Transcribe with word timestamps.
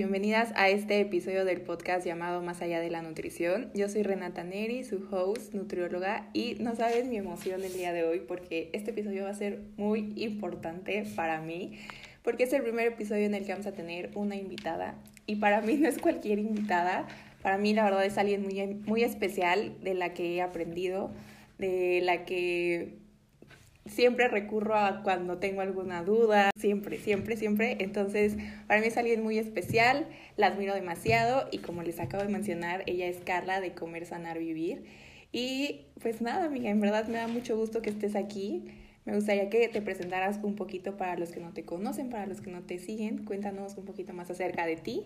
Bienvenidas 0.00 0.50
a 0.56 0.70
este 0.70 0.98
episodio 0.98 1.44
del 1.44 1.60
podcast 1.60 2.06
llamado 2.06 2.40
Más 2.40 2.62
allá 2.62 2.80
de 2.80 2.88
la 2.88 3.02
nutrición. 3.02 3.70
Yo 3.74 3.86
soy 3.90 4.02
Renata 4.02 4.42
Neri, 4.42 4.82
su 4.82 5.06
host, 5.10 5.52
nutrióloga, 5.52 6.30
y 6.32 6.54
no 6.58 6.74
sabes 6.74 7.04
mi 7.04 7.18
emoción 7.18 7.62
el 7.62 7.74
día 7.74 7.92
de 7.92 8.04
hoy 8.04 8.20
porque 8.20 8.70
este 8.72 8.92
episodio 8.92 9.24
va 9.24 9.28
a 9.28 9.34
ser 9.34 9.60
muy 9.76 10.14
importante 10.16 11.04
para 11.14 11.42
mí, 11.42 11.78
porque 12.22 12.44
es 12.44 12.52
el 12.54 12.62
primer 12.62 12.86
episodio 12.86 13.26
en 13.26 13.34
el 13.34 13.44
que 13.44 13.52
vamos 13.52 13.66
a 13.66 13.72
tener 13.72 14.08
una 14.14 14.36
invitada, 14.36 14.94
y 15.26 15.36
para 15.36 15.60
mí 15.60 15.74
no 15.74 15.86
es 15.86 15.98
cualquier 15.98 16.38
invitada, 16.38 17.06
para 17.42 17.58
mí 17.58 17.74
la 17.74 17.84
verdad 17.84 18.06
es 18.06 18.16
alguien 18.16 18.42
muy, 18.42 18.76
muy 18.86 19.02
especial 19.02 19.74
de 19.82 19.92
la 19.92 20.14
que 20.14 20.36
he 20.36 20.40
aprendido, 20.40 21.10
de 21.58 22.00
la 22.02 22.24
que 22.24 22.99
siempre 23.90 24.28
recurro 24.28 24.76
a 24.76 25.02
cuando 25.02 25.38
tengo 25.38 25.60
alguna 25.60 26.02
duda, 26.02 26.50
siempre, 26.56 26.98
siempre, 26.98 27.36
siempre. 27.36 27.76
Entonces, 27.80 28.36
para 28.66 28.80
mí 28.80 28.86
es 28.86 28.96
alguien 28.96 29.22
muy 29.22 29.38
especial, 29.38 30.06
la 30.36 30.48
admiro 30.48 30.74
demasiado 30.74 31.48
y 31.50 31.58
como 31.58 31.82
les 31.82 32.00
acabo 32.00 32.22
de 32.22 32.30
mencionar, 32.30 32.82
ella 32.86 33.06
es 33.06 33.18
Carla 33.18 33.60
de 33.60 33.72
Comer, 33.74 34.06
Sanar, 34.06 34.38
Vivir. 34.38 34.84
Y 35.32 35.86
pues 36.00 36.20
nada, 36.20 36.46
amiga, 36.46 36.70
en 36.70 36.80
verdad 36.80 37.06
me 37.06 37.18
da 37.18 37.28
mucho 37.28 37.56
gusto 37.56 37.82
que 37.82 37.90
estés 37.90 38.16
aquí. 38.16 38.64
Me 39.04 39.14
gustaría 39.14 39.48
que 39.48 39.68
te 39.68 39.80
presentaras 39.82 40.38
un 40.42 40.56
poquito 40.56 40.96
para 40.96 41.16
los 41.16 41.30
que 41.30 41.40
no 41.40 41.52
te 41.52 41.64
conocen, 41.64 42.10
para 42.10 42.26
los 42.26 42.40
que 42.40 42.50
no 42.50 42.62
te 42.62 42.78
siguen. 42.78 43.24
Cuéntanos 43.24 43.76
un 43.76 43.84
poquito 43.84 44.12
más 44.12 44.30
acerca 44.30 44.66
de 44.66 44.76
ti 44.76 45.04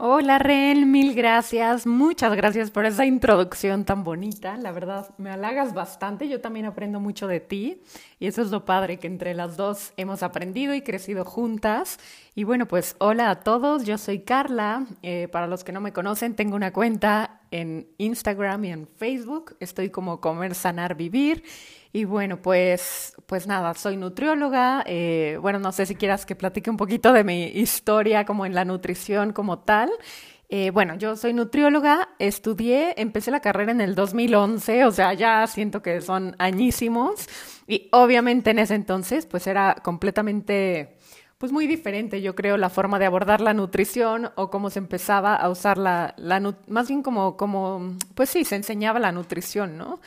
Hola 0.00 0.38
Ren, 0.38 0.92
mil 0.92 1.12
gracias, 1.12 1.84
muchas 1.84 2.32
gracias 2.36 2.70
por 2.70 2.86
esa 2.86 3.04
introducción 3.04 3.84
tan 3.84 4.04
bonita, 4.04 4.56
la 4.56 4.70
verdad 4.70 5.12
me 5.18 5.28
halagas 5.28 5.74
bastante, 5.74 6.28
yo 6.28 6.40
también 6.40 6.66
aprendo 6.66 7.00
mucho 7.00 7.26
de 7.26 7.40
ti 7.40 7.82
y 8.20 8.28
eso 8.28 8.40
es 8.42 8.52
lo 8.52 8.64
padre 8.64 9.00
que 9.00 9.08
entre 9.08 9.34
las 9.34 9.56
dos 9.56 9.92
hemos 9.96 10.22
aprendido 10.22 10.72
y 10.72 10.82
crecido 10.82 11.24
juntas. 11.24 11.98
Y 12.38 12.44
bueno, 12.44 12.68
pues 12.68 12.94
hola 13.00 13.30
a 13.30 13.40
todos, 13.40 13.82
yo 13.82 13.98
soy 13.98 14.20
Carla, 14.20 14.86
eh, 15.02 15.26
para 15.26 15.48
los 15.48 15.64
que 15.64 15.72
no 15.72 15.80
me 15.80 15.92
conocen 15.92 16.36
tengo 16.36 16.54
una 16.54 16.72
cuenta 16.72 17.40
en 17.50 17.88
Instagram 17.98 18.64
y 18.64 18.70
en 18.70 18.86
Facebook, 18.86 19.56
estoy 19.58 19.90
como 19.90 20.20
Comer, 20.20 20.54
Sanar, 20.54 20.94
Vivir 20.94 21.42
y 21.92 22.04
bueno, 22.04 22.40
pues, 22.40 23.16
pues 23.26 23.48
nada, 23.48 23.74
soy 23.74 23.96
nutrióloga. 23.96 24.84
Eh, 24.86 25.36
bueno, 25.42 25.58
no 25.58 25.72
sé 25.72 25.84
si 25.84 25.96
quieras 25.96 26.26
que 26.26 26.36
platique 26.36 26.70
un 26.70 26.76
poquito 26.76 27.12
de 27.12 27.24
mi 27.24 27.46
historia 27.46 28.24
como 28.24 28.46
en 28.46 28.54
la 28.54 28.64
nutrición 28.64 29.32
como 29.32 29.58
tal. 29.58 29.90
Eh, 30.48 30.70
bueno, 30.70 30.94
yo 30.94 31.16
soy 31.16 31.32
nutrióloga, 31.32 32.10
estudié, 32.20 32.94
empecé 32.98 33.32
la 33.32 33.40
carrera 33.40 33.72
en 33.72 33.80
el 33.80 33.96
2011, 33.96 34.84
o 34.84 34.92
sea, 34.92 35.12
ya 35.12 35.44
siento 35.48 35.82
que 35.82 36.00
son 36.00 36.36
añísimos. 36.38 37.28
Y 37.66 37.88
obviamente 37.90 38.50
en 38.50 38.60
ese 38.60 38.76
entonces, 38.76 39.26
pues 39.26 39.48
era 39.48 39.74
completamente 39.82 40.97
pues 41.38 41.52
muy 41.52 41.66
diferente, 41.66 42.20
yo 42.20 42.34
creo, 42.34 42.56
la 42.56 42.68
forma 42.68 42.98
de 42.98 43.06
abordar 43.06 43.40
la 43.40 43.54
nutrición 43.54 44.30
o 44.34 44.50
cómo 44.50 44.70
se 44.70 44.80
empezaba 44.80 45.36
a 45.36 45.48
usar 45.48 45.78
la, 45.78 46.14
la 46.16 46.54
más 46.66 46.88
bien 46.88 47.02
como, 47.02 47.36
como, 47.36 47.96
pues 48.14 48.30
sí, 48.30 48.44
se 48.44 48.56
enseñaba 48.56 48.98
la 48.98 49.12
nutrición, 49.12 49.78
¿no? 49.78 50.00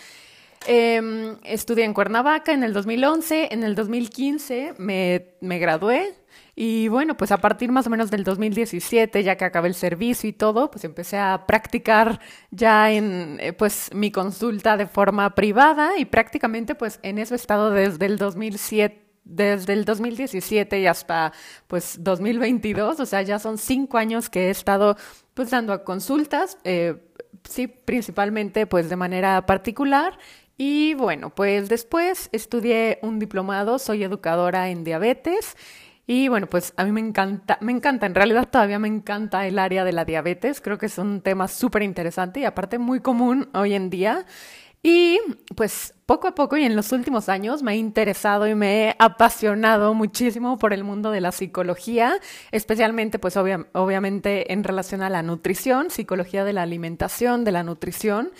Eh, 0.67 1.37
estudié 1.43 1.85
en 1.85 1.93
Cuernavaca 1.93 2.53
en 2.53 2.63
el 2.63 2.73
2011, 2.73 3.49
en 3.51 3.63
el 3.63 3.73
2015 3.73 4.75
me, 4.77 5.25
me 5.41 5.57
gradué 5.57 6.13
y 6.55 6.87
bueno, 6.87 7.17
pues 7.17 7.31
a 7.31 7.37
partir 7.37 7.71
más 7.71 7.87
o 7.87 7.89
menos 7.89 8.11
del 8.11 8.23
2017, 8.23 9.23
ya 9.23 9.37
que 9.37 9.45
acabé 9.45 9.69
el 9.69 9.73
servicio 9.73 10.29
y 10.29 10.33
todo, 10.33 10.69
pues 10.69 10.83
empecé 10.83 11.17
a 11.17 11.45
practicar 11.47 12.19
ya 12.51 12.91
en 12.91 13.37
eh, 13.39 13.53
pues 13.53 13.89
mi 13.93 14.11
consulta 14.11 14.77
de 14.77 14.85
forma 14.85 15.33
privada 15.33 15.97
y 15.97 16.05
prácticamente 16.05 16.75
pues 16.75 16.99
en 17.01 17.17
eso 17.17 17.33
he 17.33 17.37
estado 17.37 17.71
desde 17.71 18.05
el 18.05 18.17
2007 18.17 19.10
desde 19.35 19.73
el 19.73 19.85
2017 19.85 20.79
y 20.79 20.87
hasta 20.87 21.33
pues 21.67 21.97
2022, 21.99 22.99
o 22.99 23.05
sea, 23.05 23.21
ya 23.21 23.39
son 23.39 23.57
cinco 23.57 23.97
años 23.97 24.29
que 24.29 24.47
he 24.47 24.49
estado 24.49 24.97
pues 25.33 25.49
dando 25.49 25.83
consultas, 25.83 26.57
eh, 26.63 26.95
sí, 27.43 27.67
principalmente 27.67 28.67
pues 28.67 28.89
de 28.89 28.95
manera 28.95 29.45
particular 29.45 30.17
y 30.57 30.93
bueno, 30.93 31.31
pues 31.31 31.69
después 31.69 32.29
estudié 32.31 32.99
un 33.01 33.17
diplomado, 33.17 33.79
soy 33.79 34.03
educadora 34.03 34.69
en 34.69 34.83
diabetes. 34.83 35.57
Y 36.05 36.27
bueno, 36.27 36.45
pues 36.47 36.73
a 36.77 36.83
mí 36.83 36.91
me 36.91 36.99
encanta, 36.99 37.57
me 37.61 37.71
encanta, 37.71 38.05
en 38.05 38.13
realidad 38.13 38.47
todavía 38.47 38.77
me 38.77 38.87
encanta 38.87 39.47
el 39.47 39.57
área 39.57 39.83
de 39.83 39.91
la 39.91 40.05
diabetes, 40.05 40.61
creo 40.61 40.77
que 40.77 40.87
es 40.87 40.99
un 40.99 41.21
tema 41.21 41.47
súper 41.47 41.81
interesante 41.83 42.41
y 42.41 42.45
aparte 42.45 42.77
muy 42.77 42.99
común 42.99 43.49
hoy 43.53 43.73
en 43.73 43.89
día. 43.89 44.25
Y 44.83 45.19
pues 45.55 45.93
poco 46.07 46.27
a 46.27 46.33
poco 46.33 46.57
y 46.57 46.63
en 46.63 46.75
los 46.75 46.91
últimos 46.91 47.29
años 47.29 47.61
me 47.61 47.73
he 47.73 47.75
interesado 47.75 48.47
y 48.47 48.55
me 48.55 48.87
he 48.87 48.95
apasionado 48.97 49.93
muchísimo 49.93 50.57
por 50.57 50.73
el 50.73 50.83
mundo 50.83 51.11
de 51.11 51.21
la 51.21 51.31
psicología, 51.31 52.19
especialmente 52.51 53.19
pues 53.19 53.37
obviamente 53.37 54.51
en 54.51 54.63
relación 54.63 55.03
a 55.03 55.09
la 55.09 55.21
nutrición, 55.21 55.91
psicología 55.91 56.43
de 56.43 56.53
la 56.53 56.63
alimentación, 56.63 57.43
de 57.43 57.51
la 57.51 57.63
nutrición. 57.63 58.31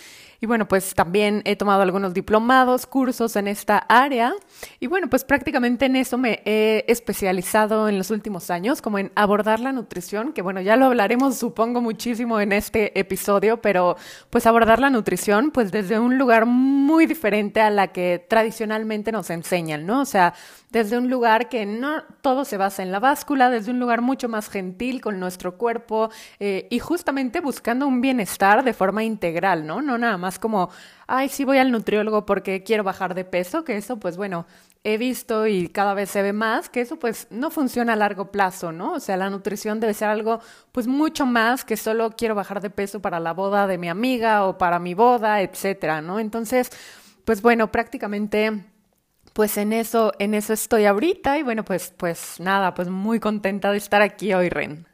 Y 0.42 0.48
bueno, 0.48 0.68
pues 0.68 0.96
también 0.96 1.44
he 1.46 1.56
tomado 1.56 1.84
algunos 1.84 2.16
diplomados, 2.16 2.88
cursos 2.88 3.36
en 3.36 3.48
esta 3.48 3.78
área. 3.78 4.34
Y 4.80 4.88
bueno, 4.88 5.08
pues 5.08 5.24
prácticamente 5.24 5.86
en 5.86 5.96
eso 5.96 6.18
me 6.18 6.42
he 6.46 6.84
especializado 6.88 7.88
en 7.88 8.00
los 8.00 8.10
últimos 8.10 8.50
años, 8.50 8.82
como 8.82 8.98
en 8.98 9.12
abordar 9.14 9.60
la 9.60 9.72
nutrición, 9.72 10.34
que 10.34 10.42
bueno, 10.42 10.60
ya 10.60 10.76
lo 10.78 10.86
hablaremos 10.86 11.38
supongo 11.38 11.80
muchísimo 11.80 12.40
en 12.40 12.54
este 12.54 13.00
episodio, 13.00 13.62
pero 13.62 13.98
pues 14.32 14.48
abordar 14.48 14.80
la 14.80 14.90
nutrición 14.90 15.52
pues 15.52 15.72
desde 15.72 16.00
un 16.00 16.18
lugar 16.18 16.48
muy 16.48 17.06
diferente 17.06 17.62
a 17.62 17.70
la 17.70 17.90
que 17.90 18.26
tradicionalmente 18.28 19.12
nos 19.12 19.30
enseñan, 19.30 19.86
¿no? 19.86 20.02
O 20.02 20.06
sea, 20.06 20.34
desde 20.72 20.98
un 20.98 21.10
lugar 21.10 21.50
que 21.50 21.66
no 21.66 22.04
todo 22.22 22.46
se 22.46 22.58
basa 22.58 22.82
en 22.82 22.92
la 22.92 23.00
báscula, 23.00 23.50
desde 23.50 23.72
un 23.72 23.80
lugar 23.80 24.02
mucho 24.02 24.30
más 24.30 24.50
gentil 24.50 25.02
con 25.02 25.20
nuestro 25.20 25.58
cuerpo 25.58 26.10
eh, 26.40 26.68
y 26.72 26.80
justamente 26.80 27.42
buscando 27.42 27.86
un 27.86 28.02
bienestar 28.02 28.64
de 28.64 28.74
forma 28.74 29.04
integral, 29.04 29.68
¿no? 29.68 29.82
No 29.82 29.98
nada 29.98 30.18
más 30.18 30.31
como, 30.40 30.70
ay, 31.08 31.30
sí 31.30 31.46
voy 31.46 31.58
al 31.58 31.72
nutriólogo 31.72 32.26
porque 32.26 32.64
quiero 32.64 32.84
bajar 32.84 33.16
de 33.16 33.26
peso, 33.26 33.64
que 33.64 33.78
eso 33.78 33.98
pues 33.98 34.18
bueno, 34.18 34.46
he 34.84 34.98
visto 34.98 35.48
y 35.48 35.70
cada 35.70 35.94
vez 35.94 36.10
se 36.10 36.22
ve 36.22 36.34
más 36.34 36.70
que 36.70 36.82
eso 36.82 36.98
pues 36.98 37.28
no 37.30 37.52
funciona 37.52 37.94
a 37.94 37.96
largo 37.96 38.32
plazo, 38.32 38.72
¿no? 38.72 38.94
O 38.94 39.00
sea, 39.00 39.18
la 39.18 39.30
nutrición 39.30 39.80
debe 39.80 39.94
ser 39.94 40.10
algo 40.10 40.40
pues 40.72 40.88
mucho 40.88 41.26
más 41.26 41.66
que 41.66 41.78
solo 41.78 42.12
quiero 42.18 42.36
bajar 42.36 42.62
de 42.62 42.70
peso 42.70 43.02
para 43.02 43.20
la 43.20 43.34
boda 43.34 43.68
de 43.68 43.78
mi 43.78 43.90
amiga 43.90 44.46
o 44.46 44.58
para 44.58 44.80
mi 44.80 44.94
boda, 44.94 45.42
etcétera, 45.42 46.02
¿no? 46.02 46.20
Entonces, 46.20 46.70
pues 47.26 47.42
bueno, 47.42 47.72
prácticamente 47.72 48.66
pues 49.34 49.58
en 49.58 49.74
eso, 49.74 50.12
en 50.20 50.34
eso 50.34 50.54
estoy 50.54 50.86
ahorita 50.86 51.38
y 51.38 51.44
bueno, 51.44 51.64
pues, 51.64 51.94
pues 51.96 52.40
nada, 52.40 52.74
pues 52.74 52.90
muy 52.90 53.20
contenta 53.20 53.72
de 53.72 53.78
estar 53.78 54.02
aquí 54.02 54.34
hoy, 54.34 54.50
Ren. 54.50 54.91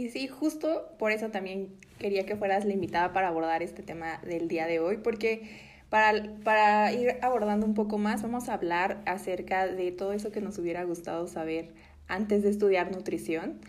Y 0.00 0.08
sí, 0.08 0.28
justo 0.28 0.94
por 0.98 1.12
eso 1.12 1.28
también 1.28 1.68
quería 1.98 2.24
que 2.24 2.34
fueras 2.34 2.64
la 2.64 2.72
invitada 2.72 3.12
para 3.12 3.28
abordar 3.28 3.62
este 3.62 3.82
tema 3.82 4.18
del 4.24 4.48
día 4.48 4.66
de 4.66 4.80
hoy, 4.80 4.96
porque 4.96 5.42
para, 5.90 6.36
para 6.42 6.90
ir 6.94 7.16
abordando 7.20 7.66
un 7.66 7.74
poco 7.74 7.98
más, 7.98 8.22
vamos 8.22 8.48
a 8.48 8.54
hablar 8.54 9.02
acerca 9.04 9.66
de 9.66 9.92
todo 9.92 10.14
eso 10.14 10.32
que 10.32 10.40
nos 10.40 10.56
hubiera 10.56 10.84
gustado 10.84 11.26
saber 11.26 11.74
antes 12.08 12.42
de 12.42 12.48
estudiar 12.48 12.90
nutrición. 12.90 13.60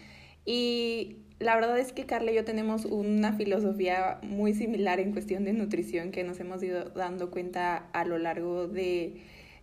Y 0.45 1.17
la 1.39 1.53
verdad 1.55 1.77
es 1.77 1.91
que 1.91 2.05
Carla 2.05 2.31
y 2.31 2.35
yo 2.35 2.45
tenemos 2.45 2.85
una 2.85 3.33
filosofía 3.33 4.17
muy 4.23 4.53
similar 4.53 5.01
en 5.01 5.11
cuestión 5.11 5.43
de 5.43 5.51
nutrición 5.51 6.11
que 6.11 6.23
nos 6.23 6.39
hemos 6.39 6.63
ido 6.63 6.85
dando 6.91 7.29
cuenta 7.29 7.89
a 7.91 8.05
lo 8.05 8.17
largo 8.17 8.69
de 8.69 9.21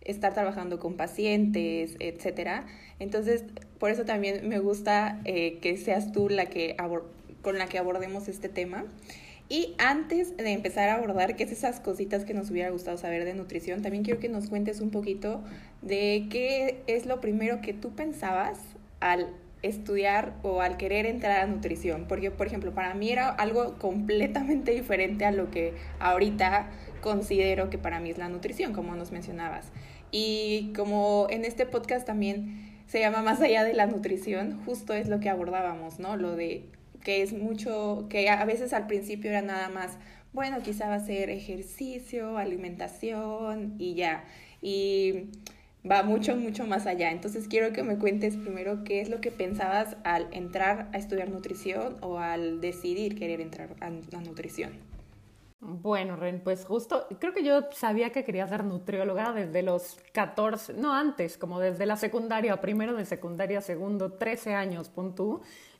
estar 0.09 0.33
trabajando 0.33 0.79
con 0.79 0.95
pacientes, 0.95 1.95
etcétera. 1.99 2.65
Entonces, 2.99 3.43
por 3.77 3.91
eso 3.91 4.05
también 4.05 4.47
me 4.47 4.59
gusta 4.59 5.21
eh, 5.25 5.59
que 5.61 5.77
seas 5.77 6.11
tú 6.11 6.29
la 6.29 6.47
que 6.47 6.75
con 7.41 7.57
la 7.57 7.67
que 7.67 7.77
abordemos 7.77 8.27
este 8.27 8.49
tema. 8.49 8.85
Y 9.51 9.73
antes 9.79 10.37
de 10.37 10.51
empezar 10.51 10.89
a 10.89 10.95
abordar 10.95 11.35
qué 11.35 11.43
es 11.43 11.51
esas 11.51 11.79
cositas 11.79 12.23
que 12.23 12.35
nos 12.35 12.51
hubiera 12.51 12.69
gustado 12.69 12.97
saber 12.97 13.25
de 13.25 13.33
nutrición, 13.33 13.81
también 13.81 14.03
quiero 14.03 14.19
que 14.19 14.29
nos 14.29 14.47
cuentes 14.47 14.79
un 14.79 14.91
poquito 14.91 15.43
de 15.81 16.27
qué 16.29 16.83
es 16.85 17.07
lo 17.07 17.19
primero 17.19 17.59
que 17.59 17.73
tú 17.73 17.89
pensabas 17.95 18.59
al 18.99 19.27
estudiar 19.63 20.33
o 20.43 20.61
al 20.61 20.77
querer 20.77 21.07
entrar 21.07 21.39
a 21.41 21.47
nutrición. 21.47 22.05
Porque, 22.07 22.29
por 22.29 22.45
ejemplo, 22.45 22.73
para 22.73 22.93
mí 22.93 23.09
era 23.09 23.29
algo 23.29 23.79
completamente 23.79 24.71
diferente 24.71 25.25
a 25.25 25.31
lo 25.31 25.49
que 25.49 25.73
ahorita 25.99 26.69
considero 27.01 27.71
que 27.71 27.79
para 27.79 27.99
mí 27.99 28.11
es 28.11 28.19
la 28.19 28.29
nutrición, 28.29 28.73
como 28.73 28.95
nos 28.95 29.11
mencionabas. 29.11 29.71
Y 30.11 30.73
como 30.75 31.27
en 31.29 31.45
este 31.45 31.65
podcast 31.65 32.05
también 32.05 32.81
se 32.87 32.99
llama 32.99 33.21
Más 33.21 33.41
allá 33.41 33.63
de 33.63 33.73
la 33.73 33.85
nutrición, 33.85 34.59
justo 34.65 34.93
es 34.93 35.07
lo 35.07 35.19
que 35.19 35.29
abordábamos, 35.29 35.99
¿no? 35.99 36.17
Lo 36.17 36.35
de 36.35 36.65
que 37.03 37.21
es 37.21 37.33
mucho, 37.33 38.07
que 38.09 38.29
a 38.29 38.43
veces 38.45 38.73
al 38.73 38.87
principio 38.87 39.29
era 39.29 39.41
nada 39.41 39.69
más, 39.69 39.97
bueno, 40.33 40.57
quizá 40.61 40.89
va 40.89 40.95
a 40.95 40.99
ser 40.99 41.29
ejercicio, 41.29 42.37
alimentación 42.37 43.75
y 43.77 43.95
ya. 43.95 44.23
Y 44.61 45.29
va 45.89 46.03
mucho, 46.03 46.35
mucho 46.35 46.65
más 46.65 46.87
allá. 46.87 47.11
Entonces 47.11 47.47
quiero 47.47 47.73
que 47.73 47.83
me 47.83 47.97
cuentes 47.97 48.35
primero 48.35 48.83
qué 48.83 49.01
es 49.01 49.09
lo 49.09 49.21
que 49.21 49.31
pensabas 49.31 49.95
al 50.03 50.27
entrar 50.31 50.89
a 50.93 50.97
estudiar 50.97 51.29
nutrición 51.29 51.97
o 52.01 52.19
al 52.19 52.61
decidir 52.61 53.17
querer 53.17 53.41
entrar 53.41 53.75
a 53.79 53.89
la 53.89 54.21
nutrición. 54.21 54.88
Bueno, 55.61 56.15
Ren, 56.15 56.39
pues 56.41 56.63
justo, 56.63 57.05
creo 57.19 57.33
que 57.33 57.43
yo 57.43 57.63
sabía 57.73 58.13
que 58.13 58.23
quería 58.23 58.47
ser 58.47 58.63
nutrióloga 58.63 59.33
desde 59.33 59.61
los 59.61 59.97
14, 60.13 60.73
no 60.75 60.93
antes, 60.93 61.37
como 61.37 61.59
desde 61.59 61.85
la 61.85 61.97
secundaria, 61.97 62.61
primero 62.61 62.93
de 62.95 63.03
secundaria, 63.05 63.59
segundo, 63.59 64.13
13 64.13 64.53
años, 64.55 64.87
pon. 64.87 65.13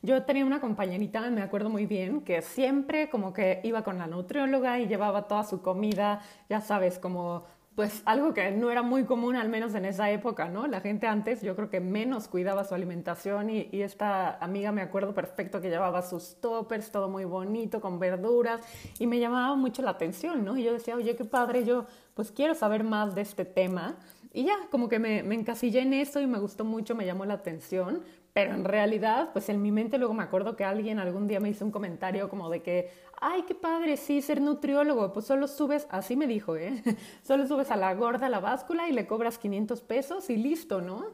Yo 0.02 0.24
tenía 0.24 0.44
una 0.44 0.60
compañerita, 0.60 1.30
me 1.30 1.40
acuerdo 1.40 1.70
muy 1.70 1.86
bien, 1.86 2.20
que 2.20 2.42
siempre 2.42 3.08
como 3.08 3.32
que 3.32 3.60
iba 3.64 3.82
con 3.82 3.96
la 3.96 4.06
nutrióloga 4.06 4.78
y 4.80 4.86
llevaba 4.86 5.26
toda 5.28 5.44
su 5.44 5.62
comida, 5.62 6.20
ya 6.50 6.60
sabes, 6.60 6.98
como 6.98 7.44
pues 7.80 8.02
algo 8.04 8.34
que 8.34 8.50
no 8.50 8.70
era 8.70 8.82
muy 8.82 9.04
común, 9.04 9.36
al 9.36 9.48
menos 9.48 9.74
en 9.74 9.86
esa 9.86 10.10
época, 10.10 10.50
¿no? 10.50 10.66
La 10.66 10.82
gente 10.82 11.06
antes 11.06 11.40
yo 11.40 11.56
creo 11.56 11.70
que 11.70 11.80
menos 11.80 12.28
cuidaba 12.28 12.62
su 12.64 12.74
alimentación 12.74 13.48
y, 13.48 13.70
y, 13.72 13.80
esta 13.80 14.36
amiga 14.36 14.70
me 14.70 14.82
acuerdo 14.82 15.14
perfecto 15.14 15.62
que 15.62 15.70
llevaba 15.70 16.02
sus 16.02 16.38
toppers, 16.42 16.92
todo 16.92 17.08
muy 17.08 17.24
bonito, 17.24 17.80
con 17.80 17.98
verduras, 17.98 18.60
y 18.98 19.06
me 19.06 19.18
llamaba 19.18 19.56
mucho 19.56 19.80
la 19.80 19.92
atención, 19.92 20.44
¿no? 20.44 20.58
Y 20.58 20.64
yo 20.64 20.74
decía, 20.74 20.94
oye, 20.94 21.16
qué 21.16 21.24
padre, 21.24 21.64
yo 21.64 21.86
pues 22.12 22.30
quiero 22.30 22.54
saber 22.54 22.84
más 22.84 23.14
de 23.14 23.22
este 23.22 23.46
tema. 23.46 23.96
Y 24.34 24.44
ya, 24.44 24.58
como 24.70 24.90
que 24.90 24.98
me, 24.98 25.22
me 25.22 25.34
encasillé 25.34 25.80
en 25.80 25.94
eso 25.94 26.20
y 26.20 26.26
me 26.26 26.38
gustó 26.38 26.66
mucho, 26.66 26.94
me 26.94 27.06
llamó 27.06 27.24
la 27.24 27.32
atención, 27.32 28.02
pero 28.34 28.52
en 28.52 28.64
realidad, 28.64 29.30
pues 29.32 29.48
en 29.48 29.60
mi 29.60 29.72
mente 29.72 29.96
luego 29.96 30.12
me 30.12 30.22
acuerdo 30.22 30.54
que 30.54 30.64
alguien 30.64 30.98
algún 30.98 31.26
día 31.26 31.40
me 31.40 31.48
hizo 31.48 31.64
un 31.64 31.72
comentario 31.72 32.28
como 32.28 32.50
de 32.50 32.62
que, 32.62 32.90
ay, 33.20 33.42
qué 33.42 33.54
padre, 33.54 33.96
sí, 33.96 34.22
ser 34.22 34.40
nutriólogo, 34.40 35.12
pues 35.12 35.26
solo 35.26 35.46
subes, 35.46 35.86
así 35.90 36.16
me 36.16 36.26
dijo, 36.26 36.56
¿eh? 36.56 36.82
Solo 37.22 37.46
subes 37.46 37.70
a 37.70 37.76
la 37.76 37.94
gorda 37.94 38.28
la 38.28 38.40
báscula 38.40 38.88
y 38.88 38.92
le 38.92 39.06
cobras 39.06 39.38
500 39.38 39.80
pesos 39.82 40.30
y 40.30 40.36
listo, 40.36 40.80
¿no? 40.80 41.04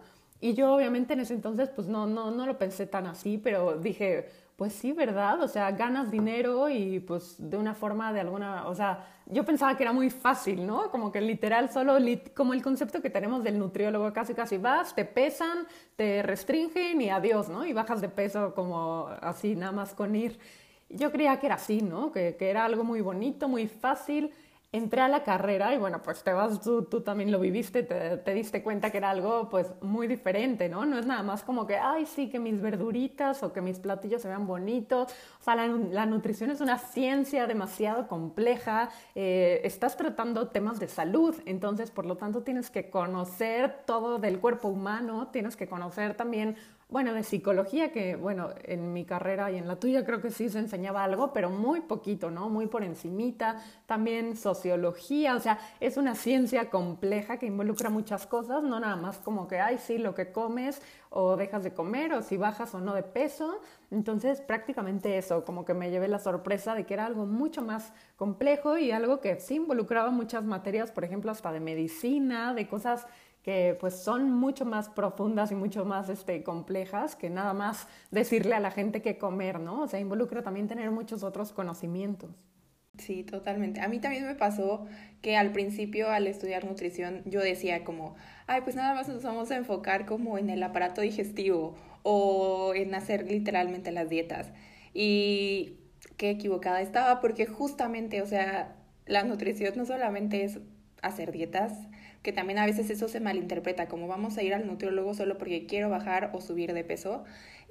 Y 0.41 0.55
yo 0.55 0.73
obviamente 0.73 1.14
en 1.14 1.20
ese 1.20 1.35
entonces 1.35 1.70
pues 1.70 1.88
no, 1.88 2.06
no, 2.06 2.31
no 2.31 2.47
lo 2.47 2.58
pensé 2.58 2.87
tan 2.87 3.06
así, 3.06 3.38
pero 3.38 3.79
dije, 3.79 4.29
pues 4.56 4.73
sí, 4.73 4.93
¿verdad? 4.93 5.43
O 5.43 5.49
sea, 5.49 5.70
ganas 5.73 6.11
dinero 6.11 6.69
y 6.69 7.00
pues 7.00 7.37
de 7.38 7.56
una 7.56 7.75
forma, 7.75 8.12
de 8.12 8.20
alguna, 8.20 8.67
o 8.69 8.75
sea, 8.75 9.06
yo 9.26 9.44
pensaba 9.44 9.76
que 9.76 9.82
era 9.82 9.93
muy 9.93 10.09
fácil, 10.09 10.67
¿no? 10.67 10.91
Como 10.91 11.12
que 11.12 11.20
literal, 11.20 11.70
solo 11.70 11.97
como 12.35 12.55
el 12.55 12.62
concepto 12.62 13.02
que 13.02 13.11
tenemos 13.11 13.44
del 13.44 13.59
nutriólogo, 13.59 14.12
casi 14.12 14.35
casi 14.35 14.56
vas, 14.56 14.94
te 14.94 15.05
pesan, 15.05 15.67
te 15.97 16.23
restringen 16.23 17.00
y 17.00 17.11
adiós, 17.11 17.49
¿no? 17.49 17.67
Y 17.67 17.73
bajas 17.73 18.00
de 18.00 18.09
peso 18.09 18.55
como 18.55 19.09
así, 19.20 19.56
nada 19.56 19.73
más 19.73 19.94
con 19.94 20.14
ir. 20.17 20.38
Yo 20.88 21.11
creía 21.11 21.38
que 21.41 21.47
era 21.47 21.56
así, 21.56 21.81
¿no? 21.81 22.12
Que, 22.12 22.37
que 22.37 22.50
era 22.50 22.65
algo 22.65 22.85
muy 22.85 23.00
bonito, 23.00 23.49
muy 23.49 23.67
fácil 23.67 24.33
entré 24.73 25.00
a 25.00 25.09
la 25.09 25.23
carrera 25.23 25.75
y 25.75 25.79
bueno, 25.79 26.03
pues 26.03 26.23
te 26.23 26.33
vas, 26.33 26.61
tú, 26.61 26.83
también 27.00 27.31
lo 27.31 27.41
viviste, 27.41 27.83
te, 27.83 28.17
te, 28.19 28.35
diste 28.35 28.62
cuenta 28.62 28.91
que 28.91 28.99
era 28.99 29.11
algo 29.11 29.49
pues 29.49 29.73
muy 29.81 30.06
diferente, 30.06 30.69
¿no? 30.69 30.85
No 30.85 30.99
es 30.99 31.06
nada 31.06 31.23
más 31.23 31.43
como 31.44 31.67
que, 31.67 31.77
ay, 31.77 32.05
sí, 32.05 32.29
que 32.29 32.38
mis 32.38 32.61
verduritas 32.61 33.43
o 33.43 33.53
que 33.53 33.61
mis 33.61 33.79
platillos 33.79 34.23
se 34.23 34.29
vean 34.29 34.47
bonitos. 34.47 35.12
O 35.41 35.44
sea, 35.44 35.55
la, 35.55 35.67
la 35.69 36.06
nutrición 36.06 36.50
es 36.50 36.61
una 36.61 36.79
ciencia 36.79 37.47
demasiado 37.47 38.06
compleja, 38.09 38.91
eh, 39.15 39.61
estás 39.65 39.97
tratando 39.97 40.49
temas 40.49 40.79
de 40.79 40.88
salud, 40.88 41.35
entonces 41.47 41.91
por 41.91 42.05
lo 42.05 42.17
tanto 42.17 42.43
tienes 42.43 42.71
que 42.71 42.91
conocer 42.91 43.85
todo 43.87 44.19
del 44.19 44.41
cuerpo 44.41 44.69
humano, 44.69 45.29
tienes 45.29 45.56
que 45.56 45.69
conocer 45.69 46.15
también 46.15 46.56
bueno, 46.88 47.15
de 47.15 47.25
psicología, 47.25 47.91
que 47.91 48.15
bueno, 48.15 48.50
en 48.62 48.93
mi 48.93 49.05
carrera 49.05 49.50
y 49.50 49.56
en 49.56 49.67
la 49.67 49.77
tuya 49.77 50.05
creo 50.05 50.21
que 50.23 50.31
sí 50.31 50.49
se 50.49 50.61
enseñaba 50.61 51.03
algo, 51.03 51.33
pero 51.33 51.50
muy 51.50 51.81
poquito, 51.81 52.31
¿no? 52.31 52.49
Muy 52.49 52.69
por 52.69 52.85
encimita. 52.85 53.56
También 53.87 54.37
sociología, 54.37 55.35
o 55.35 55.41
sea, 55.41 55.59
es 55.81 55.97
una 55.97 56.15
ciencia 56.15 56.71
compleja 56.71 57.38
que 57.38 57.47
involucra 57.47 57.91
muchas 57.91 58.27
cosas, 58.29 58.62
no 58.62 58.79
nada 58.79 58.94
más 58.94 59.19
como 59.19 59.49
que, 59.49 59.59
ay, 59.59 59.79
sí, 59.79 59.99
lo 59.99 60.15
que 60.15 60.31
comes 60.31 60.81
o 61.11 61.37
dejas 61.37 61.65
de 61.65 61.73
comer 61.73 62.12
o 62.12 62.23
si 62.23 62.37
bajas 62.37 62.73
o 62.75 62.79
no 62.79 62.94
de 62.94 63.03
peso. 63.03 63.61
Entonces, 63.91 64.41
prácticamente 64.41 65.19
eso, 65.19 65.44
como 65.44 65.65
que 65.65 65.75
me 65.75 65.91
llevé 65.91 66.06
la 66.06 66.21
sorpresa 66.21 66.75
de 66.77 66.87
que 66.87 66.94
era 66.94 67.06
algo 67.06 67.27
mucho 67.27 67.62
más 67.62 67.93
complejo 68.17 68.79
y 68.79 68.93
algo 68.93 69.21
que 69.21 69.41
sí 69.41 69.56
involucraba 69.56 70.11
muchas 70.11 70.44
materias, 70.44 70.93
por 70.93 71.05
ejemplo, 71.05 71.33
hasta 71.33 71.50
de 71.53 71.61
medicina, 71.61 72.55
de 72.55 72.69
cosas 72.69 73.06
que 73.47 73.77
pues 73.79 73.95
son 73.95 74.33
mucho 74.33 74.65
más 74.65 74.89
profundas 74.89 75.53
y 75.53 75.55
mucho 75.55 75.85
más 75.85 76.09
este, 76.09 76.43
complejas 76.43 77.15
que 77.15 77.31
nada 77.31 77.55
más 77.55 77.87
decirle 78.11 78.57
a 78.57 78.61
la 78.61 78.73
gente 78.73 79.03
qué 79.03 79.19
comer, 79.19 79.61
¿no? 79.61 79.83
O 79.83 79.87
sea, 79.87 80.01
involucra 80.01 80.43
también 80.43 80.67
tener 80.67 80.91
muchos 80.91 81.23
otros 81.23 81.53
conocimientos. 81.53 82.31
Sí, 82.99 83.23
totalmente. 83.23 83.81
A 83.81 83.87
mí 83.87 84.01
también 84.01 84.27
me 84.27 84.35
pasó 84.35 84.87
que 85.23 85.37
al 85.37 85.53
principio 85.53 86.11
al 86.11 86.27
estudiar 86.27 86.65
nutrición 86.65 87.23
yo 87.25 87.39
decía 87.39 87.85
como, 87.85 88.17
ay, 88.49 88.63
pues 88.63 88.75
nada 88.75 88.95
más 88.95 89.07
nos 89.09 89.23
vamos 89.23 89.53
a 89.53 89.57
enfocar 89.57 90.07
como 90.07 90.39
en 90.39 90.51
el 90.51 90.61
aparato 90.65 91.01
digestivo 91.01 91.77
o 92.03 92.73
en 92.75 92.97
hacer 92.97 93.31
literalmente 93.31 93.93
las 93.93 94.09
dietas. 94.09 94.51
Y 94.93 95.77
qué 96.17 96.31
equivocada 96.31 96.81
estaba 96.81 97.21
porque 97.21 97.47
justamente, 97.47 98.23
o 98.23 98.27
sea, 98.27 98.75
la 99.07 99.23
nutrición 99.23 99.75
no 99.77 99.87
solamente 99.87 100.43
es 100.43 100.59
hacer 101.01 101.31
dietas, 101.31 101.87
que 102.26 102.32
también 102.32 102.58
a 102.58 102.67
veces 102.67 102.90
eso 102.90 103.06
se 103.06 103.20
malinterpreta, 103.20 103.87
como 103.87 104.08
vamos 104.08 104.37
a 104.37 104.43
ir 104.43 104.52
al 104.52 104.67
nutriólogo 104.67 105.14
solo 105.14 105.38
porque 105.38 105.64
quiero 105.64 105.88
bajar 105.88 106.31
o 106.34 106.40
subir 106.40 106.73
de 106.73 106.82
peso. 106.82 107.23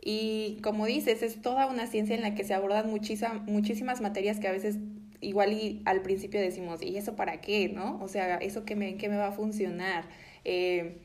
Y 0.01 0.59
como 0.63 0.85
dices, 0.85 1.23
es 1.23 1.41
toda 1.41 1.67
una 1.67 1.87
ciencia 1.87 2.15
en 2.15 2.21
la 2.21 2.35
que 2.35 2.45
se 2.45 2.53
abordan 2.53 2.89
muchísimas 2.89 3.99
materias 3.99 4.39
que 4.39 4.47
a 4.47 4.53
veces 4.53 4.77
igual 5.19 5.51
y 5.51 5.81
al 5.83 6.01
principio 6.03 6.39
decimos, 6.39 6.81
¿y 6.81 6.95
eso 6.95 7.17
para 7.17 7.41
qué? 7.41 7.67
¿No? 7.67 8.01
O 8.01 8.07
sea, 8.07 8.37
¿eso 8.37 8.63
qué 8.63 8.77
me, 8.77 8.95
qué 8.95 9.09
me 9.09 9.17
va 9.17 9.27
a 9.27 9.31
funcionar? 9.33 10.05
Eh, 10.45 10.99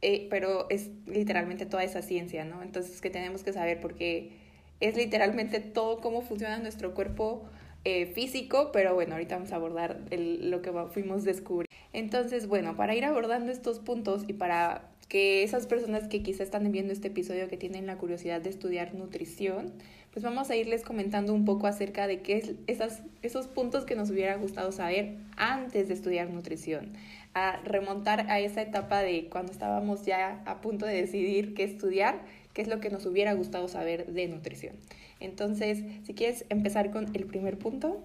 eh, 0.00 0.28
pero 0.30 0.70
es 0.70 0.90
literalmente 1.08 1.66
toda 1.66 1.82
esa 1.82 2.02
ciencia, 2.02 2.44
¿no? 2.44 2.62
Entonces 2.62 3.00
que 3.00 3.10
tenemos 3.10 3.42
que 3.42 3.52
saber 3.52 3.80
porque 3.80 4.30
es 4.78 4.96
literalmente 4.96 5.58
todo 5.58 6.00
cómo 6.00 6.22
funciona 6.22 6.56
nuestro 6.60 6.94
cuerpo 6.94 7.48
eh, 7.82 8.06
físico, 8.06 8.70
pero 8.72 8.94
bueno, 8.94 9.14
ahorita 9.14 9.34
vamos 9.34 9.50
a 9.50 9.56
abordar 9.56 10.02
lo 10.12 10.62
que 10.62 10.70
fuimos 10.92 11.24
descubriendo. 11.24 11.65
Entonces, 11.96 12.46
bueno, 12.46 12.76
para 12.76 12.94
ir 12.94 13.06
abordando 13.06 13.50
estos 13.50 13.78
puntos 13.78 14.24
y 14.28 14.34
para 14.34 14.82
que 15.08 15.42
esas 15.42 15.66
personas 15.66 16.08
que 16.08 16.22
quizá 16.22 16.42
están 16.42 16.70
viendo 16.70 16.92
este 16.92 17.08
episodio 17.08 17.48
que 17.48 17.56
tienen 17.56 17.86
la 17.86 17.96
curiosidad 17.96 18.42
de 18.42 18.50
estudiar 18.50 18.94
nutrición, 18.94 19.72
pues 20.12 20.22
vamos 20.22 20.50
a 20.50 20.56
irles 20.56 20.82
comentando 20.82 21.32
un 21.32 21.46
poco 21.46 21.66
acerca 21.66 22.06
de 22.06 22.20
qué 22.20 22.36
es 22.36 22.52
esas, 22.66 23.00
esos 23.22 23.46
puntos 23.46 23.86
que 23.86 23.94
nos 23.94 24.10
hubiera 24.10 24.36
gustado 24.36 24.72
saber 24.72 25.16
antes 25.38 25.88
de 25.88 25.94
estudiar 25.94 26.28
nutrición, 26.28 26.92
a 27.32 27.62
remontar 27.64 28.30
a 28.30 28.40
esa 28.40 28.60
etapa 28.60 29.00
de 29.00 29.30
cuando 29.30 29.52
estábamos 29.52 30.04
ya 30.04 30.42
a 30.44 30.60
punto 30.60 30.84
de 30.84 31.00
decidir 31.00 31.54
qué 31.54 31.64
estudiar, 31.64 32.20
qué 32.52 32.60
es 32.60 32.68
lo 32.68 32.78
que 32.78 32.90
nos 32.90 33.06
hubiera 33.06 33.32
gustado 33.32 33.68
saber 33.68 34.12
de 34.12 34.28
nutrición. 34.28 34.76
Entonces, 35.18 35.82
si 36.04 36.12
quieres 36.12 36.44
empezar 36.50 36.90
con 36.90 37.16
el 37.16 37.24
primer 37.24 37.56
punto. 37.58 38.02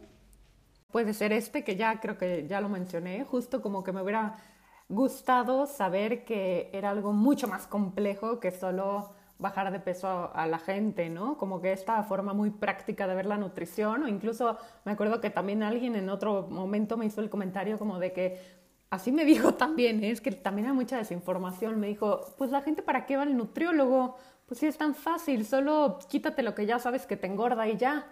Puede 0.91 1.13
ser 1.13 1.31
este, 1.33 1.63
que 1.63 1.75
ya 1.75 1.99
creo 1.99 2.17
que 2.17 2.45
ya 2.47 2.61
lo 2.61 2.69
mencioné, 2.69 3.23
justo 3.23 3.61
como 3.61 3.83
que 3.83 3.91
me 3.91 4.01
hubiera 4.01 4.37
gustado 4.89 5.65
saber 5.67 6.25
que 6.25 6.69
era 6.73 6.89
algo 6.89 7.13
mucho 7.13 7.47
más 7.47 7.65
complejo 7.65 8.39
que 8.39 8.51
solo 8.51 9.13
bajar 9.39 9.71
de 9.71 9.79
peso 9.79 10.31
a, 10.33 10.45
la 10.45 10.59
gente, 10.59 11.09
¿no? 11.09 11.37
Como 11.37 11.61
que 11.61 11.71
esta 11.71 12.03
forma 12.03 12.33
muy 12.33 12.51
práctica 12.51 13.07
de 13.07 13.15
ver 13.15 13.25
la 13.25 13.37
nutrición, 13.37 14.03
o 14.03 14.07
incluso 14.07 14.57
me 14.85 14.91
acuerdo 14.91 15.19
que 15.19 15.31
también 15.31 15.63
alguien 15.63 15.95
en 15.95 16.09
otro 16.09 16.47
momento 16.49 16.95
me 16.95 17.07
hizo 17.07 17.21
el 17.21 17.29
comentario 17.29 17.79
como 17.79 17.97
de 17.97 18.13
que 18.13 18.39
así 18.91 19.11
me 19.11 19.25
dijo 19.31 19.55
también, 19.55 20.03
¿eh? 20.03 20.11
es 20.11 20.21
que 20.21 20.31
también 20.31 20.67
hay 20.67 20.73
mucha 20.73 20.97
desinformación, 20.97 21.79
me 21.79 21.87
dijo, 21.87 22.21
pues 22.37 22.51
la 22.51 22.61
gente 22.61 22.83
para 22.83 23.05
qué 23.07 23.17
va 23.17 23.23
al 23.23 23.35
nutriólogo, 23.35 24.15
pues 24.45 24.59
sí 24.59 24.67
es 24.67 24.77
tan 24.77 24.93
fácil, 24.93 25.45
solo 25.45 25.97
quítate 26.07 26.43
lo 26.43 26.53
que 26.53 26.67
ya 26.67 26.77
sabes 26.77 27.07
que 27.07 27.17
te 27.17 27.27
engorda 27.27 27.67
y 27.67 27.77
ya. 27.77 28.05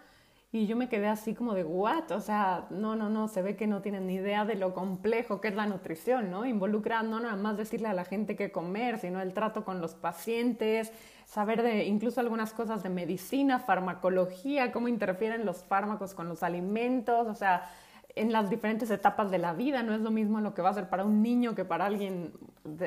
Y 0.52 0.66
yo 0.66 0.76
me 0.76 0.90
quedé 0.90 1.08
así 1.08 1.36
como 1.36 1.54
de, 1.54 1.64
¿what? 1.64 2.10
O 2.12 2.22
sea, 2.22 2.66
no, 2.72 2.96
no, 2.96 3.08
no, 3.08 3.28
se 3.28 3.44
ve 3.44 3.56
que 3.56 3.68
no 3.68 3.84
tienen 3.84 4.08
ni 4.08 4.16
idea 4.16 4.46
de 4.46 4.56
lo 4.56 4.74
complejo 4.74 5.40
que 5.42 5.50
es 5.50 5.56
la 5.56 5.68
nutrición, 5.68 6.32
¿no? 6.32 6.44
Involucra 6.44 7.04
no 7.04 7.20
nada 7.20 7.36
más 7.36 7.56
decirle 7.56 7.88
a 7.88 7.94
la 7.94 8.04
gente 8.04 8.36
qué 8.36 8.52
comer, 8.52 8.98
sino 8.98 9.22
el 9.22 9.34
trato 9.34 9.64
con 9.64 9.80
los 9.80 9.94
pacientes, 9.94 10.92
saber 11.28 11.62
de 11.62 11.86
incluso 11.86 12.20
algunas 12.20 12.52
cosas 12.54 12.82
de 12.82 12.90
medicina, 12.90 13.60
farmacología, 13.60 14.72
cómo 14.72 14.88
interfieren 14.88 15.46
los 15.46 15.64
fármacos 15.64 16.16
con 16.16 16.28
los 16.28 16.42
alimentos, 16.42 17.28
o 17.28 17.36
sea, 17.36 17.70
en 18.16 18.32
las 18.32 18.50
diferentes 18.50 18.90
etapas 18.90 19.30
de 19.30 19.38
la 19.38 19.54
vida, 19.54 19.84
no 19.84 19.94
es 19.94 20.02
lo 20.02 20.10
mismo 20.10 20.42
lo 20.42 20.56
que 20.56 20.64
va 20.64 20.70
a 20.70 20.74
ser 20.74 20.90
para 20.90 21.06
un 21.06 21.22
niño 21.22 21.54
que 21.54 21.64
para 21.64 21.86
alguien, 21.86 22.34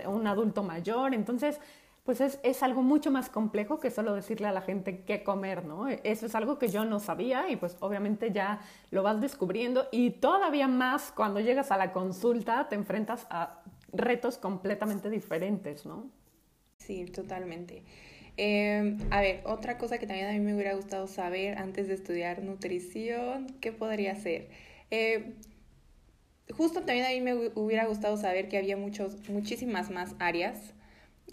un 0.07 0.26
adulto 0.26 0.64
mayor. 0.64 1.14
Entonces, 1.14 1.61
pues 2.04 2.21
es, 2.21 2.40
es, 2.42 2.62
algo 2.62 2.82
mucho 2.82 3.11
más 3.11 3.30
complejo 3.30 3.78
que 3.78 3.90
solo 3.90 4.14
decirle 4.14 4.49
a 4.49 4.52
la 4.52 4.62
gente 4.62 5.04
qué 5.04 5.23
comer, 5.23 5.64
¿no? 5.64 5.88
Eso 5.88 6.26
es 6.26 6.35
algo 6.35 6.59
que 6.59 6.68
yo 6.68 6.85
no 6.85 6.99
sabía 6.99 7.49
y 7.49 7.56
pues 7.56 7.76
obviamente 7.80 8.32
ya 8.32 8.61
lo 8.90 9.04
vas 9.04 9.21
descubriendo 9.21 9.87
y 9.92 10.11
todavía 10.11 10.66
más 10.66 11.12
cuando 11.12 11.38
llegas 11.38 11.71
a 11.71 11.76
la 11.76 11.92
consulta 11.92 12.68
te 12.68 12.75
enfrentas 12.75 13.26
a 13.30 13.62
retos 13.92 14.37
completamente 14.38 15.11
diferentes, 15.11 15.87
¿no? 15.87 16.11
Sí, 16.78 17.04
totalmente. 17.04 17.85
Eh, 18.37 18.97
a 19.11 19.21
ver, 19.21 19.42
otra 19.44 19.78
cosa 19.78 19.99
que 19.99 20.06
también 20.06 20.28
a 20.28 20.32
mí 20.32 20.40
me 20.40 20.54
hubiera 20.54 20.75
gustado 20.75 21.06
saber 21.06 21.59
antes 21.59 21.87
de 21.87 21.94
estudiar 21.94 22.42
nutrición, 22.42 23.47
¿qué 23.61 23.71
podría 23.71 24.16
ser? 24.16 24.49
Eh, 24.90 25.35
justo 26.50 26.80
también 26.80 27.06
a 27.06 27.11
mí 27.11 27.21
me 27.21 27.50
hubiera 27.54 27.87
gustado 27.87 28.16
saber 28.16 28.49
que 28.49 28.59
había 28.59 28.76
muchos, 28.76 29.28
muchísimas 29.28 29.90
más 29.90 30.16
áreas 30.18 30.75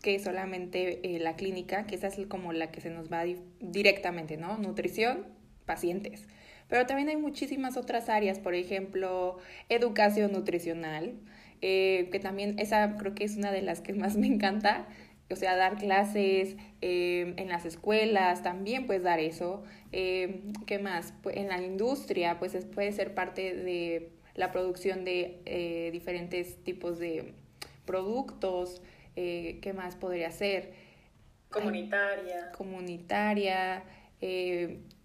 que 0.01 0.19
solamente 0.19 0.99
eh, 1.03 1.19
la 1.19 1.35
clínica, 1.35 1.85
que 1.85 1.95
esa 1.95 2.07
es 2.07 2.25
como 2.27 2.53
la 2.53 2.71
que 2.71 2.81
se 2.81 2.89
nos 2.89 3.11
va 3.11 3.23
directamente, 3.59 4.37
¿no? 4.37 4.57
Nutrición, 4.57 5.25
pacientes. 5.65 6.27
Pero 6.69 6.85
también 6.85 7.09
hay 7.09 7.17
muchísimas 7.17 7.75
otras 7.75 8.09
áreas, 8.09 8.39
por 8.39 8.53
ejemplo, 8.53 9.39
educación 9.69 10.31
nutricional, 10.31 11.15
eh, 11.61 12.07
que 12.11 12.19
también 12.19 12.57
esa 12.59 12.95
creo 12.97 13.15
que 13.15 13.25
es 13.25 13.35
una 13.35 13.51
de 13.51 13.63
las 13.63 13.81
que 13.81 13.93
más 13.93 14.15
me 14.15 14.27
encanta, 14.27 14.87
o 15.31 15.35
sea, 15.35 15.55
dar 15.55 15.77
clases 15.77 16.55
eh, 16.81 17.33
en 17.37 17.49
las 17.49 17.65
escuelas, 17.65 18.41
también 18.43 18.87
puedes 18.87 19.03
dar 19.03 19.19
eso. 19.19 19.63
Eh, 19.91 20.41
¿Qué 20.65 20.79
más? 20.79 21.13
Pues 21.21 21.37
en 21.37 21.49
la 21.49 21.61
industria, 21.61 22.39
pues 22.39 22.53
puede 22.65 22.91
ser 22.91 23.13
parte 23.13 23.53
de 23.53 24.11
la 24.35 24.51
producción 24.51 25.03
de 25.03 25.89
diferentes 25.91 26.63
tipos 26.63 26.97
de 26.97 27.33
productos. 27.85 28.81
¿Qué 29.61 29.73
más 29.75 29.95
podría 29.95 30.31
ser? 30.31 30.73
Comunitaria. 31.49 32.51
comunitaria, 32.51 33.83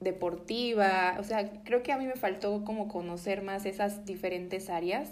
deportiva. 0.01 1.17
O 1.19 1.25
sea, 1.25 1.51
creo 1.65 1.83
que 1.83 1.93
a 1.93 1.99
mí 1.99 2.07
me 2.07 2.17
faltó 2.17 2.65
como 2.65 2.89
conocer 2.89 3.43
más 3.43 3.65
esas 3.67 4.05
diferentes 4.05 4.69
áreas 4.69 5.11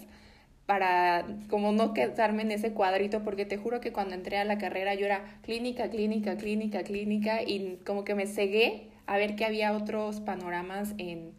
para 0.65 1.25
como 1.49 1.71
no 1.71 1.93
quedarme 1.93 2.43
en 2.43 2.51
ese 2.51 2.73
cuadrito, 2.73 3.23
porque 3.23 3.45
te 3.45 3.57
juro 3.57 3.81
que 3.81 3.91
cuando 3.91 4.15
entré 4.15 4.37
a 4.37 4.45
la 4.45 4.57
carrera 4.57 4.95
yo 4.95 5.05
era 5.05 5.39
clínica, 5.41 5.89
clínica, 5.89 6.37
clínica, 6.37 6.83
clínica, 6.83 7.41
y 7.43 7.79
como 7.85 8.03
que 8.05 8.15
me 8.15 8.27
cegué 8.27 8.89
a 9.05 9.17
ver 9.17 9.35
que 9.35 9.45
había 9.45 9.73
otros 9.75 10.21
panoramas 10.21 10.93
en, 10.97 11.33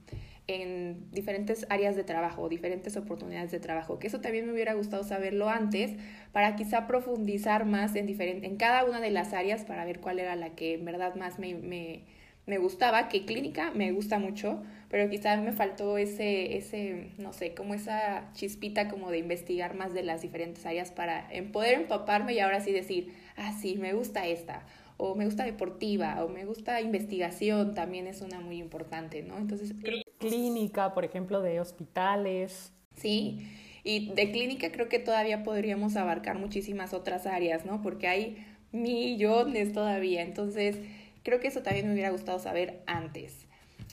en 0.47 1.11
diferentes 1.11 1.67
áreas 1.71 1.97
de 1.97 2.05
trabajo, 2.05 2.49
diferentes 2.49 2.97
oportunidades 2.97 3.51
de 3.51 3.61
trabajo, 3.61 3.99
que 3.99 4.09
eso 4.09 4.21
también 4.21 4.47
me 4.47 4.53
hubiera 4.53 4.75
gustado 4.75 5.03
saberlo 5.05 5.49
antes, 5.49 5.93
para 6.33 6.57
quizá 6.57 6.87
profundizar 6.87 7.65
más 7.65 7.95
en, 7.97 8.09
en 8.45 8.57
cada 8.57 8.85
una 8.85 9.01
de 9.01 9.11
las 9.11 9.33
áreas 9.33 9.65
para 9.65 9.85
ver 9.85 10.01
cuál 10.01 10.19
era 10.21 10.37
la 10.37 10.51
que 10.55 10.75
en 10.75 10.85
verdad 10.85 11.15
más 11.15 11.39
me, 11.39 11.55
me 11.55 12.03
me 12.47 12.59
gustaba, 12.59 13.09
que 13.09 13.25
clínica 13.25 13.71
me 13.71 13.93
gusta 13.93 14.19
mucho, 14.19 14.63
pero 14.91 15.09
quizás 15.09 15.41
me 15.43 15.53
faltó 15.53 15.97
ese, 15.97 16.57
ese, 16.57 17.11
no 17.19 17.33
sé, 17.33 17.55
como 17.55 17.75
esa 17.75 18.31
chispita 18.35 18.89
como 18.89 19.11
de 19.11 19.19
investigar 19.19 19.75
más 19.75 19.95
de 19.95 20.03
las 20.03 20.21
diferentes 20.23 20.67
áreas 20.67 20.91
para 20.91 21.29
poder 21.53 21.75
empaparme 21.81 22.35
y 22.35 22.41
ahora 22.41 22.61
sí 22.61 22.73
decir, 22.73 23.15
ah, 23.37 23.53
sí, 23.59 23.77
me 23.79 23.95
gusta 23.95 24.27
esta, 24.27 24.67
o 24.99 25.15
me 25.15 25.25
gusta 25.25 25.45
deportiva, 25.45 26.23
o 26.23 26.29
me 26.29 26.45
gusta 26.45 26.81
investigación, 26.83 27.75
también 27.75 28.07
es 28.07 28.21
una 28.21 28.41
muy 28.41 28.59
importante, 28.59 29.23
¿no? 29.23 29.39
Entonces, 29.39 29.73
Clínica, 30.19 30.95
por 30.95 31.05
ejemplo, 31.05 31.43
de 31.43 31.61
hospitales. 31.61 32.73
Sí, 32.97 33.47
y 33.83 34.13
de 34.15 34.31
clínica 34.31 34.73
creo 34.73 34.89
que 34.89 34.99
todavía 34.99 35.43
podríamos 35.43 35.97
abarcar 35.97 36.39
muchísimas 36.39 36.95
otras 36.95 37.27
áreas, 37.27 37.67
¿no? 37.67 37.83
Porque 37.83 38.09
hay 38.09 38.47
millones 38.73 39.73
todavía, 39.73 40.23
entonces 40.23 40.79
Creo 41.25 41.41
que 41.41 41.49
eso 41.49 41.63
también 41.63 41.87
me 41.87 41.95
hubiera 41.95 42.11
gustado 42.11 42.39
saber 42.39 42.83
antes. 42.87 43.47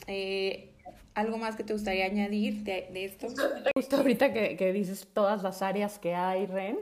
Eh, 0.06 0.74
¿Algo 1.14 1.38
más 1.38 1.56
que 1.56 1.64
te 1.64 1.74
gustaría 1.74 2.06
añadir 2.06 2.64
de, 2.64 2.90
esto? 2.94 3.28
Justo 3.74 3.98
ahorita 3.98 4.34
que, 4.34 4.58
que, 4.58 4.74
dices 4.74 5.08
todas 5.14 5.42
las 5.42 5.62
áreas 5.62 5.98
que 5.98 6.14
hay, 6.14 6.46
Ren, 6.46 6.78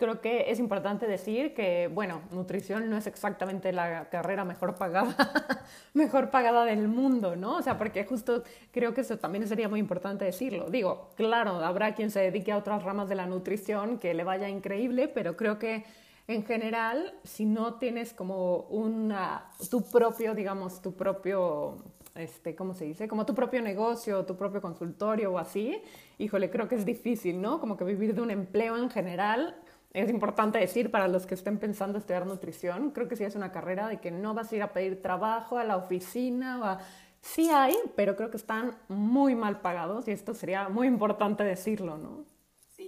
creo 0.00 0.20
que 0.20 0.50
es 0.50 0.58
importante 0.58 1.06
decir 1.06 1.54
que, 1.54 1.88
bueno, 1.92 2.22
nutrición 2.32 2.90
no 2.90 2.96
es 2.96 3.06
exactamente 3.06 3.72
la 3.72 4.08
carrera 4.08 4.44
mejor 4.44 4.74
pagada, 4.74 5.14
mejor 5.94 6.30
pagada 6.30 6.64
del 6.64 6.88
mundo, 6.88 7.36
¿no? 7.36 7.58
O 7.58 7.62
sea, 7.62 7.78
porque 7.78 8.04
justo 8.04 8.42
creo 8.72 8.94
que 8.94 9.02
eso 9.02 9.18
también 9.18 9.46
sería 9.46 9.68
muy 9.68 9.78
importante 9.78 10.24
decirlo. 10.24 10.68
Digo, 10.70 11.10
claro, 11.14 11.64
habrá 11.64 11.94
quien 11.94 12.10
se 12.10 12.18
dedique 12.18 12.50
a 12.50 12.56
otras 12.56 12.82
ramas 12.82 13.08
de 13.08 13.14
la 13.14 13.26
nutrición 13.26 13.98
que 13.98 14.14
le 14.14 14.24
vaya 14.24 14.48
increíble, 14.48 15.06
pero 15.06 15.36
creo 15.36 15.60
que 15.60 15.84
en 16.26 16.44
general, 16.44 17.12
si 17.24 17.44
no 17.44 17.74
tienes 17.74 18.14
como 18.14 18.58
una, 18.70 19.50
tu 19.68 19.82
propio, 19.82 20.32
digamos, 20.32 20.80
tu 20.80 20.94
propio, 20.94 21.78
este, 22.14 22.54
¿cómo 22.54 22.72
se 22.72 22.84
dice? 22.84 23.08
Como 23.08 23.26
tu 23.26 23.34
propio 23.34 23.60
negocio, 23.60 24.24
tu 24.24 24.36
propio 24.36 24.62
consultorio 24.62 25.32
o 25.32 25.38
así, 25.38 25.82
híjole, 26.18 26.48
creo 26.48 26.68
que 26.68 26.76
es 26.76 26.84
difícil, 26.84 27.40
¿no? 27.40 27.58
Como 27.58 27.76
que 27.76 27.82
vivir 27.84 28.14
de 28.14 28.22
un 28.22 28.30
empleo 28.30 28.76
en 28.76 28.90
general. 28.90 29.56
Es 29.92 30.08
importante 30.08 30.58
decir 30.58 30.90
para 30.90 31.08
los 31.08 31.26
que 31.26 31.34
estén 31.34 31.58
pensando 31.58 31.98
estudiar 31.98 32.26
nutrición, 32.26 32.90
creo 32.90 33.08
que 33.08 33.16
sí 33.16 33.24
es 33.24 33.34
una 33.34 33.50
carrera 33.50 33.88
de 33.88 33.98
que 33.98 34.10
no 34.10 34.34
vas 34.34 34.52
a 34.52 34.56
ir 34.56 34.62
a 34.62 34.72
pedir 34.72 35.02
trabajo 35.02 35.58
a 35.58 35.64
la 35.64 35.76
oficina 35.76 36.60
o. 36.60 36.78
Sí 37.22 37.50
hay, 37.50 37.74
pero 37.96 38.16
creo 38.16 38.30
que 38.30 38.38
están 38.38 38.76
muy 38.88 39.34
mal 39.34 39.60
pagados 39.60 40.08
y 40.08 40.10
esto 40.10 40.32
sería 40.32 40.70
muy 40.70 40.86
importante 40.86 41.44
decirlo, 41.44 41.98
¿no? 41.98 42.24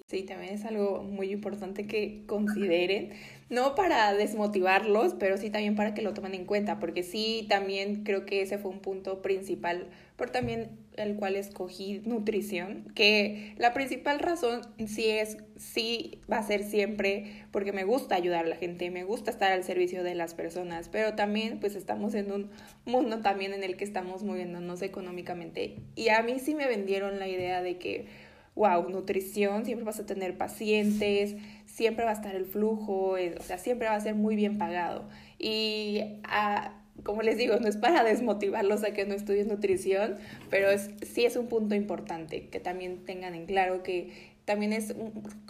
Sí, 0.07 0.23
también 0.23 0.55
es 0.55 0.65
algo 0.65 1.03
muy 1.03 1.31
importante 1.33 1.87
que 1.87 2.25
consideren, 2.27 3.13
no 3.51 3.75
para 3.75 4.15
desmotivarlos, 4.15 5.15
pero 5.15 5.37
sí 5.37 5.51
también 5.51 5.77
para 5.77 5.93
que 5.93 6.01
lo 6.01 6.15
tomen 6.15 6.35
en 6.35 6.47
cuenta, 6.47 6.81
porque 6.81 7.03
sí, 7.03 7.47
también 7.49 8.05
creo 8.05 8.25
que 8.25 8.41
ese 8.41 8.57
fue 8.57 8.71
un 8.71 8.81
punto 8.81 9.21
principal, 9.21 9.89
por 10.17 10.31
también 10.31 10.71
el 10.97 11.17
cual 11.17 11.37
escogí 11.37 12.03
nutrición, 12.05 12.85
que 12.95 13.55
la 13.57 13.73
principal 13.73 14.19
razón 14.19 14.61
sí 14.87 15.09
es, 15.09 15.39
sí 15.57 16.21
va 16.31 16.39
a 16.39 16.43
ser 16.43 16.65
siempre 16.65 17.47
porque 17.51 17.73
me 17.73 17.85
gusta 17.85 18.15
ayudar 18.15 18.45
a 18.45 18.49
la 18.49 18.57
gente, 18.57 18.91
me 18.91 19.05
gusta 19.05 19.31
estar 19.31 19.53
al 19.53 19.65
servicio 19.65 20.03
de 20.03 20.15
las 20.15 20.35
personas, 20.35 20.89
pero 20.91 21.15
también 21.15 21.61
pues 21.61 21.77
estamos 21.77 22.15
en 22.15 22.31
un 22.31 22.51
mundo 22.85 23.21
también 23.21 23.55
en 23.55 23.65
el 23.65 23.77
que 23.77 23.85
estamos 23.85 24.23
moviéndonos 24.23 24.83
económicamente 24.83 25.77
y 25.97 26.09
a 26.09 26.23
mí 26.23 26.39
sí 26.39 26.55
me 26.55 26.69
vendieron 26.69 27.19
la 27.19 27.29
idea 27.29 27.63
de 27.63 27.79
que 27.79 28.07
wow, 28.55 28.89
nutrición, 28.91 29.65
siempre 29.65 29.85
vas 29.85 29.99
a 29.99 30.07
tener 30.07 30.37
pacientes, 30.37 31.37
siempre 31.65 32.05
va 32.05 32.11
a 32.11 32.15
estar 32.15 32.35
el 32.35 32.45
flujo, 32.45 33.17
eh, 33.17 33.35
o 33.39 33.43
sea, 33.43 33.59
siempre 33.59 33.89
va 33.89 33.95
a 33.95 34.01
ser 34.01 34.15
muy 34.15 34.37
bien 34.37 34.59
pagado. 34.59 35.09
Y 35.39 36.19
ah, 36.25 36.82
como 37.05 37.23
les 37.23 37.37
digo, 37.37 37.57
no 37.57 37.69
es 37.69 37.77
para 37.77 38.05
desmotivarlos 38.05 38.85
a 38.85 38.93
que 38.93 39.05
no 39.05 39.15
estudien 39.15 39.49
nutrición, 39.49 40.17
pero 40.51 40.71
es, 40.71 40.91
sí 41.03 41.25
es 41.25 41.37
un 41.37 41.49
punto 41.49 41.75
importante 41.75 42.49
que 42.49 42.61
también 42.61 43.05
tengan 43.05 43.35
en 43.35 43.47
claro 43.47 43.83
que 43.83 44.33
también 44.45 44.73
es, 44.73 44.95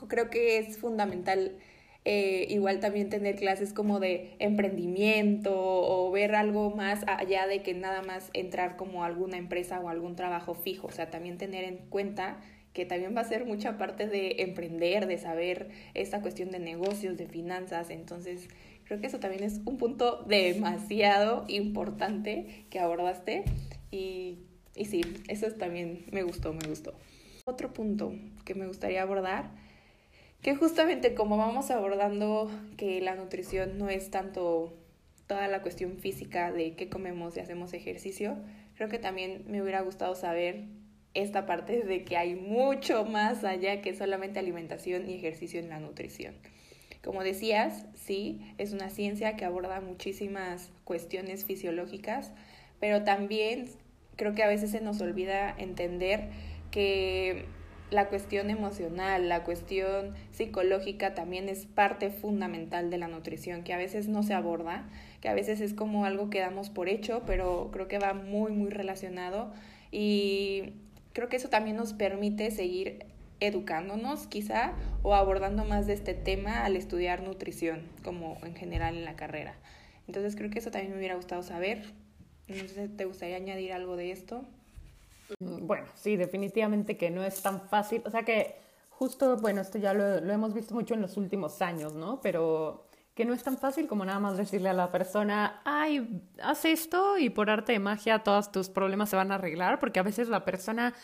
creo 0.09 0.31
que 0.31 0.59
es 0.59 0.79
fundamental 0.79 1.57
eh, 2.05 2.47
igual 2.51 2.81
también 2.81 3.11
tener 3.11 3.37
clases 3.37 3.73
como 3.73 4.01
de 4.01 4.35
emprendimiento 4.41 5.53
o 5.55 6.11
ver 6.11 6.35
algo 6.35 6.71
más 6.71 7.05
allá 7.07 7.47
de 7.47 7.63
que 7.63 7.75
nada 7.75 8.03
más 8.03 8.31
entrar 8.33 8.77
como 8.77 9.05
a 9.05 9.07
alguna 9.07 9.37
empresa 9.37 9.79
o 9.79 9.89
algún 9.89 10.17
trabajo 10.17 10.55
fijo, 10.55 10.89
o 10.89 10.91
sea, 10.91 11.11
también 11.11 11.39
tener 11.39 11.63
en 11.63 11.77
cuenta 11.91 12.41
que 12.73 12.87
también 12.87 13.15
va 13.15 13.21
a 13.21 13.25
ser 13.25 13.45
mucha 13.45 13.77
parte 13.79 14.09
de 14.09 14.37
emprender, 14.39 15.07
de 15.07 15.19
saber 15.19 15.69
esta 15.95 16.23
cuestión 16.23 16.51
de 16.51 16.59
negocios, 16.59 17.19
de 17.19 17.27
finanzas. 17.27 17.91
Entonces, 17.91 18.49
creo 18.93 19.01
que 19.01 19.07
eso 19.07 19.21
también 19.21 19.43
es 19.43 19.63
un 19.65 19.79
punto 19.79 20.23
demasiado 20.29 21.47
importante 21.49 22.67
que 22.69 22.79
abordaste. 22.79 23.45
Y, 23.91 24.41
y 24.75 24.85
sí, 24.85 25.01
eso 25.29 25.51
también 25.53 26.05
me 26.13 26.23
gustó, 26.23 26.53
me 26.53 26.69
gustó. 26.69 26.93
Otro 27.47 27.73
punto 27.73 28.13
que 28.45 28.55
me 28.55 28.67
gustaría 28.67 29.01
abordar, 29.01 29.51
que 30.43 30.55
justamente 30.55 31.15
como 31.15 31.39
vamos 31.39 31.71
abordando 31.71 32.51
que 32.77 33.01
la 33.01 33.15
nutrición 33.15 33.79
no 33.79 33.89
es 33.89 34.11
tanto 34.11 34.75
toda 35.27 35.49
la 35.49 35.63
cuestión 35.63 35.97
física 35.97 36.53
de 36.53 36.75
qué 36.75 36.91
comemos 36.91 37.35
y 37.39 37.41
hacemos 37.41 37.73
ejercicio, 37.73 38.37
creo 38.75 38.91
que 38.91 38.99
también 38.99 39.45
me 39.47 39.63
hubiera 39.63 39.81
gustado 39.81 40.15
saber 40.17 40.67
esta 41.15 41.47
parte 41.47 41.81
de 41.81 42.05
que 42.05 42.19
hay 42.19 42.35
mucho 42.35 43.07
más 43.07 43.43
allá 43.43 43.81
que 43.81 43.95
solamente 43.95 44.39
alimentación 44.39 45.09
y 45.09 45.15
ejercicio 45.15 45.61
en 45.61 45.71
la 45.71 45.81
nutrición. 45.81 46.35
Como 47.03 47.25
decías, 47.25 47.87
sí, 47.95 48.41
es 48.59 48.73
una 48.73 48.91
ciencia 48.91 49.37
que 49.37 49.45
aborda 49.45 49.81
muchísimas 49.81 50.71
cuestiones 50.85 51.45
fisiológicas, 51.45 52.33
pero 52.79 53.03
también 53.03 53.69
creo 54.17 54.35
que 54.35 54.43
a 54.43 54.49
veces 54.49 54.71
se 54.71 54.81
nos 54.81 55.01
olvida 55.01 55.55
entender 55.59 56.29
que 56.71 57.47
la 57.91 58.09
cuestión 58.09 58.51
emocional, 58.51 59.29
la 59.29 59.45
cuestión 59.45 60.15
psicológica 60.31 61.15
también 61.15 61.49
es 61.49 61.67
parte 61.67 62.11
fundamental 62.11 62.91
de 62.91 62.99
la 62.99 63.09
nutrición, 63.09 63.65
que 63.65 63.75
a 63.75 63.77
veces 63.77 64.09
no 64.09 64.23
se 64.23 64.35
aborda, 64.35 64.89
que 65.21 65.29
a 65.29 65.35
veces 65.35 65.61
es 65.61 65.75
como 65.75 66.05
algo 66.05 66.31
que 66.31 66.41
damos 66.41 66.71
por 66.71 66.89
hecho, 66.89 67.23
pero 67.27 67.71
creo 67.73 67.89
que 67.89 67.99
va 67.99 68.15
muy, 68.15 68.53
muy 68.53 68.71
relacionado. 68.71 69.53
Y 69.91 70.73
creo 71.13 71.29
que 71.29 71.37
eso 71.37 71.49
también 71.49 71.77
nos 71.77 71.93
permite 71.93 72.51
seguir 72.51 73.05
educándonos 73.47 74.27
quizá 74.27 74.73
o 75.03 75.15
abordando 75.15 75.65
más 75.65 75.87
de 75.87 75.95
este 75.95 76.15
tema 76.15 76.65
al 76.65 76.77
estudiar 76.77 77.23
nutrición 77.23 77.83
como 78.05 78.39
en 78.45 78.55
general 78.55 78.97
en 78.97 79.05
la 79.05 79.17
carrera. 79.17 79.55
Entonces 80.07 80.37
creo 80.37 80.51
que 80.51 80.61
eso 80.61 80.71
también 80.71 80.93
me 80.93 80.99
hubiera 80.99 81.17
gustado 81.17 81.43
saber. 81.43 81.83
No 82.49 82.97
te 82.97 83.05
gustaría 83.05 83.37
añadir 83.37 83.73
algo 83.73 83.97
de 83.97 84.13
esto. 84.13 84.45
Mm, 85.41 85.67
bueno, 85.67 85.87
sí, 85.95 86.17
definitivamente 86.17 86.97
que 86.97 87.11
no 87.11 87.25
es 87.25 87.43
tan 87.43 87.61
fácil. 87.69 88.03
O 88.05 88.11
sea 88.11 88.23
que 88.23 88.57
justo, 88.91 89.37
bueno, 89.39 89.61
esto 89.61 89.79
ya 89.79 89.93
lo, 89.95 90.21
lo 90.21 90.33
hemos 90.33 90.55
visto 90.55 90.75
mucho 90.75 90.95
en 90.95 91.03
los 91.03 91.17
últimos 91.17 91.63
años, 91.63 91.95
¿no? 91.95 92.21
Pero 92.21 92.87
que 93.15 93.25
no 93.25 93.35
es 93.35 93.43
tan 93.43 93.59
fácil 93.59 93.87
como 93.89 94.05
nada 94.05 94.19
más 94.19 94.37
decirle 94.37 94.71
a 94.71 94.73
la 94.73 94.91
persona, 94.91 95.61
ay, 95.65 96.23
haz 96.43 96.65
esto 96.65 97.19
y 97.19 97.29
por 97.29 97.51
arte 97.51 97.73
de 97.73 97.79
magia 97.79 98.21
todos 98.21 98.51
tus 98.51 98.71
problemas 98.71 99.11
se 99.11 99.17
van 99.17 99.33
a 99.33 99.35
arreglar, 99.35 99.79
porque 99.79 100.01
a 100.01 100.03
veces 100.03 100.29
la 100.29 100.45
persona 100.45 100.95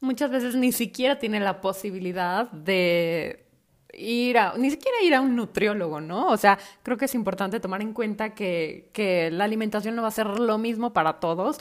muchas 0.00 0.30
veces 0.30 0.54
ni 0.54 0.72
siquiera 0.72 1.18
tiene 1.18 1.40
la 1.40 1.60
posibilidad 1.60 2.50
de 2.52 3.46
ir 3.92 4.38
a, 4.38 4.54
ni 4.56 4.70
siquiera 4.70 4.98
ir 5.02 5.14
a 5.14 5.20
un 5.20 5.36
nutriólogo, 5.36 6.00
¿no? 6.00 6.28
O 6.28 6.36
sea, 6.36 6.58
creo 6.82 6.96
que 6.96 7.06
es 7.06 7.14
importante 7.14 7.60
tomar 7.60 7.82
en 7.82 7.92
cuenta 7.92 8.34
que, 8.34 8.90
que 8.92 9.30
la 9.30 9.44
alimentación 9.44 9.96
no 9.96 10.02
va 10.02 10.08
a 10.08 10.12
ser 10.12 10.26
lo 10.26 10.58
mismo 10.58 10.92
para 10.92 11.14
todos 11.14 11.58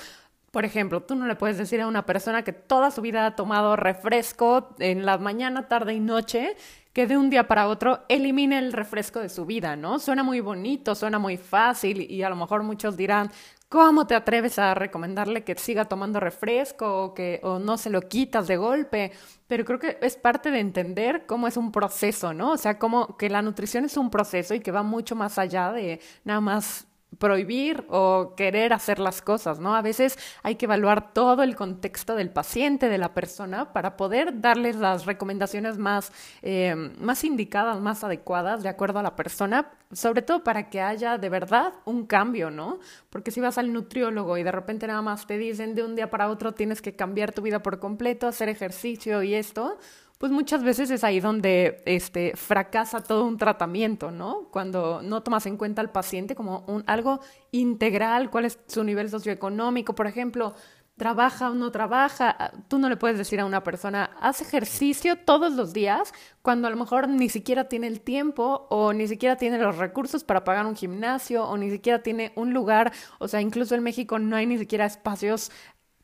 Por 0.51 0.65
ejemplo, 0.65 1.01
tú 1.01 1.15
no 1.15 1.27
le 1.27 1.36
puedes 1.36 1.58
decir 1.58 1.82
a 1.82 1.88
una 1.88 2.06
persona 2.06 2.44
que 2.44 2.54
toda 2.54 2.92
su 2.92 3.01
vida 3.01 3.25
ha 3.25 3.36
tomado 3.36 3.75
refresco 3.75 4.75
en 4.80 5.06
la 5.06 5.18
mañana, 5.18 5.68
tarde 5.68 5.94
y 5.94 6.00
noche 6.00 6.56
que 6.96 7.08
de 7.08 7.18
un 7.18 7.30
día 7.30 7.46
para 7.46 7.68
otro 7.68 8.06
elimine 8.08 8.58
el 8.58 8.72
refresco 8.72 9.20
de 9.20 9.28
su 9.28 9.46
vida, 9.46 9.75
¿no? 9.75 10.00
Suena 10.00 10.24
muy 10.24 10.40
bonito, 10.40 10.96
suena 10.96 11.20
muy 11.20 11.36
fácil 11.36 12.10
y 12.10 12.24
a 12.24 12.30
lo 12.30 12.38
mejor 12.38 12.64
muchos 12.64 12.96
dirán, 12.96 13.30
¿cómo 13.68 14.08
te 14.08 14.16
atreves 14.16 14.58
a 14.60 14.74
recomendarle 14.74 15.44
que 15.44 15.56
siga 15.56 15.84
tomando 15.84 16.22
refresco 16.22 17.04
o 17.04 17.14
que 17.14 17.42
o 17.44 17.60
no 17.60 17.78
se 17.78 17.90
lo 17.90 18.00
quitas 18.04 18.48
de 18.48 18.56
golpe? 18.56 19.12
Pero 19.46 19.66
creo 19.66 19.78
que 19.78 19.98
es 20.02 20.16
parte 20.16 20.52
de 20.52 20.62
entender 20.62 21.25
cómo 21.25 21.50
es 21.50 21.58
un 21.58 21.74
proceso, 21.74 22.34
¿no? 22.34 22.54
O 22.54 22.58
sea, 22.58 22.80
como 22.80 23.18
que 23.18 23.30
la 23.30 23.42
nutrición 23.42 23.84
es 23.84 23.98
un 23.98 24.10
proceso 24.10 24.54
y 24.54 24.62
que 24.62 24.72
va 24.72 24.82
mucho 24.82 25.18
más 25.18 25.38
allá 25.38 25.74
de 25.74 26.00
nada 26.24 26.40
más 26.40 26.88
prohibir 27.17 27.86
o 27.89 28.34
querer 28.36 28.74
hacer 28.74 29.00
las 29.00 29.22
cosas, 29.22 29.60
¿no? 29.60 29.75
A 29.75 29.81
veces 29.81 30.17
hay 30.43 30.55
que 30.55 30.65
evaluar 30.65 31.13
todo 31.13 31.43
el 31.43 31.55
contexto 31.55 32.15
del 32.15 32.29
paciente, 32.29 32.89
de 32.89 32.98
la 32.98 33.13
persona, 33.13 33.74
para 33.74 33.98
poder 33.98 34.41
darles 34.41 34.75
las 34.75 35.05
recomendaciones 35.05 35.77
más, 35.77 36.12
eh, 36.41 36.75
más 37.00 37.24
indicadas, 37.24 37.79
más 37.79 38.03
adecuadas, 38.03 38.63
de 38.63 38.69
acuerdo 38.69 39.00
a 39.00 39.03
la 39.03 39.15
persona, 39.15 39.72
sobre 39.91 40.22
todo 40.22 40.43
para 40.43 40.69
que 40.69 40.81
haya 40.81 41.17
de 41.17 41.29
verdad 41.29 41.74
un 41.86 42.05
cambio, 42.05 42.51
¿no? 42.51 42.79
Porque 43.10 43.31
si 43.31 43.39
vas 43.39 43.57
al 43.57 43.72
nutriólogo 43.72 44.38
y 44.38 44.43
de 44.43 44.51
repente 44.51 44.88
nada 44.88 45.01
más 45.01 45.25
te 45.25 45.38
dicen 45.38 45.75
de 45.75 45.84
un 45.84 45.95
día 45.95 46.10
para 46.10 46.29
otro 46.29 46.53
tienes 46.53 46.81
que 46.81 46.95
cambiar 46.95 47.31
tu 47.31 47.41
vida 47.41 47.62
por 47.62 47.79
completo, 47.79 48.27
hacer 48.27 48.50
ejercicio 48.50 49.24
y 49.24 49.36
esto, 49.36 49.77
pues 50.17 50.31
muchas 50.31 50.63
veces 50.63 50.89
es 50.91 51.03
ahí 51.03 51.19
donde 51.19 51.81
este, 51.86 52.36
fracasa 52.36 53.01
todo 53.01 53.25
un 53.25 53.38
tratamiento, 53.38 54.12
¿no? 54.12 54.50
Cuando 54.51 55.01
no 55.01 55.24
tomas 55.24 55.45
en 55.45 55.57
cuenta 55.57 55.81
al 55.81 55.91
paciente 55.91 56.36
como 56.36 56.63
un, 56.67 56.84
algo 56.88 57.19
integral, 57.51 58.29
cuál 58.29 58.45
es 58.45 58.60
su 58.67 58.84
nivel 58.84 59.10
socioeconómico, 59.10 59.93
por 59.93 60.07
ejemplo, 60.07 60.55
trabaja 60.98 61.51
o 61.51 61.53
no 61.53 61.72
trabaja, 61.72 62.53
tú 62.69 62.79
no 62.79 62.88
le 62.88 62.95
puedes 62.95 63.17
decir 63.17 63.39
a 63.41 63.45
una 63.45 63.63
persona, 63.63 64.12
haz 64.22 64.41
ejercicio 64.41 65.17
todos 65.17 65.53
los 65.53 65.74
días, 65.74 66.13
cuando 66.41 66.67
a 66.67 66.72
lo 66.72 66.77
mejor 66.77 67.10
ni 67.10 67.27
siquiera 67.27 67.67
tiene 67.67 67.88
el 67.88 68.00
tiempo 68.00 68.67
o 68.69 68.93
ni 68.93 69.07
siquiera 69.07 69.36
tiene 69.36 69.57
los 69.57 69.77
recursos 69.77 70.24
para 70.24 70.45
pagar 70.45 70.65
un 70.65 70.75
gimnasio 70.75 71.43
o 71.43 71.57
ni 71.57 71.69
siquiera 71.69 72.01
tiene 72.01 72.31
un 72.36 72.53
lugar, 72.53 72.93
o 73.19 73.27
sea, 73.27 73.41
incluso 73.41 73.75
en 73.75 73.84
México 73.84 74.19
no 74.19 74.38
hay 74.38 74.45
ni 74.45 74.57
siquiera 74.57 74.86
espacios 74.86 75.51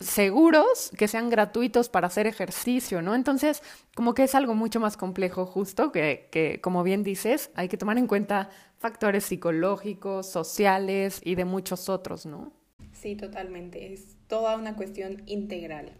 seguros, 0.01 0.91
que 0.98 1.08
sean 1.08 1.29
gratuitos 1.29 1.89
para 1.89 2.08
hacer 2.08 2.27
ejercicio, 2.27 3.01
¿no? 3.01 3.15
Entonces, 3.15 3.63
como 3.96 4.13
que 4.13 4.24
es 4.24 4.36
algo 4.36 4.55
mucho 4.55 4.79
más 4.79 4.98
complejo 4.98 5.46
justo, 5.46 5.91
que, 5.91 6.27
que 6.31 6.60
como 6.62 6.84
bien 6.84 7.03
dices, 7.03 7.51
hay 7.55 7.67
que 7.67 7.77
tomar 7.77 7.98
en 7.98 8.08
cuenta 8.08 8.50
factores 8.77 9.25
psicológicos, 9.25 10.27
sociales 10.27 11.22
y 11.24 11.36
de 11.36 11.46
muchos 11.46 11.88
otros, 11.89 12.25
¿no? 12.25 12.51
Sí, 12.93 13.15
totalmente. 13.15 13.93
Es 13.93 14.17
toda 14.27 14.58
una 14.58 14.75
cuestión 14.75 15.24
integral. 15.27 15.91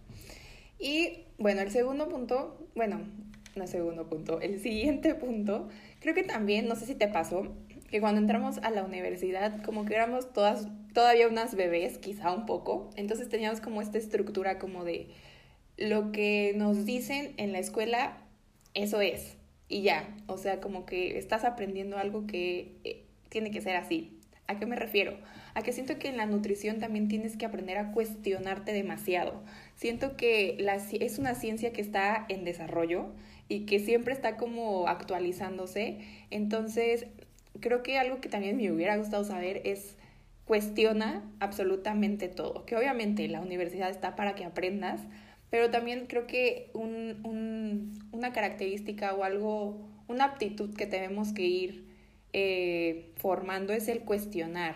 Y 0.80 1.26
bueno, 1.38 1.62
el 1.62 1.72
segundo 1.72 2.10
punto, 2.10 2.68
bueno, 2.76 3.02
no 3.56 3.68
segundo 3.68 4.08
punto, 4.08 4.40
el 4.42 4.60
siguiente 4.60 5.14
punto, 5.16 5.68
creo 6.00 6.16
que 6.16 6.24
también, 6.24 6.68
no 6.68 6.76
sé 6.76 6.86
si 6.86 6.96
te 6.96 7.08
pasó, 7.08 7.56
que 7.92 8.00
cuando 8.00 8.22
entramos 8.22 8.58
a 8.60 8.72
la 8.72 8.84
universidad 8.84 9.62
como 9.64 9.86
que 9.86 9.94
éramos 9.94 10.34
todas 10.34 10.68
todavía 10.94 11.28
unas 11.28 11.56
bebés, 11.56 11.98
quizá 11.98 12.34
un 12.34 12.46
poco, 12.46 12.90
entonces 12.96 13.30
teníamos 13.30 13.62
como 13.62 13.82
esta 13.82 13.98
estructura 13.98 14.58
como 14.60 14.84
de 14.84 15.10
lo 15.78 16.12
que 16.12 16.54
nos 16.56 16.86
dicen 16.86 17.34
en 17.38 17.52
la 17.52 17.60
escuela, 17.60 18.18
eso 18.74 19.02
es, 19.02 19.38
y 19.68 19.84
ya, 19.84 20.16
o 20.28 20.38
sea, 20.38 20.60
como 20.60 20.86
que 20.86 21.18
estás 21.18 21.46
aprendiendo 21.46 21.98
algo 21.98 22.28
que 22.28 22.76
eh, 22.84 23.06
tiene 23.30 23.52
que 23.52 23.62
ser 23.62 23.78
así. 23.78 24.18
¿A 24.48 24.60
qué 24.60 24.66
me 24.66 24.76
refiero? 24.76 25.18
A 25.54 25.62
que 25.62 25.72
siento 25.72 25.98
que 25.98 26.10
en 26.10 26.18
la 26.18 26.26
nutrición 26.26 26.80
también 26.80 27.08
tienes 27.08 27.38
que 27.38 27.46
aprender 27.46 27.78
a 27.78 27.94
cuestionarte 27.94 28.74
demasiado. 28.74 29.42
Siento 29.76 30.18
que 30.18 30.58
la, 30.60 30.76
es 30.76 31.20
una 31.20 31.36
ciencia 31.36 31.72
que 31.72 31.80
está 31.80 32.26
en 32.28 32.44
desarrollo 32.44 33.14
y 33.48 33.66
que 33.66 33.80
siempre 33.80 34.14
está 34.14 34.36
como 34.36 34.90
actualizándose. 34.90 36.00
Entonces, 36.32 37.08
creo 37.60 37.84
que 37.84 37.98
algo 37.98 38.22
que 38.22 38.30
también 38.30 38.58
me 38.58 38.72
hubiera 38.72 38.98
gustado 38.98 39.24
saber 39.24 39.62
es 39.66 39.98
cuestiona 40.46 41.24
absolutamente 41.40 42.28
todo, 42.28 42.66
que 42.66 42.76
obviamente 42.76 43.28
la 43.28 43.42
universidad 43.42 43.90
está 43.90 44.16
para 44.16 44.36
que 44.36 44.44
aprendas, 44.44 45.02
pero 45.50 45.70
también 45.70 46.08
creo 46.08 46.28
que 46.28 46.72
un, 46.74 47.94
una 48.12 48.34
característica 48.34 49.14
o 49.14 49.24
algo, 49.24 49.88
una 50.08 50.26
aptitud 50.26 50.76
que 50.76 50.88
tenemos 50.88 51.34
que 51.34 51.44
ir 51.44 51.88
eh, 52.34 53.12
formando 53.18 53.74
es 53.74 53.88
el 53.88 54.02
cuestionar, 54.02 54.76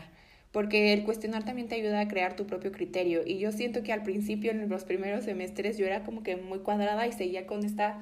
porque 0.52 0.94
el 0.94 1.04
cuestionar 1.04 1.44
también 1.44 1.68
te 1.68 1.76
ayuda 1.76 2.02
a 2.02 2.08
crear 2.08 2.36
tu 2.36 2.46
propio 2.48 2.72
criterio. 2.72 3.24
Y 3.26 3.40
yo 3.40 3.52
siento 3.52 3.84
que 3.84 3.92
al 3.92 4.04
principio, 4.04 4.52
en 4.52 4.70
los 4.70 4.86
primeros 4.86 5.26
semestres, 5.26 5.78
yo 5.78 5.86
era 5.86 6.04
como 6.04 6.24
que 6.24 6.38
muy 6.38 6.60
cuadrada 6.60 7.08
y 7.08 7.12
seguía 7.12 7.46
con 7.46 7.66
esta 7.66 8.02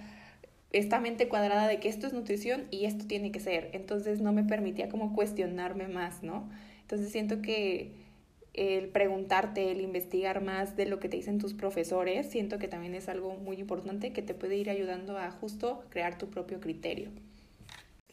esta 0.74 1.00
mente 1.00 1.30
cuadrada 1.30 1.68
de 1.68 1.80
que 1.80 1.88
esto 1.88 2.08
es 2.08 2.14
nutrición 2.14 2.66
y 2.72 2.86
esto 2.86 3.06
tiene 3.08 3.32
que 3.32 3.40
ser. 3.40 3.70
Entonces 3.74 4.20
no 4.20 4.34
me 4.34 4.44
permitía 4.44 4.90
como 4.90 5.14
cuestionarme 5.16 5.88
más, 5.88 6.24
¿no? 6.24 6.50
Entonces 6.82 7.12
siento 7.12 7.42
que 7.42 7.94
el 8.54 8.90
preguntarte, 8.90 9.72
el 9.72 9.82
investigar 9.82 10.42
más 10.42 10.76
de 10.76 10.86
lo 10.86 11.00
que 11.00 11.10
te 11.10 11.18
dicen 11.18 11.40
tus 11.40 11.54
profesores, 11.54 12.30
siento 12.30 12.60
que 12.60 12.68
también 12.68 12.96
es 12.96 13.08
algo 13.08 13.36
muy 13.36 13.58
importante 13.58 14.14
que 14.14 14.22
te 14.22 14.34
puede 14.34 14.58
ir 14.58 14.70
ayudando 14.70 15.18
a 15.18 15.32
justo 15.32 15.84
crear 15.90 16.18
tu 16.18 16.30
propio 16.30 16.60
criterio. 16.60 17.10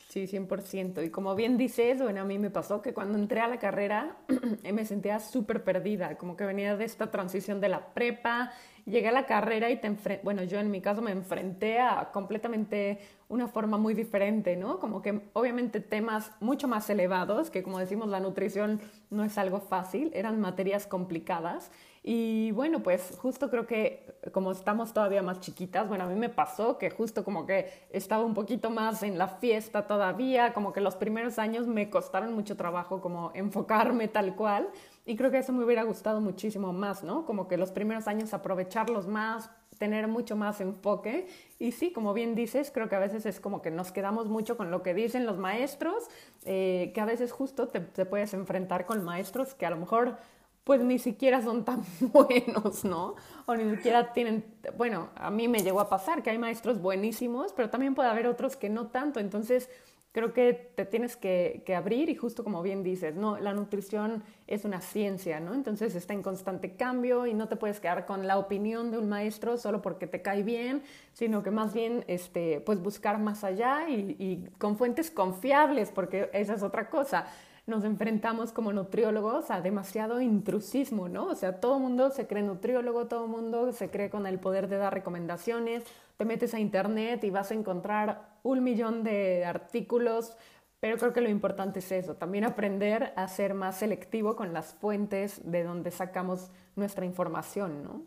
Sí, 0.09 0.27
100%. 0.27 1.07
Y 1.07 1.11
como 1.11 1.37
bien 1.37 1.57
dices, 1.57 2.03
bueno, 2.03 2.23
a 2.23 2.25
mí 2.25 2.38
me 2.38 2.51
pasó 2.51 2.83
que 2.83 2.92
cuando 2.92 3.16
entré 3.16 3.40
a 3.40 3.49
la 3.49 3.59
carrera 3.59 4.16
me 4.73 4.85
sentía 4.85 5.20
súper 5.20 5.62
perdida, 5.62 6.18
como 6.18 6.37
que 6.37 6.44
venía 6.44 6.77
de 6.77 6.85
esta 6.85 7.11
transición 7.11 7.61
de 7.61 7.68
la 7.68 7.94
prepa, 7.94 8.53
llegué 8.90 9.09
a 9.09 9.12
la 9.12 9.26
carrera 9.26 9.70
y 9.70 9.76
te 9.76 9.90
bueno, 10.22 10.42
yo 10.44 10.59
en 10.59 10.70
mi 10.70 10.81
caso 10.81 11.03
me 11.03 11.11
enfrenté 11.11 11.81
a 11.81 12.11
completamente 12.12 12.98
una 13.29 13.48
forma 13.48 13.79
muy 13.79 13.94
diferente, 13.94 14.57
¿no? 14.57 14.79
Como 14.79 15.03
que 15.03 15.22
obviamente 15.33 15.81
temas 15.81 16.33
mucho 16.40 16.68
más 16.68 16.90
elevados, 16.90 17.50
que 17.50 17.62
como 17.62 17.79
decimos, 17.79 18.09
la 18.09 18.20
nutrición 18.20 18.81
no 19.11 19.24
es 19.24 19.38
algo 19.38 19.61
fácil, 19.61 20.11
eran 20.14 20.40
materias 20.40 20.87
complicadas 20.87 21.70
y 22.03 22.50
bueno, 22.53 22.83
pues 22.83 23.18
justo 23.20 23.50
creo 23.50 23.66
que 23.66 24.07
como 24.33 24.53
estamos 24.53 24.94
todavía 24.94 25.22
más 25.22 25.40
chiquitas, 25.40 25.87
bueno, 25.87 26.05
a 26.05 26.07
mí 26.07 26.18
me 26.18 26.31
pasó 26.31 26.79
que 26.79 26.90
justo 26.90 27.24
como 27.24 27.44
que 27.44 27.70
estaba 27.90 28.24
un 28.24 28.33
poquito 28.33 28.70
más 28.70 29.03
en 29.03 29.18
la 29.18 29.29
fiesta 29.29 29.87
todavía, 29.87 30.55
como 30.55 30.72
que 30.72 30.81
los 30.81 30.96
primeros 30.96 31.38
años 31.38 31.66
me 31.66 31.90
costaron 31.90 32.33
mucho 32.35 32.57
trabajo 32.57 33.03
como 33.03 33.33
enfocarme 33.35 34.09
tal 34.09 34.35
cual. 34.35 34.68
Y 35.06 35.16
creo 35.16 35.30
que 35.30 35.38
eso 35.38 35.52
me 35.52 35.64
hubiera 35.64 35.82
gustado 35.82 36.20
muchísimo 36.20 36.72
más, 36.72 37.02
¿no? 37.02 37.24
Como 37.24 37.48
que 37.48 37.56
los 37.56 37.70
primeros 37.70 38.06
años 38.06 38.34
aprovecharlos 38.34 39.06
más, 39.06 39.50
tener 39.78 40.08
mucho 40.08 40.36
más 40.36 40.60
enfoque. 40.60 41.26
Y 41.58 41.72
sí, 41.72 41.92
como 41.92 42.12
bien 42.12 42.34
dices, 42.34 42.70
creo 42.70 42.88
que 42.88 42.96
a 42.96 43.00
veces 43.00 43.24
es 43.26 43.40
como 43.40 43.62
que 43.62 43.70
nos 43.70 43.92
quedamos 43.92 44.28
mucho 44.28 44.56
con 44.56 44.70
lo 44.70 44.82
que 44.82 44.94
dicen 44.94 45.26
los 45.26 45.38
maestros, 45.38 46.08
eh, 46.44 46.92
que 46.94 47.00
a 47.00 47.06
veces 47.06 47.32
justo 47.32 47.68
te, 47.68 47.80
te 47.80 48.04
puedes 48.04 48.34
enfrentar 48.34 48.86
con 48.86 49.02
maestros 49.02 49.54
que 49.54 49.66
a 49.66 49.70
lo 49.70 49.76
mejor 49.76 50.18
pues 50.64 50.82
ni 50.82 50.98
siquiera 50.98 51.42
son 51.42 51.64
tan 51.64 51.82
buenos, 52.00 52.84
¿no? 52.84 53.16
O 53.46 53.56
ni 53.56 53.74
siquiera 53.76 54.12
tienen, 54.12 54.44
bueno, 54.76 55.08
a 55.16 55.30
mí 55.30 55.48
me 55.48 55.60
llegó 55.60 55.80
a 55.80 55.88
pasar 55.88 56.22
que 56.22 56.30
hay 56.30 56.38
maestros 56.38 56.80
buenísimos, 56.80 57.52
pero 57.52 57.70
también 57.70 57.94
puede 57.94 58.08
haber 58.08 58.26
otros 58.26 58.56
que 58.56 58.68
no 58.68 58.88
tanto, 58.88 59.18
entonces 59.18 59.68
creo 60.12 60.33
que 60.33 60.73
te 60.75 60.85
tienes 60.85 61.16
que, 61.16 61.62
que, 61.64 61.75
abrir 61.75 62.09
y 62.09 62.16
justo 62.16 62.42
como 62.42 62.62
bien 62.62 62.83
dices, 62.83 63.14
¿no? 63.14 63.38
La 63.38 63.53
nutrición 63.55 64.25
es 64.46 64.64
una 64.64 64.81
ciencia, 64.81 65.38
¿no? 65.38 65.55
Entonces 65.55 65.94
está 65.94 66.14
en 66.14 66.23
constante 66.23 66.75
cambio 66.75 67.27
y 67.27 67.35
no 67.35 67.49
te 67.49 67.57
puedes 67.57 67.79
quedar 67.81 68.07
con 68.07 68.27
la 68.27 68.38
opinión 68.38 68.90
de 68.90 68.99
un 68.99 69.09
maestro 69.09 69.57
solo 69.57 69.83
porque 69.83 70.07
te 70.07 70.20
cae 70.23 70.42
bien, 70.42 70.83
sino 71.12 71.42
que 71.42 71.51
más 71.51 71.73
bien, 71.73 72.05
este, 72.09 72.61
pues 72.61 72.83
buscar 72.83 73.18
más 73.18 73.44
allá 73.44 73.88
y, 73.88 74.16
y 74.18 74.49
con 74.59 74.77
fuentes 74.77 75.11
confiables, 75.11 75.92
porque 75.92 76.29
esa 76.33 76.55
es 76.55 76.62
otra 76.62 76.90
cosa 76.90 77.27
nos 77.70 77.85
enfrentamos 77.85 78.53
como 78.53 78.73
nutriólogos 78.73 79.51
a 79.51 79.61
demasiado 79.61 80.20
intrusismo, 80.20 81.09
¿no? 81.09 81.27
O 81.27 81.35
sea, 81.35 81.61
todo 81.61 81.79
mundo 81.79 82.11
se 82.11 82.27
cree 82.27 82.42
nutriólogo, 82.42 83.07
todo 83.07 83.29
mundo 83.29 83.73
se 83.73 83.90
cree 83.90 84.11
con 84.11 84.27
el 84.27 84.40
poder 84.40 84.68
de 84.68 84.77
dar 84.77 84.92
recomendaciones, 84.92 85.85
te 86.20 86.26
metes 86.26 86.52
a 86.52 86.61
internet 86.61 87.24
y 87.24 87.30
vas 87.30 87.50
a 87.50 87.54
encontrar 87.54 88.37
un 88.42 88.62
millón 88.62 89.04
de 89.04 89.46
artículos, 89.46 90.37
pero 90.78 90.98
creo 90.98 91.14
que 91.14 91.22
lo 91.22 91.30
importante 91.30 91.78
es 91.78 91.90
eso, 91.92 92.16
también 92.16 92.44
aprender 92.44 93.14
a 93.16 93.26
ser 93.26 93.54
más 93.54 93.78
selectivo 93.78 94.37
con 94.37 94.52
las 94.52 94.74
fuentes 94.74 95.40
de 95.50 95.62
donde 95.62 95.90
sacamos 95.90 96.50
nuestra 96.76 97.06
información, 97.06 97.83
¿no? 97.83 98.02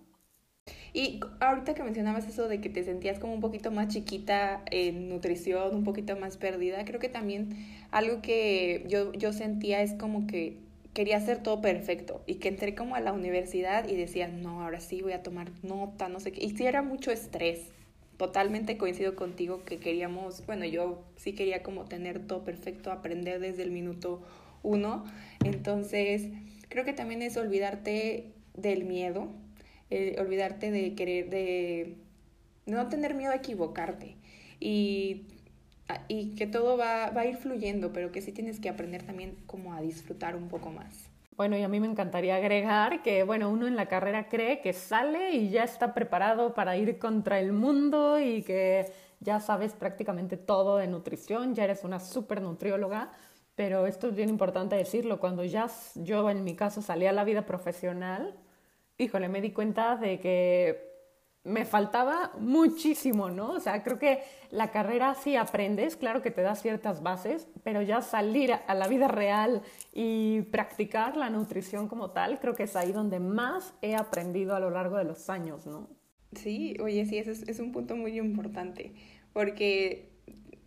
Y 0.94 1.22
ahorita 1.40 1.74
que 1.74 1.82
mencionabas 1.82 2.28
eso 2.28 2.48
de 2.48 2.62
que 2.62 2.70
te 2.70 2.84
sentías 2.84 3.18
como 3.18 3.34
un 3.34 3.42
poquito 3.42 3.72
más 3.72 3.88
chiquita 3.88 4.62
en 4.70 5.10
nutrición, 5.10 5.76
un 5.76 5.84
poquito 5.84 6.16
más 6.16 6.38
perdida, 6.38 6.86
creo 6.86 7.00
que 7.00 7.10
también 7.10 7.66
algo 7.90 8.22
que 8.22 8.86
yo, 8.88 9.12
yo 9.14 9.34
sentía 9.34 9.82
es 9.82 9.96
como 9.96 10.28
que 10.28 10.60
quería 10.94 11.18
hacer 11.18 11.42
todo 11.42 11.62
perfecto 11.62 12.22
y 12.28 12.36
que 12.36 12.50
entré 12.50 12.76
como 12.76 12.94
a 12.94 13.00
la 13.00 13.12
universidad 13.12 13.90
y 13.90 13.96
decía, 13.96 14.28
no, 14.28 14.62
ahora 14.62 14.80
sí 14.82 15.02
voy 15.02 15.14
a 15.14 15.24
tomar 15.24 15.50
nota, 15.64 16.10
no 16.10 16.20
sé 16.20 16.32
qué. 16.32 16.46
Y 16.46 16.52
sí 16.52 16.68
era 16.68 16.84
mucho 16.84 17.10
estrés. 17.10 17.72
Totalmente 18.18 18.78
coincido 18.78 19.16
contigo 19.16 19.64
que 19.66 19.80
queríamos, 19.80 20.46
bueno, 20.46 20.66
yo 20.66 21.04
sí 21.16 21.34
quería 21.34 21.64
como 21.64 21.86
tener 21.86 22.26
todo 22.28 22.44
perfecto, 22.44 22.92
aprender 22.92 23.40
desde 23.40 23.64
el 23.64 23.72
minuto 23.72 24.22
uno. 24.62 25.06
Entonces, 25.44 26.30
creo 26.70 26.86
que 26.86 26.94
también 26.94 27.22
es 27.24 27.38
olvidarte 27.38 28.32
del 28.56 28.86
miedo, 28.86 29.30
olvidarte 30.20 30.72
de 30.72 30.96
querer, 30.96 31.30
de 31.30 31.98
no 32.66 32.88
tener 32.90 33.14
miedo 33.16 33.32
a 33.32 33.36
equivocarte 33.36 34.16
y, 34.60 35.24
y 36.08 36.36
que 36.36 36.48
todo 36.48 36.78
va, 36.78 37.10
va 37.12 37.22
a 37.22 37.26
ir 37.26 37.38
fluyendo, 37.38 37.94
pero 37.94 38.12
que 38.12 38.22
sí 38.22 38.32
tienes 38.32 38.60
que 38.60 38.70
aprender 38.70 39.04
también 39.04 39.38
como 39.48 39.74
a 39.74 39.82
disfrutar 39.82 40.36
un 40.36 40.50
poco 40.50 40.72
más. 40.72 41.13
Bueno, 41.36 41.58
y 41.58 41.64
a 41.64 41.68
mí 41.68 41.80
me 41.80 41.88
encantaría 41.88 42.36
agregar 42.36 43.02
que, 43.02 43.24
bueno, 43.24 43.50
uno 43.50 43.66
en 43.66 43.76
la 43.76 43.88
carrera 43.88 44.30
cree 44.30 44.62
que 44.62 44.72
sale 44.72 45.32
y 45.32 45.50
ya 45.50 45.64
está 45.64 45.94
preparado 45.96 46.54
para 46.54 46.78
ir 46.78 47.00
contra 47.00 47.40
el 47.40 47.54
mundo 47.54 48.20
y 48.20 48.44
que 48.44 48.92
ya 49.20 49.40
sabes 49.40 49.74
prácticamente 49.74 50.38
todo 50.38 50.78
de 50.78 50.88
nutrición, 50.88 51.56
ya 51.56 51.64
eres 51.64 51.84
una 51.84 52.00
super 52.00 52.40
nutrióloga, 52.42 53.12
pero 53.56 53.88
esto 53.88 54.10
es 54.10 54.16
bien 54.16 54.30
importante 54.30 54.76
decirlo, 54.76 55.20
cuando 55.20 55.44
ya 55.44 55.68
yo 55.96 56.30
en 56.30 56.44
mi 56.44 56.56
caso 56.56 56.82
salí 56.84 57.08
a 57.08 57.12
la 57.12 57.24
vida 57.24 57.46
profesional, 57.48 58.36
híjole, 58.98 59.28
me 59.28 59.42
di 59.42 59.52
cuenta 59.52 59.96
de 59.96 60.20
que 60.20 60.93
me 61.44 61.66
faltaba 61.66 62.32
muchísimo, 62.40 63.30
¿no? 63.30 63.52
O 63.52 63.60
sea, 63.60 63.84
creo 63.84 64.00
que 64.00 64.20
la 64.50 64.72
carrera 64.72 65.14
sí 65.16 65.36
aprendes, 65.36 65.98
claro 65.98 66.22
que 66.22 66.32
te 66.32 66.42
da 66.42 66.56
ciertas 66.56 67.04
bases, 67.04 67.48
pero 67.64 67.82
ya 67.82 68.02
salir 68.02 68.54
a 68.54 68.74
la 68.76 68.88
vida 68.88 69.08
real 69.10 69.62
y 69.92 70.44
practicar 70.44 71.18
la 71.18 71.30
nutrición 71.30 71.88
como 71.90 72.12
tal, 72.12 72.40
creo 72.40 72.56
que 72.56 72.64
es 72.64 72.76
ahí 72.76 72.94
donde 72.94 73.20
más 73.20 73.74
he 73.82 73.96
aprendido 73.96 74.56
a 74.56 74.60
lo 74.60 74.70
largo 74.70 74.98
de 74.98 75.04
los 75.04 75.30
años, 75.30 75.66
¿no? 75.66 75.90
Sí, 76.32 76.78
oye, 76.82 77.06
sí, 77.06 77.18
ese 77.18 77.32
es, 77.32 77.48
es 77.48 77.60
un 77.60 77.72
punto 77.72 77.96
muy 77.96 78.18
importante, 78.18 78.94
porque 79.34 80.14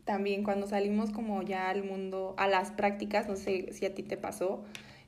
también 0.04 0.44
cuando 0.44 0.66
salimos 0.66 1.10
como 1.10 1.42
ya 1.42 1.70
al 1.70 1.84
mundo, 1.84 2.34
a 2.36 2.48
las 2.48 2.70
prácticas, 2.70 3.28
no 3.28 3.36
sé 3.36 3.72
si 3.72 3.86
a 3.86 3.94
ti 3.94 4.02
te 4.02 4.16
pasó, 4.16 4.62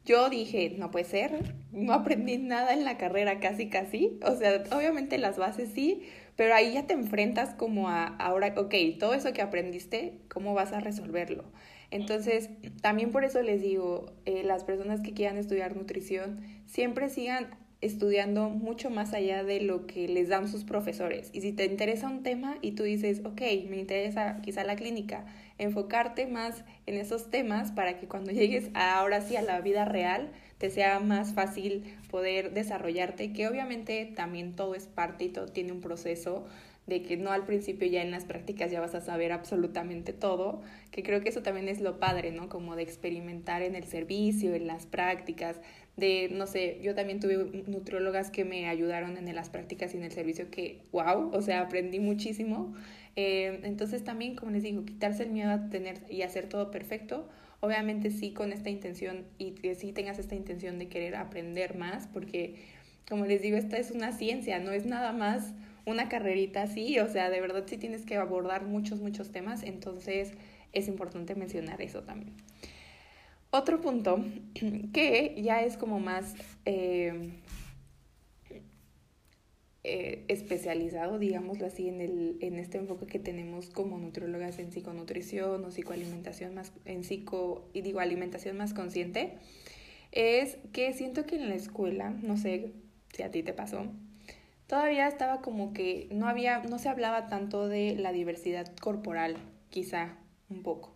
yo 0.09 0.31
dije, 0.31 0.75
no 0.79 0.91
puede 0.91 1.05
ser, 1.05 1.55
no 1.71 1.93
aprendí 1.93 2.39
nada 2.39 2.73
en 2.73 2.85
la 2.85 2.97
carrera 2.97 3.41
casi 3.41 3.69
casi, 3.69 4.19
o 4.25 4.35
sea, 4.37 4.65
obviamente 4.73 5.19
las 5.19 5.37
bases 5.37 5.69
sí, 5.75 6.03
pero 6.35 6.55
ahí 6.55 6.73
ya 6.73 6.87
te 6.87 6.95
enfrentas 6.95 7.55
como 7.55 7.91
a, 7.91 8.07
ahora, 8.07 8.55
ok, 8.57 8.75
todo 8.99 9.13
eso 9.13 9.35
que 9.35 9.43
aprendiste, 9.43 10.15
¿cómo 10.29 10.55
vas 10.55 10.73
a 10.73 10.81
resolverlo? 10.81 11.45
Entonces, 11.91 12.49
también 12.81 13.11
por 13.11 13.25
eso 13.25 13.43
les 13.43 13.61
digo, 13.61 14.15
eh, 14.25 14.45
las 14.45 14.65
personas 14.65 15.03
que 15.03 15.13
quieran 15.13 15.37
estudiar 15.37 15.77
nutrición, 15.77 16.41
siempre 16.65 17.11
sigan 17.11 17.51
estudiando 17.83 18.49
mucho 18.49 18.89
más 18.89 19.13
allá 19.13 19.45
de 19.45 19.61
lo 19.61 19.87
que 19.87 20.09
les 20.09 20.29
dan 20.29 20.49
sus 20.49 20.65
profesores. 20.65 21.31
Y 21.35 21.43
si 21.43 21.53
te 21.53 21.67
interesa 21.67 22.09
un 22.09 22.23
tema 22.23 22.57
y 22.63 22.73
tú 22.73 22.83
dices, 22.83 23.21
ok, 23.25 23.43
me 23.69 23.77
interesa 23.77 24.41
quizá 24.43 24.65
la 24.65 24.75
clínica, 24.75 25.27
enfocarte 25.59 26.27
más 26.27 26.65
en 26.87 26.97
esos 26.97 27.31
temas 27.31 27.73
para 27.73 27.99
que 27.99 28.07
cuando 28.07 28.31
llegues 28.33 28.71
ahora 28.75 29.21
sí 29.21 29.37
a 29.37 29.43
la 29.43 29.61
vida 29.61 29.85
real, 29.85 30.31
te 30.59 30.71
sea 30.71 30.99
más 31.01 31.35
fácil 31.35 31.97
poder 32.11 32.53
desarrollarte, 32.53 33.33
que 33.33 33.47
obviamente 33.47 34.13
también 34.17 34.57
todo 34.57 34.75
es 34.75 34.87
parte 34.87 35.25
y 35.25 35.29
todo 35.29 35.47
tiene 35.47 35.73
un 35.73 35.81
proceso 35.81 36.47
de 36.89 37.03
que 37.03 37.19
no 37.19 37.31
al 37.33 37.45
principio 37.45 37.87
ya 37.87 38.03
en 38.03 38.11
las 38.11 38.25
prácticas 38.25 38.71
ya 38.71 38.81
vas 38.81 38.95
a 38.95 39.03
saber 39.03 39.31
absolutamente 39.31 40.15
todo, 40.15 40.63
que 40.91 41.03
creo 41.03 41.21
que 41.21 41.29
eso 41.29 41.43
también 41.43 41.69
es 41.69 41.81
lo 41.81 42.01
padre, 42.01 42.33
¿no? 42.33 42.49
Como 42.49 42.77
de 42.77 42.83
experimentar 42.83 43.61
en 43.61 43.75
el 43.75 43.85
servicio, 43.85 44.55
en 44.55 44.67
las 44.67 44.87
prácticas, 44.87 45.61
de, 45.99 46.31
no 46.33 46.47
sé, 46.47 46.79
yo 46.81 46.95
también 46.95 47.21
tuve 47.21 47.65
nutriólogas 47.67 48.31
que 48.31 48.45
me 48.45 48.69
ayudaron 48.69 49.19
en 49.19 49.35
las 49.35 49.51
prácticas 49.51 49.93
y 49.93 49.99
en 49.99 50.05
el 50.05 50.13
servicio 50.13 50.51
que, 50.51 50.81
wow, 50.93 51.31
o 51.33 51.43
sea, 51.43 51.61
aprendí 51.61 52.01
muchísimo. 52.01 52.75
Eh, 53.21 53.63
entonces 53.65 54.05
también, 54.05 54.37
como 54.37 54.53
les 54.53 54.63
digo, 54.63 54.85
quitarse 54.85 55.25
el 55.25 55.31
miedo 55.31 55.51
a 55.51 55.69
tener 55.71 56.05
y 56.09 56.23
hacer 56.23 56.49
todo 56.49 56.71
perfecto, 56.71 57.29
obviamente 57.59 58.13
sí 58.13 58.33
con 58.33 58.53
esta 58.53 58.71
intención 58.71 59.25
y 59.39 59.57
que 59.57 59.75
sí 59.75 59.91
tengas 59.91 60.21
esta 60.21 60.37
intención 60.37 60.79
de 60.79 60.87
querer 60.87 61.17
aprender 61.17 61.77
más, 61.77 62.07
porque 62.07 62.55
como 63.09 63.27
les 63.27 63.43
digo, 63.43 63.57
esta 63.57 63.77
es 63.77 63.91
una 63.91 64.13
ciencia, 64.13 64.61
no 64.61 64.71
es 64.71 64.87
nada 64.87 65.11
más 65.11 65.53
una 65.85 66.09
carrerita 66.09 66.63
así, 66.63 67.01
o 67.01 67.09
sea, 67.09 67.29
de 67.29 67.41
verdad 67.41 67.65
sí 67.67 67.77
tienes 67.77 68.07
que 68.07 68.15
abordar 68.15 68.65
muchos, 68.65 69.01
muchos 69.01 69.33
temas, 69.33 69.65
entonces 69.65 70.35
es 70.73 70.87
importante 70.87 71.35
mencionar 71.35 71.83
eso 71.83 72.05
también. 72.05 72.35
Otro 73.51 73.81
punto 73.81 74.25
que 74.93 75.35
ya 75.43 75.65
es 75.65 75.77
como 75.77 75.99
más 75.99 76.37
eh, 76.67 77.33
eh, 79.91 80.27
especializado, 80.29 81.19
digámoslo 81.19 81.67
así, 81.67 81.89
en, 81.89 82.03
el, 82.03 82.37
en 82.43 82.59
este 82.59 82.77
enfoque 82.77 83.07
que 83.07 83.19
tenemos 83.19 83.71
como 83.71 83.97
nutriólogas 83.99 84.59
en 84.59 84.71
psiconutrición 84.71 85.65
o 85.65 85.71
psicoalimentación 85.71 86.55
más, 86.55 86.75
en 86.85 87.05
psico, 87.05 87.71
y 87.73 87.81
digo 87.81 88.01
alimentación 88.01 88.59
más 88.59 88.75
consciente, 88.75 89.39
es 90.13 90.59
que 90.75 90.93
siento 90.93 91.25
que 91.25 91.37
en 91.37 91.49
la 91.49 91.55
escuela, 91.55 92.11
no 92.11 92.37
sé 92.37 92.75
si 93.15 93.23
a 93.23 93.31
ti 93.31 93.43
te 93.43 93.55
pasó, 93.55 93.87
todavía 94.67 95.09
estaba 95.09 95.41
como 95.41 95.73
que 95.73 96.07
no 96.11 96.29
había, 96.29 96.59
no 96.65 96.79
se 96.79 96.91
hablaba 96.91 97.29
tanto 97.29 97.67
de 97.67 97.97
la 97.97 98.13
diversidad 98.13 98.71
corporal, 98.77 99.39
quizá 99.71 100.19
un 100.51 100.63
poco. 100.63 100.95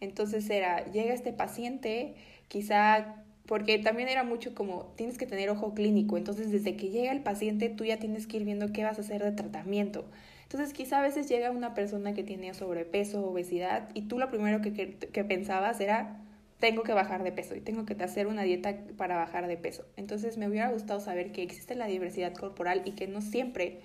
Entonces 0.00 0.50
era, 0.50 0.84
llega 0.92 1.14
este 1.14 1.32
paciente, 1.32 2.14
quizá, 2.48 3.23
porque 3.46 3.78
también 3.78 4.08
era 4.08 4.24
mucho 4.24 4.54
como, 4.54 4.92
tienes 4.96 5.18
que 5.18 5.26
tener 5.26 5.50
ojo 5.50 5.74
clínico, 5.74 6.16
entonces 6.16 6.50
desde 6.50 6.76
que 6.76 6.88
llega 6.88 7.12
el 7.12 7.22
paciente 7.22 7.68
tú 7.68 7.84
ya 7.84 7.98
tienes 7.98 8.26
que 8.26 8.38
ir 8.38 8.44
viendo 8.44 8.72
qué 8.72 8.84
vas 8.84 8.98
a 8.98 9.02
hacer 9.02 9.22
de 9.22 9.32
tratamiento. 9.32 10.04
Entonces 10.44 10.72
quizá 10.72 11.00
a 11.00 11.02
veces 11.02 11.28
llega 11.28 11.50
una 11.50 11.74
persona 11.74 12.14
que 12.14 12.22
tiene 12.22 12.54
sobrepeso, 12.54 13.26
obesidad, 13.26 13.88
y 13.94 14.02
tú 14.02 14.18
lo 14.18 14.30
primero 14.30 14.60
que, 14.60 14.72
que, 14.72 14.96
que 14.96 15.24
pensabas 15.24 15.80
era, 15.80 16.20
tengo 16.58 16.82
que 16.82 16.92
bajar 16.92 17.22
de 17.22 17.32
peso 17.32 17.54
y 17.54 17.60
tengo 17.60 17.84
que 17.84 17.94
hacer 18.02 18.26
una 18.26 18.42
dieta 18.42 18.78
para 18.96 19.16
bajar 19.16 19.46
de 19.46 19.56
peso. 19.56 19.84
Entonces 19.96 20.38
me 20.38 20.48
hubiera 20.48 20.70
gustado 20.70 21.00
saber 21.00 21.32
que 21.32 21.42
existe 21.42 21.74
la 21.74 21.86
diversidad 21.86 22.34
corporal 22.34 22.82
y 22.84 22.92
que 22.92 23.08
no 23.08 23.20
siempre 23.20 23.80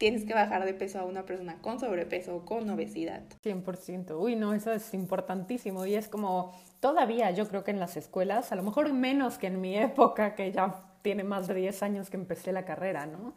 tienes 0.00 0.24
que 0.24 0.32
bajar 0.32 0.64
de 0.64 0.72
peso 0.72 0.98
a 0.98 1.04
una 1.04 1.26
persona 1.26 1.58
con 1.60 1.78
sobrepeso 1.78 2.36
o 2.36 2.44
con 2.46 2.68
obesidad. 2.70 3.22
100%. 3.44 4.18
Uy, 4.18 4.34
no, 4.34 4.54
eso 4.54 4.72
es 4.72 4.94
importantísimo 4.94 5.84
y 5.84 5.94
es 5.94 6.08
como 6.08 6.54
todavía 6.80 7.30
yo 7.30 7.46
creo 7.46 7.62
que 7.62 7.70
en 7.70 7.78
las 7.78 7.96
escuelas, 7.96 8.52
a 8.52 8.56
lo 8.56 8.62
mejor 8.62 8.92
menos 8.92 9.38
que 9.38 9.46
en 9.46 9.60
mi 9.60 9.76
época, 9.76 10.34
que 10.34 10.50
ya 10.50 10.82
tiene 11.02 11.24
más 11.24 11.46
de 11.46 11.54
10 11.54 11.82
años 11.82 12.10
que 12.10 12.16
empecé 12.16 12.52
la 12.52 12.64
carrera, 12.64 13.06
¿no? 13.06 13.34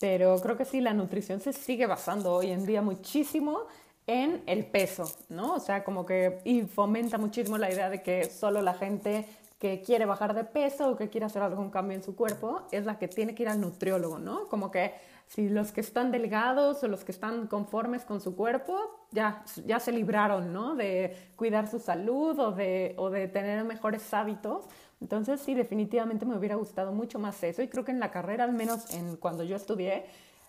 Pero 0.00 0.36
creo 0.40 0.56
que 0.56 0.64
sí, 0.64 0.80
la 0.80 0.94
nutrición 0.94 1.40
se 1.40 1.52
sigue 1.52 1.86
basando 1.86 2.32
hoy 2.32 2.50
en 2.50 2.66
día 2.66 2.82
muchísimo 2.82 3.66
en 4.06 4.42
el 4.46 4.66
peso, 4.66 5.04
¿no? 5.28 5.54
O 5.54 5.60
sea, 5.60 5.84
como 5.84 6.04
que 6.04 6.40
y 6.44 6.62
fomenta 6.62 7.18
muchísimo 7.18 7.58
la 7.58 7.70
idea 7.70 7.88
de 7.88 8.02
que 8.02 8.24
solo 8.24 8.60
la 8.60 8.74
gente 8.74 9.26
que 9.58 9.80
quiere 9.80 10.04
bajar 10.04 10.34
de 10.34 10.44
peso 10.44 10.90
o 10.90 10.96
que 10.96 11.08
quiere 11.08 11.26
hacer 11.26 11.42
algún 11.42 11.70
cambio 11.70 11.96
en 11.96 12.02
su 12.02 12.14
cuerpo 12.14 12.62
es 12.70 12.84
la 12.84 12.98
que 12.98 13.08
tiene 13.08 13.34
que 13.34 13.44
ir 13.44 13.48
al 13.48 13.60
nutriólogo, 13.60 14.18
¿no? 14.18 14.46
Como 14.48 14.70
que 14.70 14.92
si 15.26 15.48
los 15.48 15.72
que 15.72 15.80
están 15.80 16.12
delgados 16.12 16.82
o 16.84 16.88
los 16.88 17.04
que 17.04 17.12
están 17.12 17.46
conformes 17.46 18.04
con 18.04 18.20
su 18.20 18.36
cuerpo 18.36 18.78
ya, 19.10 19.44
ya 19.66 19.80
se 19.80 19.92
libraron, 19.92 20.52
¿no? 20.52 20.74
De 20.74 21.16
cuidar 21.36 21.68
su 21.68 21.78
salud 21.78 22.38
o 22.38 22.52
de, 22.52 22.94
o 22.98 23.10
de 23.10 23.28
tener 23.28 23.64
mejores 23.64 24.12
hábitos. 24.14 24.66
Entonces 25.00 25.40
sí, 25.40 25.54
definitivamente 25.54 26.24
me 26.24 26.36
hubiera 26.36 26.56
gustado 26.56 26.92
mucho 26.92 27.18
más 27.18 27.42
eso 27.42 27.62
y 27.62 27.68
creo 27.68 27.84
que 27.84 27.92
en 27.92 28.00
la 28.00 28.10
carrera, 28.10 28.44
al 28.44 28.52
menos 28.52 28.92
en 28.94 29.16
cuando 29.16 29.42
yo 29.42 29.56
estudié, 29.56 30.06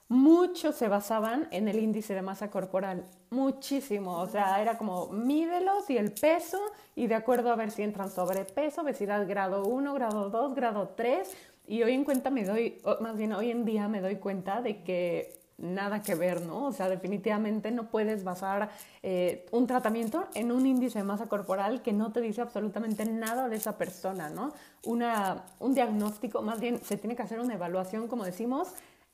muchos 0.08 0.76
se 0.76 0.88
basaban 0.88 1.48
en 1.52 1.68
el 1.68 1.80
índice 1.80 2.14
de 2.14 2.22
masa 2.22 2.52
corporal, 2.52 3.06
muchísimo, 3.32 4.20
o 4.20 4.28
sea, 4.28 4.62
era 4.62 4.78
como 4.78 5.08
mídelos 5.08 5.90
y 5.90 5.98
el 5.98 6.12
peso 6.12 6.60
y 6.96 7.08
de 7.08 7.16
acuerdo 7.16 7.52
a 7.52 7.56
ver 7.56 7.72
si 7.72 7.82
entran 7.82 8.12
sobrepeso, 8.12 8.82
obesidad 8.82 9.28
grado 9.28 9.66
1, 9.66 9.94
grado 9.96 10.30
2, 10.30 10.54
grado 10.54 10.90
3 10.96 11.55
y 11.68 11.84
hoy 11.84 11.94
en 11.94 12.04
cuenta 12.04 12.30
me 12.30 12.44
doy, 12.44 12.82
más 13.02 13.18
bien 13.18 13.34
hoy 13.34 13.52
en 13.52 13.66
día 13.66 13.88
me 13.88 14.02
doy 14.02 14.16
cuenta 14.18 14.62
de 14.62 14.84
que 14.84 15.40
nada 15.58 16.02
que 16.02 16.16
ver, 16.16 16.42
¿no? 16.42 16.66
O 16.66 16.72
sea, 16.72 16.90
definitivamente 16.90 17.72
no 17.72 17.90
puedes 17.90 18.24
basar 18.24 18.70
eh, 19.04 19.46
un 19.52 19.68
tratamiento 19.68 20.28
en 20.34 20.52
un 20.52 20.66
índice 20.66 21.00
de 21.00 21.06
masa 21.06 21.28
corporal 21.28 21.82
que 21.82 21.94
no 21.94 22.12
te 22.12 22.22
dice 22.22 22.42
absolutamente 22.42 23.06
nada 23.06 23.48
de 23.48 23.56
esa 23.56 23.78
persona, 23.78 24.30
¿no? 24.30 24.54
Una, 24.84 25.46
un 25.60 25.74
diagnóstico, 25.74 26.42
más 26.42 26.60
bien 26.60 26.82
se 26.84 26.98
tiene 26.98 27.16
que 27.16 27.22
hacer 27.22 27.40
una 27.40 27.54
evaluación, 27.54 28.08
como 28.08 28.26
decimos, 28.26 28.74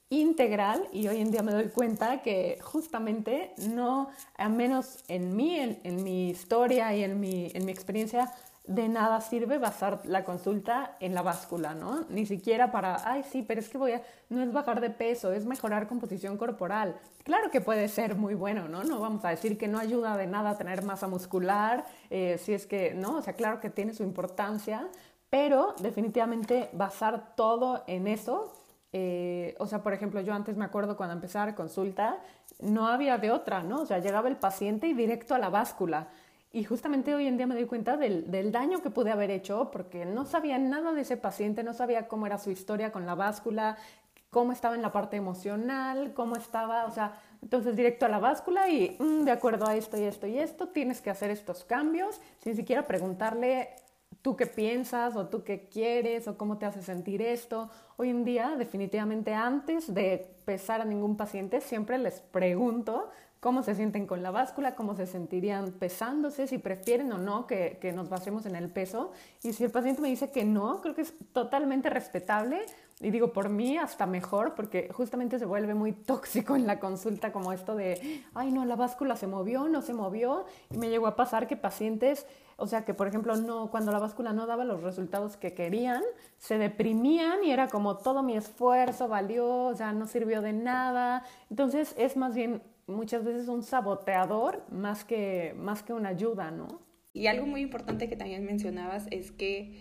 integral 0.10 0.90
y 0.92 1.08
hoy 1.08 1.22
en 1.22 1.32
día 1.32 1.42
me 1.42 1.54
doy 1.54 1.70
cuenta 1.70 2.22
que 2.22 2.58
justamente 2.62 3.54
no, 3.70 4.10
al 4.36 4.52
menos 4.52 4.98
en 5.08 5.36
mí, 5.36 5.58
en, 5.58 6.04
mi 6.04 6.30
historia 6.30 6.94
y 6.94 7.04
en 7.04 7.20
mi, 7.20 7.50
en 7.54 7.66
mi 7.66 7.72
experiencia, 7.72 8.34
de 8.66 8.88
nada 8.88 9.22
sirve 9.22 9.58
basar 9.58 10.02
la 10.06 10.24
consulta 10.24 10.96
en 11.00 11.16
la 11.16 11.22
báscula, 11.22 11.74
¿no? 11.74 12.06
Ni 12.10 12.26
siquiera 12.26 12.72
para, 12.72 13.02
ay, 13.10 13.24
sí, 13.24 13.44
pero 13.46 13.60
es 13.60 13.70
que 13.70 13.78
voy 13.78 13.94
a, 13.94 14.04
no 14.30 14.42
es 14.42 14.54
bajar 14.54 14.82
de 14.82 14.90
peso, 14.90 15.34
es 15.34 15.46
mejorar 15.46 15.88
composición 15.88 16.38
corporal. 16.38 16.96
Claro 17.24 17.50
que 17.50 17.62
puede 17.62 17.88
ser 17.88 18.16
muy 18.16 18.36
bueno, 18.36 18.68
¿no? 18.68 18.84
No 18.84 19.00
vamos 19.00 19.26
a 19.26 19.30
decir 19.30 19.58
que 19.58 19.68
no 19.68 19.80
ayuda 19.80 20.16
de 20.16 20.28
nada 20.28 20.52
a 20.52 20.58
tener 20.58 20.84
masa 20.84 21.08
muscular, 21.08 21.86
eh, 22.10 22.38
si 22.40 22.54
es 22.54 22.68
que, 22.68 22.94
¿no? 22.94 23.18
O 23.18 23.22
sea, 23.22 23.34
claro 23.34 23.60
que 23.60 23.70
tiene 23.70 23.94
su 23.94 24.04
importancia, 24.04 24.88
pero 25.30 25.76
definitivamente 25.80 26.70
basar 26.74 27.36
todo 27.36 27.84
en 27.88 28.08
eso 28.08 28.54
eh, 28.94 29.56
o 29.60 29.68
sea, 29.68 29.82
por 29.84 29.94
ejemplo, 29.94 30.20
yo 30.22 30.34
antes 30.34 30.58
me 30.58 30.66
acuerdo 30.66 30.98
cuando 30.98 31.14
empezaba 31.14 31.46
la 31.46 31.56
consulta, 31.56 32.20
no 32.60 32.88
había 32.88 33.18
de 33.18 33.32
otra, 33.32 33.64
¿no? 33.64 33.82
O 33.82 33.86
sea, 33.86 34.00
llegaba 34.00 34.28
el 34.28 34.36
paciente 34.36 34.88
y 34.88 34.94
directo 34.94 35.34
a 35.34 35.40
la 35.40 35.50
báscula. 35.50 36.10
Y 36.54 36.64
justamente 36.66 37.16
hoy 37.16 37.28
en 37.28 37.38
día 37.38 37.48
me 37.48 37.56
doy 37.56 37.66
cuenta 37.66 37.98
del, 37.98 38.30
del, 38.30 38.52
daño 38.52 38.82
que 38.82 38.90
pude 38.90 39.12
haber 39.12 39.32
hecho 39.32 39.72
porque 39.72 40.06
no 40.06 40.26
sabía 40.26 40.58
nada 40.58 40.92
de 40.92 41.02
ese 41.02 41.18
paciente, 41.18 41.64
no 41.64 41.74
sabía 41.74 42.08
cómo 42.08 42.26
era 42.26 42.38
su 42.38 42.52
historia 42.52 42.92
con 42.92 43.06
la 43.06 43.16
báscula, 43.16 43.78
cómo 44.32 44.52
estaba 44.52 44.76
en 44.76 44.82
la 44.82 44.92
parte 44.92 45.18
emocional, 45.18 46.14
cómo 46.14 46.36
estaba, 46.36 46.86
o 46.86 46.92
sea, 46.92 47.22
entonces 47.42 47.76
directo 47.76 48.06
a 48.06 48.10
la 48.10 48.20
báscula 48.20 48.70
y 48.70 48.98
mm, 49.00 49.24
de 49.24 49.32
acuerdo 49.32 49.68
a 49.68 49.76
esto 49.76 49.98
y 49.98 50.04
esto 50.04 50.28
y 50.28 50.40
esto, 50.40 50.70
tienes 50.70 51.02
que 51.02 51.10
hacer 51.10 51.30
estos 51.32 51.64
cambios 51.64 52.20
sin 52.40 52.56
siquiera 52.56 52.88
preguntarle 52.88 53.70
tú 54.22 54.36
qué 54.36 54.46
piensas 54.46 55.16
o 55.16 55.28
tú 55.28 55.44
qué 55.44 55.68
quieres 55.70 56.28
o 56.28 56.38
cómo 56.38 56.58
te 56.58 56.66
hace 56.66 56.82
sentir 56.82 57.22
esto. 57.22 57.70
Hoy 57.98 58.10
en 58.10 58.24
día, 58.24 58.56
definitivamente 58.58 59.34
antes 59.34 59.94
de 59.94 60.36
pesar 60.46 60.82
a 60.82 60.86
ningún 60.86 61.18
paciente, 61.18 61.60
siempre 61.60 61.98
les 61.98 62.22
pregunto 62.22 63.10
cómo 63.42 63.64
se 63.64 63.74
sienten 63.74 64.06
con 64.06 64.22
la 64.22 64.30
báscula, 64.30 64.76
cómo 64.76 64.96
se 64.96 65.08
sentirían 65.08 65.72
pesándose, 65.72 66.46
si 66.46 66.60
prefieren 66.60 67.12
o 67.12 67.18
no 67.18 67.48
que, 67.48 67.80
que, 67.82 67.92
nos 67.92 68.08
basemos 68.08 68.46
en 68.46 68.56
el 68.56 68.70
peso. 68.70 69.12
Y 69.42 69.54
si 69.54 69.64
el 69.64 69.72
paciente 69.72 70.00
me 70.00 70.10
dice 70.10 70.30
que 70.30 70.46
no, 70.46 70.80
creo 70.80 70.94
que 70.94 71.02
es 71.02 71.14
totalmente 71.34 71.90
respetable. 71.90 72.62
Y 73.00 73.10
digo, 73.10 73.34
por 73.34 73.50
mí 73.50 73.80
hasta 73.80 74.06
mejor, 74.06 74.54
porque 74.54 74.92
justamente 74.94 75.40
se 75.40 75.46
vuelve 75.46 75.74
muy 75.74 75.92
tóxico 75.92 76.56
en 76.56 76.68
la 76.68 76.80
consulta 76.80 77.32
como 77.32 77.52
esto 77.52 77.76
de, 77.76 78.24
ay 78.36 78.52
no, 78.52 78.64
la 78.64 78.76
báscula 78.76 79.16
se 79.16 79.26
movió, 79.26 79.68
no 79.68 79.82
se 79.82 79.96
movió. 79.96 80.46
Y 80.70 80.78
me 80.78 80.90
llegó 80.90 81.08
a 81.08 81.16
pasar 81.16 81.48
que 81.48 81.58
pacientes, 81.58 82.28
o 82.58 82.68
sea, 82.68 82.86
que 82.86 82.94
por 82.94 83.08
ejemplo, 83.08 83.36
no, 83.38 83.72
cuando 83.72 83.92
la 83.92 83.98
báscula 83.98 84.34
no 84.34 84.46
daba 84.46 84.66
los 84.66 84.84
resultados 84.84 85.36
que 85.36 85.56
querían, 85.56 86.04
se 86.38 86.60
deprimían 86.60 87.44
y 87.44 87.52
era 87.52 87.70
como 87.70 87.98
todo 87.98 88.22
mi 88.22 88.38
esfuerzo 88.38 89.08
valió, 89.08 89.66
o 89.66 89.76
sea, 89.76 89.94
no 89.94 90.06
sirvió 90.06 90.44
de 90.44 90.54
nada. 90.54 91.24
Entonces 91.50 91.96
es 91.98 92.16
más 92.18 92.36
bien 92.36 92.62
muchas 92.92 93.24
veces 93.24 93.48
un 93.48 93.64
saboteador 93.64 94.66
más 94.70 95.04
que, 95.04 95.54
más 95.58 95.84
que 95.84 95.94
una 95.94 96.10
ayuda, 96.10 96.52
¿no? 96.52 96.82
Y 97.14 97.28
algo 97.28 97.46
muy 97.46 97.62
importante 97.62 98.08
que 98.08 98.16
también 98.16 98.46
mencionabas 98.46 99.08
es 99.12 99.32
que 99.32 99.74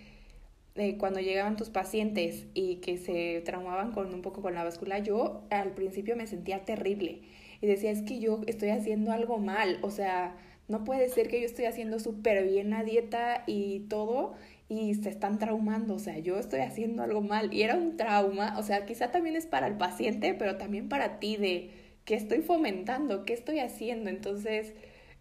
eh, 0.75 0.97
cuando 0.99 1.21
llegaban 1.21 1.57
tus 1.57 1.71
pacientes 1.71 2.47
y 2.55 2.77
que 2.77 2.97
se 2.97 3.43
traumaban 3.45 3.93
con 3.93 4.13
un 4.15 4.23
poco 4.23 4.43
con 4.43 4.55
la 4.55 4.65
báscula, 4.65 4.99
yo 4.99 5.43
al 5.51 5.73
principio 5.75 6.17
me 6.17 6.27
sentía 6.27 6.65
terrible 6.65 7.23
y 7.61 7.67
decía, 7.67 7.91
es 7.91 8.03
que 8.03 8.19
yo 8.21 8.41
estoy 8.47 8.71
haciendo 8.71 9.13
algo 9.13 9.39
mal, 9.39 9.79
o 9.83 9.91
sea, 9.91 10.37
no 10.69 10.85
puede 10.85 11.09
ser 11.09 11.29
que 11.29 11.41
yo 11.41 11.47
estoy 11.47 11.65
haciendo 11.67 11.99
súper 11.99 12.47
bien 12.47 12.71
la 12.71 12.85
dieta 12.85 13.43
y 13.47 13.81
todo 13.89 14.35
y 14.69 14.95
se 14.95 15.09
están 15.09 15.39
traumando, 15.39 15.95
o 15.95 15.99
sea, 15.99 16.19
yo 16.19 16.39
estoy 16.39 16.61
haciendo 16.61 17.03
algo 17.03 17.21
mal 17.21 17.53
y 17.53 17.63
era 17.63 17.75
un 17.75 17.97
trauma, 17.97 18.57
o 18.57 18.63
sea, 18.63 18.87
quizá 18.87 19.11
también 19.11 19.35
es 19.35 19.47
para 19.47 19.67
el 19.67 19.77
paciente, 19.77 20.33
pero 20.35 20.57
también 20.57 20.89
para 20.89 21.19
ti 21.19 21.37
de 21.37 21.71
¿qué 22.11 22.17
estoy 22.17 22.41
fomentando? 22.41 23.25
¿Qué 23.25 23.35
estoy 23.35 23.61
haciendo? 23.61 24.11
Entonces, 24.11 24.75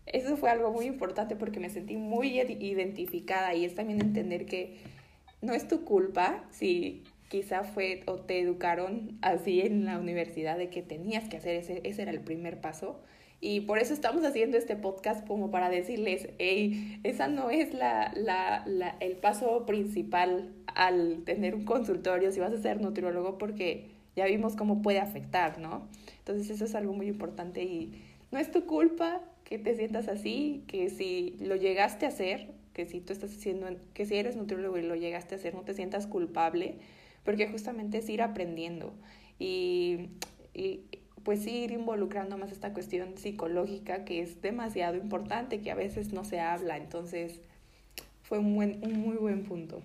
eso 0.08 0.38
fue 0.38 0.49
algo 0.49 0.71
muy 0.71 0.86
importante 0.86 1.36
porque 1.36 1.60
me 1.60 1.69
sentí 1.69 1.97
muy 1.97 2.39
identificada 2.39 3.54
y 3.54 3.63
es 3.63 3.75
también 3.75 4.02
entender 4.02 4.47
que 4.47 4.78
no 5.39 5.54
es 5.54 5.67
tu 5.67 5.86
culpa 5.86 6.43
si 6.49 7.04
quizá 7.28 7.63
fue 7.63 8.02
o 8.08 8.15
te 8.15 8.39
educaron 8.39 9.19
así 9.21 9.62
en 9.62 9.86
la 9.86 9.99
universidad 9.99 10.58
de 10.58 10.71
que 10.71 10.82
tenías 10.82 11.30
que 11.30 11.38
hacer 11.38 11.58
ese, 11.58 11.82
ese 11.84 12.02
era 12.02 12.10
el 12.10 12.21
primer 12.21 12.60
paso. 12.60 12.99
Y 13.39 13.60
por 13.60 13.78
eso 13.78 13.93
estamos 13.93 14.25
haciendo 14.25 14.58
este 14.58 14.75
podcast 14.75 15.28
como 15.28 15.52
para 15.52 15.69
decirles, 15.69 16.30
hey, 16.39 16.99
esa 17.04 17.28
no 17.28 17.52
es 17.52 17.71
la, 17.71 18.12
la, 18.15 18.63
la, 18.65 18.95
el 18.99 19.15
paso 19.17 19.67
principal 19.67 20.56
al 20.65 21.21
tener 21.23 21.54
un 21.54 21.65
consultorio 21.65 22.32
si 22.32 22.39
vas 22.39 22.52
a 22.52 22.58
ser 22.58 22.82
nutriólogo 22.82 23.38
porque 23.38 23.99
ya 24.15 24.26
vimos 24.26 24.56
cómo 24.56 24.82
puede 24.82 25.00
afectar, 25.00 25.60
¿no? 25.60 25.88
Entonces 26.19 26.50
eso 26.50 26.65
es 26.65 26.76
algo 26.76 26.93
muy 26.93 27.08
importante 27.08 27.63
y 27.63 28.04
no 28.32 28.39
es 28.39 28.52
tu 28.52 28.65
culpa 28.65 29.22
que 29.43 29.58
te 29.58 29.76
sientas 29.76 30.08
así, 30.08 30.63
que 30.67 30.89
si 30.89 31.36
lo 31.39 31.56
llegaste 31.56 32.06
a 32.06 32.10
hacer, 32.10 32.52
que 32.74 32.86
si 32.86 33.02
tú 33.02 33.13
estás 33.13 33.32
haciendo, 33.32 33.67
que 33.93 34.06
si 34.06 34.15
eres 34.15 34.36
nutriólogo 34.36 34.78
y 34.78 34.84
lo 34.84 34.95
llegaste 34.95 35.36
a 35.36 35.38
hacer, 35.38 35.56
no 35.56 35.62
te 35.62 35.74
sientas 35.74 36.08
culpable, 36.08 36.78
porque 37.24 37.48
justamente 37.48 37.98
es 37.98 38.10
ir 38.10 38.22
aprendiendo 38.22 38.93
y, 39.39 40.10
y 40.54 40.84
pues 41.24 41.45
ir 41.48 41.72
involucrando 41.72 42.38
más 42.38 42.52
esta 42.52 42.74
cuestión 42.74 43.17
psicológica 43.17 44.06
que 44.06 44.22
es 44.22 44.41
demasiado 44.41 44.95
importante, 44.95 45.62
que 45.62 45.72
a 45.72 45.76
veces 45.76 46.13
no 46.13 46.24
se 46.24 46.39
habla, 46.39 46.78
entonces 46.78 47.41
fue 48.22 48.39
un, 48.39 48.56
buen, 48.56 48.80
un 48.84 49.02
muy 49.02 49.17
buen 49.17 49.43
punto. 49.43 49.82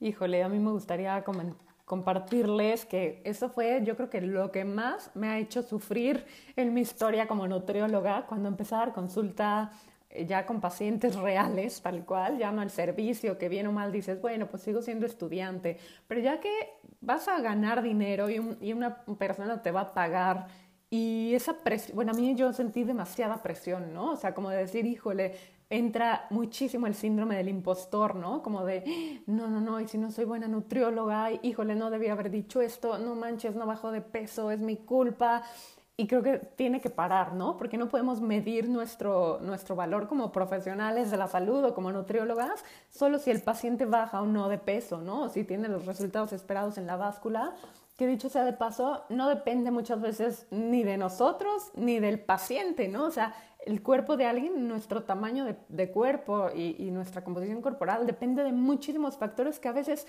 Híjole, 0.00 0.42
a 0.44 0.48
mí 0.48 0.60
me 0.60 0.70
gustaría 0.70 1.22
comentar 1.24 1.67
compartirles 1.88 2.84
que 2.84 3.20
eso 3.24 3.48
fue 3.48 3.80
yo 3.82 3.96
creo 3.96 4.10
que 4.10 4.20
lo 4.20 4.52
que 4.52 4.64
más 4.64 5.10
me 5.16 5.28
ha 5.28 5.38
hecho 5.38 5.62
sufrir 5.62 6.24
en 6.54 6.74
mi 6.74 6.82
historia 6.82 7.26
como 7.26 7.48
nutrióloga 7.48 8.26
cuando 8.26 8.48
empecé 8.48 8.74
a 8.74 8.78
dar 8.78 8.92
consulta 8.92 9.72
eh, 10.10 10.26
ya 10.26 10.46
con 10.46 10.60
pacientes 10.60 11.16
reales, 11.16 11.80
tal 11.80 12.04
cual, 12.04 12.38
ya 12.38 12.52
no 12.52 12.66
servicio, 12.68 13.38
que 13.38 13.48
bien 13.48 13.66
o 13.66 13.72
mal 13.72 13.90
dices, 13.90 14.20
bueno, 14.20 14.46
pues 14.46 14.62
sigo 14.62 14.82
siendo 14.82 15.06
estudiante, 15.06 15.78
pero 16.06 16.20
ya 16.20 16.40
que 16.40 16.52
vas 17.00 17.26
a 17.26 17.40
ganar 17.40 17.82
dinero 17.82 18.28
y, 18.30 18.40
y 18.60 18.72
una 18.74 19.04
persona 19.04 19.62
te 19.62 19.70
va 19.70 19.80
a 19.80 19.94
pagar 19.94 20.46
y 20.90 21.34
esa 21.34 21.54
presión, 21.58 21.96
bueno, 21.96 22.12
a 22.12 22.14
mí 22.14 22.34
yo 22.34 22.52
sentí 22.52 22.84
demasiada 22.84 23.42
presión, 23.42 23.92
¿no? 23.92 24.12
O 24.12 24.16
sea, 24.16 24.34
como 24.34 24.50
de 24.50 24.58
decir, 24.58 24.86
híjole, 24.86 25.34
entra 25.70 26.26
muchísimo 26.30 26.86
el 26.86 26.94
síndrome 26.94 27.36
del 27.36 27.48
impostor, 27.48 28.14
¿no? 28.14 28.42
Como 28.42 28.64
de, 28.64 29.22
no, 29.26 29.48
no, 29.48 29.60
no, 29.60 29.80
y 29.80 29.88
si 29.88 29.98
no 29.98 30.10
soy 30.10 30.24
buena 30.24 30.48
nutrióloga, 30.48 31.30
híjole, 31.42 31.74
no 31.74 31.90
debía 31.90 32.12
haber 32.12 32.30
dicho 32.30 32.60
esto, 32.60 32.98
no 32.98 33.14
manches, 33.14 33.54
no 33.54 33.66
bajo 33.66 33.90
de 33.90 34.00
peso, 34.00 34.50
es 34.50 34.60
mi 34.60 34.76
culpa. 34.76 35.42
Y 36.00 36.06
creo 36.06 36.22
que 36.22 36.38
tiene 36.38 36.80
que 36.80 36.90
parar, 36.90 37.34
¿no? 37.34 37.56
Porque 37.56 37.76
no 37.76 37.88
podemos 37.88 38.20
medir 38.20 38.68
nuestro, 38.68 39.40
nuestro 39.42 39.74
valor 39.74 40.06
como 40.06 40.30
profesionales 40.30 41.10
de 41.10 41.16
la 41.16 41.26
salud 41.26 41.64
o 41.64 41.74
como 41.74 41.90
nutriólogas 41.90 42.64
solo 42.88 43.18
si 43.18 43.32
el 43.32 43.42
paciente 43.42 43.84
baja 43.84 44.22
o 44.22 44.26
no 44.26 44.48
de 44.48 44.58
peso, 44.58 44.98
¿no? 44.98 45.22
O 45.22 45.28
si 45.28 45.42
tiene 45.42 45.66
los 45.66 45.86
resultados 45.86 46.32
esperados 46.32 46.78
en 46.78 46.86
la 46.86 46.96
báscula 46.96 47.52
que 47.98 48.06
dicho 48.06 48.28
sea 48.28 48.44
de 48.44 48.52
paso, 48.52 49.02
no 49.08 49.28
depende 49.28 49.72
muchas 49.72 50.00
veces 50.00 50.46
ni 50.52 50.84
de 50.84 50.96
nosotros 50.96 51.72
ni 51.74 51.98
del 51.98 52.20
paciente, 52.20 52.86
¿no? 52.86 53.06
O 53.06 53.10
sea, 53.10 53.34
el 53.58 53.82
cuerpo 53.82 54.16
de 54.16 54.26
alguien, 54.26 54.68
nuestro 54.68 55.02
tamaño 55.02 55.44
de, 55.68 55.90
cuerpo 55.90 56.50
y, 56.54 56.90
nuestra 56.90 57.22
composición 57.22 57.60
corporal 57.60 58.06
depende 58.06 58.44
de 58.44 58.52
muchísimos 58.52 59.16
factores 59.16 59.58
que 59.58 59.68
a 59.68 59.72
veces 59.72 60.06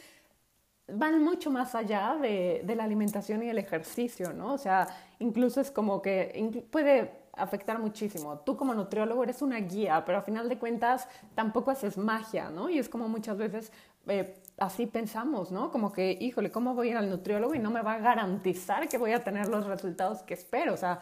van 0.88 1.21
mucho 1.23 1.51
más 1.51 1.75
allá 1.75 2.17
de, 2.21 2.63
la 2.75 2.83
alimentación 2.83 3.43
y 3.43 3.49
el 3.49 3.57
ejercicio, 3.57 4.33
¿no? 4.33 4.53
O 4.53 4.57
sea, 4.57 4.88
incluso 5.19 5.62
es 5.62 5.71
como 5.71 6.01
que 6.01 6.63
puede 6.71 7.12
afectar 7.33 7.79
muchísimo. 7.79 8.39
Tú 8.39 8.55
como 8.57 8.73
nutriólogo 8.73 9.23
eres 9.23 9.41
una 9.41 9.57
guía, 9.57 10.03
pero 10.05 10.17
a 10.19 10.21
final 10.21 10.49
de 10.49 10.57
cuentas 10.57 11.07
tampoco 11.35 11.71
haces 11.71 11.97
magia, 11.97 12.49
¿no? 12.49 12.69
Y 12.69 12.79
es 12.79 12.89
como 12.89 13.07
muchas 13.07 13.38
veces 13.38 13.71
eh, 14.07 14.35
así 14.57 14.88
pensamos, 14.88 15.51
¿no? 15.51 15.71
Como 15.71 15.91
que, 15.91 16.17
híjole, 16.19 16.51
¿cómo 16.51 16.73
voy 16.75 16.89
a 16.89 16.91
ir 16.91 16.97
al 16.97 17.09
nutriólogo 17.09 17.55
y 17.55 17.59
no 17.59 17.71
me 17.71 17.81
va 17.81 17.93
a 17.93 17.99
garantizar 17.99 18.88
que 18.88 18.97
voy 18.97 19.12
a 19.12 19.23
tener 19.23 19.47
los 19.47 19.65
resultados 19.65 20.21
que 20.23 20.33
espero? 20.33 20.73
O 20.73 20.77
sea, 20.77 20.99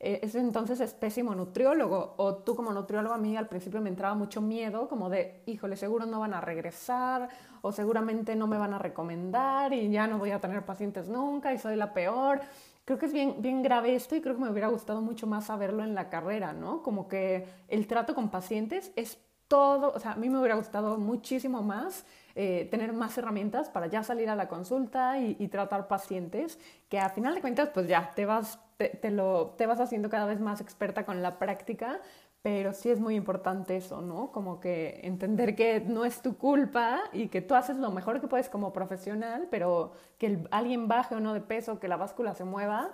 ese 0.00 0.40
entonces 0.40 0.80
es 0.80 0.94
pésimo 0.94 1.34
nutriólogo. 1.34 2.14
O 2.16 2.36
tú 2.36 2.56
como 2.56 2.72
nutriólogo 2.72 3.14
a 3.14 3.18
mí 3.18 3.36
al 3.36 3.48
principio 3.48 3.80
me 3.80 3.90
entraba 3.90 4.14
mucho 4.14 4.40
miedo, 4.40 4.88
como 4.88 5.10
de, 5.10 5.42
híjole, 5.46 5.76
seguro 5.76 6.06
no 6.06 6.20
van 6.20 6.34
a 6.34 6.40
regresar 6.40 7.28
o 7.62 7.70
seguramente 7.70 8.34
no 8.34 8.46
me 8.46 8.58
van 8.58 8.74
a 8.74 8.78
recomendar 8.78 9.72
y 9.72 9.90
ya 9.90 10.06
no 10.06 10.18
voy 10.18 10.30
a 10.30 10.40
tener 10.40 10.64
pacientes 10.64 11.08
nunca 11.08 11.52
y 11.52 11.58
soy 11.58 11.76
la 11.76 11.92
peor. 11.92 12.40
Creo 12.84 12.98
que 12.98 13.06
es 13.06 13.12
bien, 13.12 13.36
bien 13.38 13.62
grave 13.62 13.94
esto 13.94 14.16
y 14.16 14.20
creo 14.20 14.34
que 14.34 14.42
me 14.42 14.50
hubiera 14.50 14.68
gustado 14.68 15.02
mucho 15.02 15.26
más 15.26 15.46
saberlo 15.46 15.84
en 15.84 15.94
la 15.94 16.08
carrera, 16.08 16.52
¿no? 16.52 16.82
Como 16.82 17.06
que 17.06 17.46
el 17.68 17.86
trato 17.86 18.14
con 18.14 18.30
pacientes 18.30 18.92
es 18.96 19.18
todo, 19.48 19.92
o 19.92 19.98
sea, 19.98 20.12
a 20.12 20.16
mí 20.16 20.30
me 20.30 20.38
hubiera 20.38 20.54
gustado 20.54 20.96
muchísimo 20.96 21.60
más 21.60 22.06
eh, 22.36 22.68
tener 22.70 22.92
más 22.92 23.18
herramientas 23.18 23.68
para 23.68 23.88
ya 23.88 24.04
salir 24.04 24.30
a 24.30 24.36
la 24.36 24.46
consulta 24.46 25.18
y, 25.18 25.48
tratar 25.48 25.88
pacientes, 25.88 26.58
que 26.88 27.00
a 27.00 27.08
final 27.10 27.34
de 27.34 27.40
cuentas, 27.40 27.70
pues 27.74 27.88
ya 27.88 28.12
te 28.14 28.26
vas, 28.26 28.60
te, 28.88 29.10
lo, 29.10 29.54
te 29.56 29.66
vas 29.66 29.80
haciendo 29.80 30.08
cada 30.08 30.26
vez 30.26 30.40
más 30.40 30.60
experta 30.60 31.04
con 31.04 31.22
la 31.22 31.38
práctica, 31.38 32.00
pero 32.42 32.72
sí 32.72 32.88
es 32.90 33.00
muy 33.00 33.16
importante 33.16 33.76
eso, 33.76 34.00
¿no? 34.00 34.32
Como 34.32 34.60
que 34.60 35.00
entender 35.02 35.54
que 35.54 35.80
no 35.80 36.04
es 36.04 36.22
tu 36.22 36.38
culpa 36.38 37.00
y 37.12 37.28
que 37.28 37.42
tú 37.42 37.54
haces 37.54 37.76
lo 37.76 37.90
mejor 37.90 38.20
que 38.20 38.28
puedes 38.28 38.48
como 38.48 38.72
profesional, 38.72 39.48
pero 39.50 39.92
que 40.18 40.44
alguien 40.50 40.88
baje 40.88 41.14
o 41.14 41.20
no 41.20 41.34
de 41.34 41.42
peso, 41.42 41.78
que 41.78 41.88
la 41.88 41.98
báscula 41.98 42.34
se 42.34 42.44
mueva, 42.44 42.92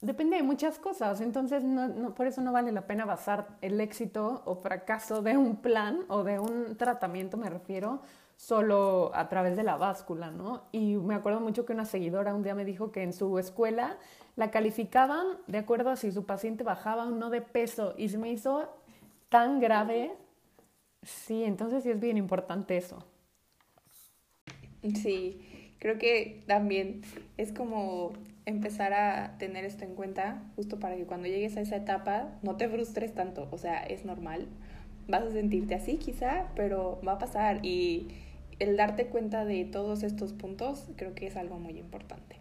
depende 0.00 0.36
de 0.36 0.42
muchas 0.42 0.78
cosas. 0.80 1.20
Entonces, 1.20 1.62
no, 1.62 2.14
por 2.14 2.26
eso 2.26 2.40
no 2.40 2.52
vale 2.52 2.72
la 2.72 2.86
pena 2.86 3.04
basar 3.04 3.56
el 3.60 3.80
éxito 3.80 4.42
o 4.44 4.56
fracaso 4.56 5.22
de 5.22 5.36
un 5.36 5.56
plan 5.56 6.00
o 6.08 6.24
de 6.24 6.40
un 6.40 6.76
tratamiento, 6.76 7.36
me 7.36 7.50
refiero, 7.50 8.02
solo 8.36 9.10
a 9.14 9.28
través 9.28 9.56
de 9.56 9.64
la 9.64 9.76
báscula, 9.76 10.30
¿no? 10.30 10.62
Y 10.72 10.96
me 10.96 11.14
acuerdo 11.14 11.40
mucho 11.40 11.64
que 11.64 11.72
una 11.72 11.84
seguidora 11.84 12.34
un 12.34 12.42
día 12.42 12.54
me 12.54 12.64
dijo 12.64 12.92
que 12.92 13.02
en 13.02 13.12
su 13.12 13.38
escuela 13.38 13.96
la 14.38 14.52
calificaban 14.52 15.26
de 15.48 15.58
acuerdo 15.58 15.90
a 15.90 15.96
si 15.96 16.12
su 16.12 16.24
paciente 16.24 16.62
bajaba 16.62 17.06
o 17.06 17.10
no 17.10 17.28
de 17.28 17.42
peso 17.42 17.96
y 17.98 18.08
se 18.08 18.18
me 18.18 18.30
hizo 18.30 18.72
tan 19.30 19.58
grave. 19.58 20.12
Sí, 21.02 21.42
entonces 21.42 21.82
sí 21.82 21.90
es 21.90 21.98
bien 21.98 22.16
importante 22.16 22.76
eso. 22.76 23.04
Sí, 25.02 25.74
creo 25.80 25.98
que 25.98 26.44
también 26.46 27.02
es 27.36 27.52
como 27.52 28.12
empezar 28.46 28.92
a 28.94 29.36
tener 29.38 29.64
esto 29.64 29.84
en 29.84 29.96
cuenta 29.96 30.40
justo 30.54 30.78
para 30.78 30.94
que 30.94 31.04
cuando 31.04 31.26
llegues 31.26 31.56
a 31.56 31.60
esa 31.60 31.74
etapa 31.74 32.38
no 32.42 32.56
te 32.56 32.68
frustres 32.68 33.12
tanto, 33.14 33.48
o 33.50 33.58
sea, 33.58 33.82
es 33.82 34.04
normal 34.04 34.46
vas 35.08 35.24
a 35.24 35.32
sentirte 35.32 35.74
así 35.74 35.96
quizá, 35.96 36.46
pero 36.54 37.00
va 37.04 37.14
a 37.14 37.18
pasar 37.18 37.66
y 37.66 38.06
el 38.60 38.76
darte 38.76 39.06
cuenta 39.06 39.44
de 39.44 39.64
todos 39.64 40.04
estos 40.04 40.32
puntos 40.32 40.90
creo 40.94 41.16
que 41.16 41.26
es 41.26 41.36
algo 41.36 41.58
muy 41.58 41.76
importante. 41.76 42.36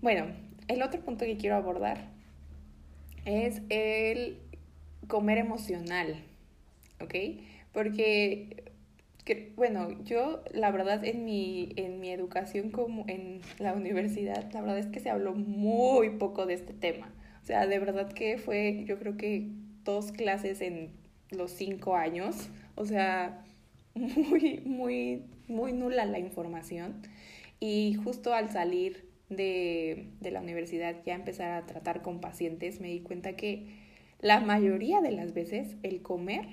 Bueno, 0.00 0.26
el 0.72 0.82
otro 0.82 1.00
punto 1.00 1.24
que 1.24 1.36
quiero 1.36 1.56
abordar 1.56 2.08
es 3.24 3.62
el 3.68 4.38
comer 5.06 5.38
emocional, 5.38 6.16
¿ok? 7.00 7.14
Porque, 7.72 8.72
bueno, 9.56 10.02
yo 10.04 10.42
la 10.52 10.70
verdad 10.70 11.04
en 11.04 11.24
mi, 11.24 11.72
en 11.76 12.00
mi 12.00 12.10
educación 12.10 12.70
como 12.70 13.04
en 13.08 13.40
la 13.58 13.72
universidad, 13.74 14.50
la 14.52 14.60
verdad 14.60 14.78
es 14.78 14.86
que 14.86 15.00
se 15.00 15.10
habló 15.10 15.34
muy 15.34 16.10
poco 16.10 16.46
de 16.46 16.54
este 16.54 16.72
tema. 16.72 17.12
O 17.42 17.46
sea, 17.46 17.66
de 17.66 17.78
verdad 17.78 18.12
que 18.12 18.38
fue, 18.38 18.84
yo 18.86 18.98
creo 18.98 19.16
que 19.16 19.48
dos 19.84 20.12
clases 20.12 20.60
en 20.60 20.90
los 21.30 21.50
cinco 21.50 21.96
años. 21.96 22.48
O 22.76 22.84
sea, 22.84 23.44
muy, 23.94 24.60
muy, 24.64 25.24
muy 25.48 25.72
nula 25.72 26.04
la 26.04 26.18
información. 26.18 27.02
Y 27.58 27.94
justo 28.04 28.34
al 28.34 28.50
salir 28.50 29.11
de, 29.36 30.08
de 30.20 30.30
la 30.30 30.40
universidad, 30.40 30.96
ya 31.04 31.14
empezar 31.14 31.52
a 31.52 31.66
tratar 31.66 32.02
con 32.02 32.20
pacientes, 32.20 32.80
me 32.80 32.88
di 32.88 33.00
cuenta 33.00 33.36
que 33.36 33.82
la 34.20 34.40
mayoría 34.40 35.00
de 35.00 35.10
las 35.10 35.34
veces 35.34 35.76
el 35.82 36.00
comer 36.00 36.46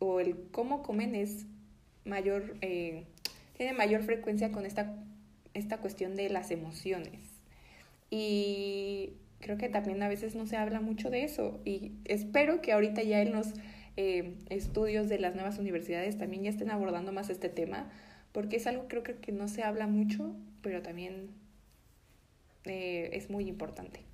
o 0.00 0.20
el 0.20 0.36
cómo 0.50 0.82
comen 0.82 1.14
es 1.14 1.46
mayor, 2.04 2.56
eh, 2.60 3.04
tiene 3.56 3.72
mayor 3.72 4.02
frecuencia 4.02 4.52
con 4.52 4.66
esta, 4.66 4.96
esta 5.54 5.78
cuestión 5.78 6.16
de 6.16 6.28
las 6.28 6.50
emociones. 6.50 7.20
Y 8.10 9.14
creo 9.40 9.56
que 9.56 9.68
también 9.68 10.02
a 10.02 10.08
veces 10.08 10.34
no 10.34 10.46
se 10.46 10.56
habla 10.56 10.80
mucho 10.80 11.10
de 11.10 11.24
eso 11.24 11.60
y 11.64 11.92
espero 12.04 12.60
que 12.60 12.72
ahorita 12.72 13.02
ya 13.02 13.20
en 13.22 13.32
los 13.32 13.54
eh, 13.96 14.34
estudios 14.50 15.08
de 15.08 15.18
las 15.18 15.34
nuevas 15.34 15.58
universidades 15.58 16.18
también 16.18 16.42
ya 16.42 16.50
estén 16.50 16.70
abordando 16.70 17.12
más 17.12 17.30
este 17.30 17.48
tema, 17.48 17.90
porque 18.32 18.56
es 18.56 18.66
algo 18.66 18.88
creo 18.88 19.02
que 19.02 19.32
no 19.32 19.48
se 19.48 19.62
habla 19.62 19.86
mucho, 19.86 20.34
pero 20.62 20.82
también 20.82 21.28
eh, 22.64 23.10
es 23.12 23.30
muy 23.30 23.48
importante. 23.48 24.04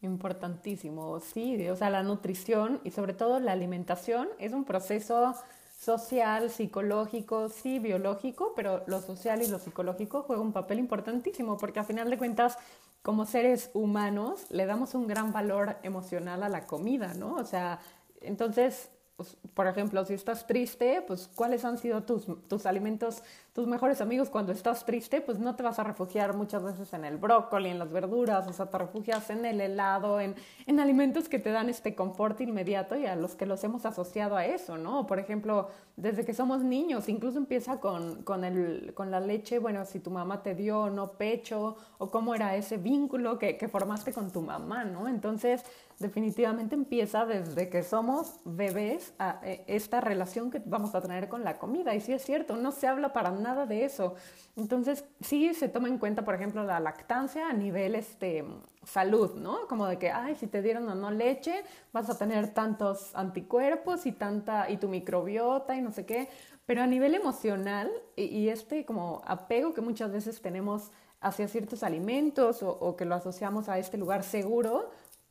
Importantísimo, 0.00 1.20
sí, 1.20 1.68
o 1.68 1.76
sea, 1.76 1.90
la 1.90 2.02
nutrición 2.02 2.80
y 2.84 2.90
sobre 2.90 3.14
todo 3.14 3.40
la 3.40 3.52
alimentación 3.52 4.28
es 4.38 4.52
un 4.52 4.64
proceso 4.64 5.34
social, 5.78 6.50
psicológico, 6.50 7.48
sí, 7.48 7.78
biológico, 7.78 8.52
pero 8.54 8.84
lo 8.86 9.00
social 9.00 9.42
y 9.42 9.48
lo 9.48 9.58
psicológico 9.58 10.22
juega 10.22 10.42
un 10.42 10.52
papel 10.52 10.78
importantísimo 10.78 11.56
porque 11.56 11.80
a 11.80 11.84
final 11.84 12.10
de 12.10 12.18
cuentas, 12.18 12.58
como 13.02 13.24
seres 13.24 13.70
humanos, 13.72 14.46
le 14.50 14.66
damos 14.66 14.94
un 14.94 15.06
gran 15.06 15.32
valor 15.32 15.76
emocional 15.82 16.42
a 16.42 16.48
la 16.48 16.66
comida, 16.66 17.14
¿no? 17.14 17.34
O 17.34 17.44
sea, 17.44 17.80
entonces 18.20 18.90
pues, 19.16 19.36
por 19.54 19.66
ejemplo, 19.66 20.04
si 20.04 20.14
estás 20.14 20.46
triste, 20.46 21.02
pues 21.06 21.28
cuáles 21.34 21.64
han 21.64 21.78
sido 21.78 22.02
tus, 22.02 22.26
tus 22.48 22.66
alimentos, 22.66 23.22
tus 23.56 23.66
mejores 23.66 24.02
amigos 24.02 24.28
cuando 24.28 24.52
estás 24.52 24.84
triste, 24.84 25.22
pues 25.22 25.38
no 25.38 25.56
te 25.56 25.62
vas 25.62 25.78
a 25.78 25.82
refugiar 25.82 26.36
muchas 26.36 26.62
veces 26.62 26.92
en 26.92 27.06
el 27.06 27.16
brócoli, 27.16 27.70
en 27.70 27.78
las 27.78 27.90
verduras, 27.90 28.46
o 28.46 28.52
sea, 28.52 28.66
te 28.66 28.76
refugias 28.76 29.30
en 29.30 29.46
el 29.46 29.62
helado, 29.62 30.20
en, 30.20 30.34
en 30.66 30.78
alimentos 30.78 31.26
que 31.30 31.38
te 31.38 31.50
dan 31.50 31.70
este 31.70 31.94
confort 31.94 32.38
inmediato 32.42 32.96
y 32.96 33.06
a 33.06 33.16
los 33.16 33.34
que 33.34 33.46
los 33.46 33.64
hemos 33.64 33.86
asociado 33.86 34.36
a 34.36 34.44
eso, 34.44 34.76
¿no? 34.76 35.06
Por 35.06 35.18
ejemplo, 35.18 35.70
desde 35.96 36.26
que 36.26 36.34
somos 36.34 36.62
niños, 36.62 37.08
incluso 37.08 37.38
empieza 37.38 37.80
con, 37.80 38.24
con, 38.24 38.44
el, 38.44 38.92
con 38.92 39.10
la 39.10 39.20
leche, 39.20 39.58
bueno, 39.58 39.86
si 39.86 40.00
tu 40.00 40.10
mamá 40.10 40.42
te 40.42 40.54
dio 40.54 40.82
o 40.82 40.90
no 40.90 41.12
pecho, 41.12 41.78
o 41.96 42.10
cómo 42.10 42.34
era 42.34 42.56
ese 42.56 42.76
vínculo 42.76 43.38
que, 43.38 43.56
que 43.56 43.68
formaste 43.68 44.12
con 44.12 44.30
tu 44.30 44.42
mamá, 44.42 44.84
¿no? 44.84 45.08
Entonces, 45.08 45.64
definitivamente 45.98 46.74
empieza 46.74 47.24
desde 47.24 47.70
que 47.70 47.82
somos 47.82 48.34
bebés 48.44 49.14
a 49.18 49.40
e, 49.42 49.64
esta 49.66 50.02
relación 50.02 50.50
que 50.50 50.60
vamos 50.64 50.94
a 50.94 51.00
tener 51.00 51.28
con 51.28 51.42
la 51.42 51.58
comida. 51.58 51.94
Y 51.94 52.00
sí 52.00 52.12
es 52.12 52.22
cierto, 52.22 52.56
no 52.56 52.70
se 52.70 52.86
habla 52.86 53.12
para 53.12 53.30
nada 53.30 53.45
de 53.54 53.84
eso. 53.84 54.14
Entonces, 54.56 55.04
sí 55.20 55.54
se 55.54 55.68
toma 55.68 55.88
en 55.88 55.98
cuenta, 55.98 56.24
por 56.24 56.34
ejemplo, 56.34 56.64
la 56.64 56.80
lactancia 56.80 57.48
a 57.48 57.52
nivel 57.52 57.94
este, 57.94 58.44
salud, 58.84 59.34
¿no? 59.34 59.66
Como 59.68 59.86
de 59.86 59.98
que, 59.98 60.10
ay, 60.10 60.34
si 60.34 60.46
te 60.46 60.62
dieron 60.62 60.88
o 60.88 60.94
no 60.94 61.10
leche, 61.10 61.62
vas 61.92 62.10
a 62.10 62.18
tener 62.18 62.54
tantos 62.54 63.14
anticuerpos 63.14 64.06
y, 64.06 64.12
tanta, 64.12 64.68
y 64.70 64.78
tu 64.78 64.88
microbiota 64.88 65.76
y 65.76 65.82
no 65.82 65.92
sé 65.92 66.06
qué. 66.06 66.28
Pero 66.64 66.82
a 66.82 66.86
nivel 66.86 67.14
emocional 67.14 67.90
y, 68.16 68.24
y 68.24 68.48
este 68.48 68.84
como 68.84 69.22
apego 69.26 69.74
que 69.74 69.82
muchas 69.82 70.10
veces 70.10 70.40
tenemos 70.40 70.90
hacia 71.20 71.48
ciertos 71.48 71.82
alimentos 71.82 72.62
o, 72.62 72.70
o, 72.70 72.96
que 72.96 73.04
lo 73.04 73.14
asociamos 73.14 73.68
a 73.68 73.78
este 73.78 73.98
lugar 73.98 74.22
seguro, 74.22 74.90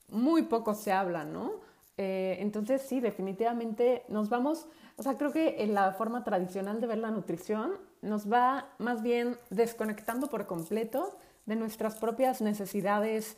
muy 0.10 0.44
poco 0.44 0.74
se 0.74 0.92
habla, 0.92 1.26
¿no? 1.26 1.66
Eh, 1.98 2.38
entonces 2.42 2.82
sí, 2.82 3.00
definitivamente 3.00 4.04
nos 4.10 4.30
vamos, 4.30 4.68
o 4.98 5.04
sea, 5.04 5.18
creo 5.18 5.32
que 5.32 5.64
en 5.64 5.74
la 5.74 5.94
forma 5.94 6.24
tradicional 6.24 6.82
de 6.82 6.88
ver 6.88 6.98
la 6.98 7.10
nutrición 7.10 7.74
nos 8.06 8.32
va 8.32 8.70
más 8.78 9.02
bien 9.02 9.38
desconectando 9.50 10.28
por 10.28 10.48
completo 10.48 11.18
de 11.46 11.56
nuestras 11.56 11.96
propias 11.96 12.42
necesidades 12.42 13.36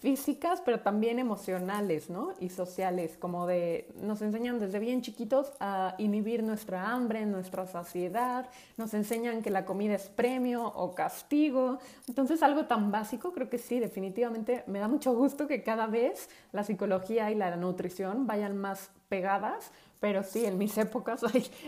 físicas, 0.00 0.62
pero 0.64 0.80
también 0.80 1.18
emocionales, 1.18 2.08
¿no? 2.08 2.32
Y 2.38 2.50
sociales, 2.50 3.16
como 3.18 3.48
de, 3.48 3.90
nos 4.00 4.22
enseñan 4.22 4.60
desde 4.60 4.78
bien 4.78 5.02
chiquitos 5.02 5.52
a 5.58 5.96
inhibir 5.98 6.44
nuestra 6.44 6.92
hambre, 6.92 7.26
nuestra 7.26 7.66
saciedad, 7.66 8.48
nos 8.76 8.94
enseñan 8.94 9.42
que 9.42 9.50
la 9.50 9.64
comida 9.64 9.94
es 9.94 10.08
premio 10.08 10.64
o 10.64 10.94
castigo. 10.94 11.78
Entonces, 12.06 12.44
algo 12.44 12.66
tan 12.66 12.92
básico, 12.92 13.32
creo 13.32 13.50
que 13.50 13.58
sí, 13.58 13.80
definitivamente 13.80 14.62
me 14.68 14.78
da 14.78 14.86
mucho 14.86 15.12
gusto 15.14 15.48
que 15.48 15.64
cada 15.64 15.88
vez 15.88 16.28
la 16.52 16.62
psicología 16.62 17.32
y 17.32 17.34
la 17.34 17.56
nutrición 17.56 18.26
vayan 18.28 18.56
más 18.56 18.90
pegadas, 19.08 19.72
pero 20.00 20.22
sí, 20.22 20.44
en 20.44 20.58
mis 20.58 20.76
épocas, 20.78 21.22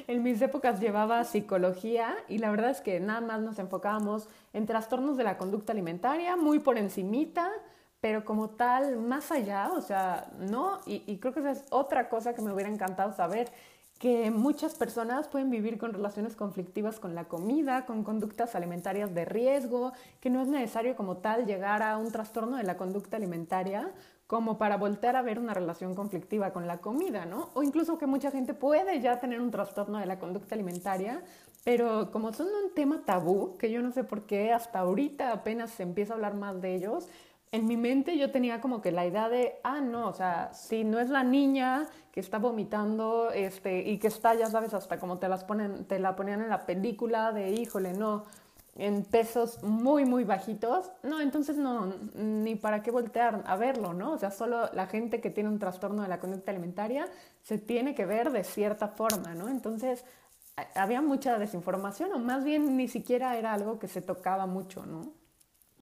en 0.07 0.23
mis 0.23 0.41
épocas 0.43 0.81
llevaba 0.81 1.25
psicología 1.25 2.17
y 2.29 2.39
la 2.39 2.51
verdad 2.51 2.71
es 2.71 2.81
que 2.81 3.01
nada 3.01 3.21
más 3.21 3.41
nos 3.41 3.59
enfocábamos 3.59 4.29
en 4.53 4.67
trastornos 4.67 5.17
de 5.17 5.25
la 5.25 5.39
conducta 5.39 5.73
alimentaria, 5.73 6.37
muy 6.37 6.59
por 6.59 6.79
encimita, 6.79 7.51
pero 8.01 8.25
como 8.25 8.51
tal, 8.51 8.97
más 8.97 9.31
allá, 9.31 9.71
o 9.75 9.83
sea, 9.83 10.31
no, 10.39 10.81
y, 10.87 11.19
creo 11.19 11.35
que 11.35 11.41
esa 11.41 11.51
es 11.51 11.65
otra 11.71 12.09
cosa 12.09 12.35
que 12.35 12.41
me 12.41 12.53
hubiera 12.53 12.71
encantado 12.71 13.13
saber, 13.13 13.53
que 14.01 14.31
muchas 14.31 14.75
personas 14.77 15.29
pueden 15.29 15.51
vivir 15.51 15.77
con 15.77 15.93
relaciones 15.93 16.35
conflictivas 16.35 16.99
con 16.99 17.15
la 17.15 17.25
comida, 17.25 17.85
con 17.85 18.03
conductas 18.03 18.55
alimentarias 18.55 19.15
de 19.15 19.27
riesgo, 19.27 19.93
que 20.21 20.31
no 20.31 20.41
es 20.41 20.49
necesario 20.49 20.97
como 20.97 21.19
tal 21.19 21.45
llegar 21.45 21.83
a 21.83 21.99
un 21.99 22.11
trastorno 22.11 22.57
de 22.57 22.63
la 22.63 22.79
conducta 22.79 23.19
alimentaria 23.19 23.93
como 24.27 24.57
para 24.57 24.79
voltear 24.79 25.17
a 25.17 25.23
ver 25.23 25.39
una 25.39 25.53
relación 25.53 25.95
conflictiva 25.95 26.51
con 26.51 26.67
la 26.67 26.79
comida, 26.79 27.27
¿no? 27.27 27.51
O 27.53 27.63
incluso 27.63 27.99
que 27.99 28.07
mucha 28.07 28.31
gente 28.31 28.55
puede 28.55 29.03
ya 29.03 29.21
tener 29.21 29.39
un 29.39 29.51
trastorno 29.51 29.99
de 29.99 30.07
la 30.07 30.19
conducta 30.19 30.55
alimentaria, 30.55 31.23
pero 31.63 32.11
como 32.11 32.33
son 32.33 32.47
un 32.47 32.73
tema 32.75 33.05
tabú, 33.05 33.59
que 33.59 33.71
yo 33.71 33.83
no 33.83 33.93
sé 33.93 34.03
por 34.03 34.23
qué 34.23 34.51
hasta 34.51 34.79
ahorita 34.79 35.31
apenas 35.31 35.73
se 35.73 35.83
empieza 35.83 36.15
a 36.15 36.17
hablar 36.17 36.37
más 36.37 36.63
de 36.63 36.75
ellos, 36.75 37.07
en 37.53 37.67
mi 37.67 37.77
mente 37.77 38.17
yo 38.17 38.31
tenía 38.31 38.61
como 38.61 38.81
que 38.81 38.93
la 38.93 39.07
idea 39.07 39.29
de, 39.29 39.59
ah, 39.65 39.81
no, 39.81 40.09
o 40.09 40.13
sea, 40.13 40.53
si 40.55 40.85
no 40.85 41.01
es 41.01 41.11
la 41.11 41.25
niña 41.25 41.89
que 42.13 42.21
está 42.21 42.39
vomitando 42.39 43.31
este, 43.33 43.81
y 43.89 43.99
que 43.99 44.07
está, 44.07 44.35
ya 44.35 44.47
sabes, 44.47 44.73
hasta 44.73 45.01
como 45.01 45.19
te, 45.19 45.29
las 45.29 45.45
ponen, 45.45 45.85
te 45.85 45.99
la 45.99 46.15
ponían 46.15 46.43
en 46.43 46.49
la 46.49 46.65
película 46.65 47.33
de, 47.33 47.51
híjole, 47.51 47.93
no, 47.93 48.25
en 48.77 49.05
pesos 49.05 49.63
muy, 49.65 50.05
muy 50.05 50.23
bajitos, 50.23 50.93
no, 51.03 51.21
entonces 51.21 51.57
no, 51.57 51.93
ni 52.15 52.55
para 52.55 52.83
qué 52.83 52.93
voltear 52.93 53.43
a 53.45 53.57
verlo, 53.57 53.95
¿no? 53.95 54.13
O 54.13 54.19
sea, 54.19 54.31
solo 54.31 54.71
la 54.73 54.87
gente 54.87 55.21
que 55.21 55.31
tiene 55.31 55.49
un 55.49 55.59
trastorno 55.59 56.03
de 56.03 56.09
la 56.09 56.21
conducta 56.21 56.53
alimentaria 56.53 57.09
se 57.43 57.59
tiene 57.59 57.97
que 57.97 58.07
ver 58.07 58.31
de 58.31 58.45
cierta 58.45 58.89
forma, 58.89 59.35
¿no? 59.35 59.49
Entonces, 59.49 60.05
había 60.75 61.03
mucha 61.03 61.39
desinformación 61.39 62.13
o 62.13 62.19
más 62.19 62.45
bien 62.45 62.77
ni 62.77 62.87
siquiera 62.87 63.37
era 63.37 63.53
algo 63.53 63.79
que 63.79 63.89
se 63.89 64.03
tocaba 64.03 64.47
mucho, 64.47 64.87
¿no? 64.87 65.20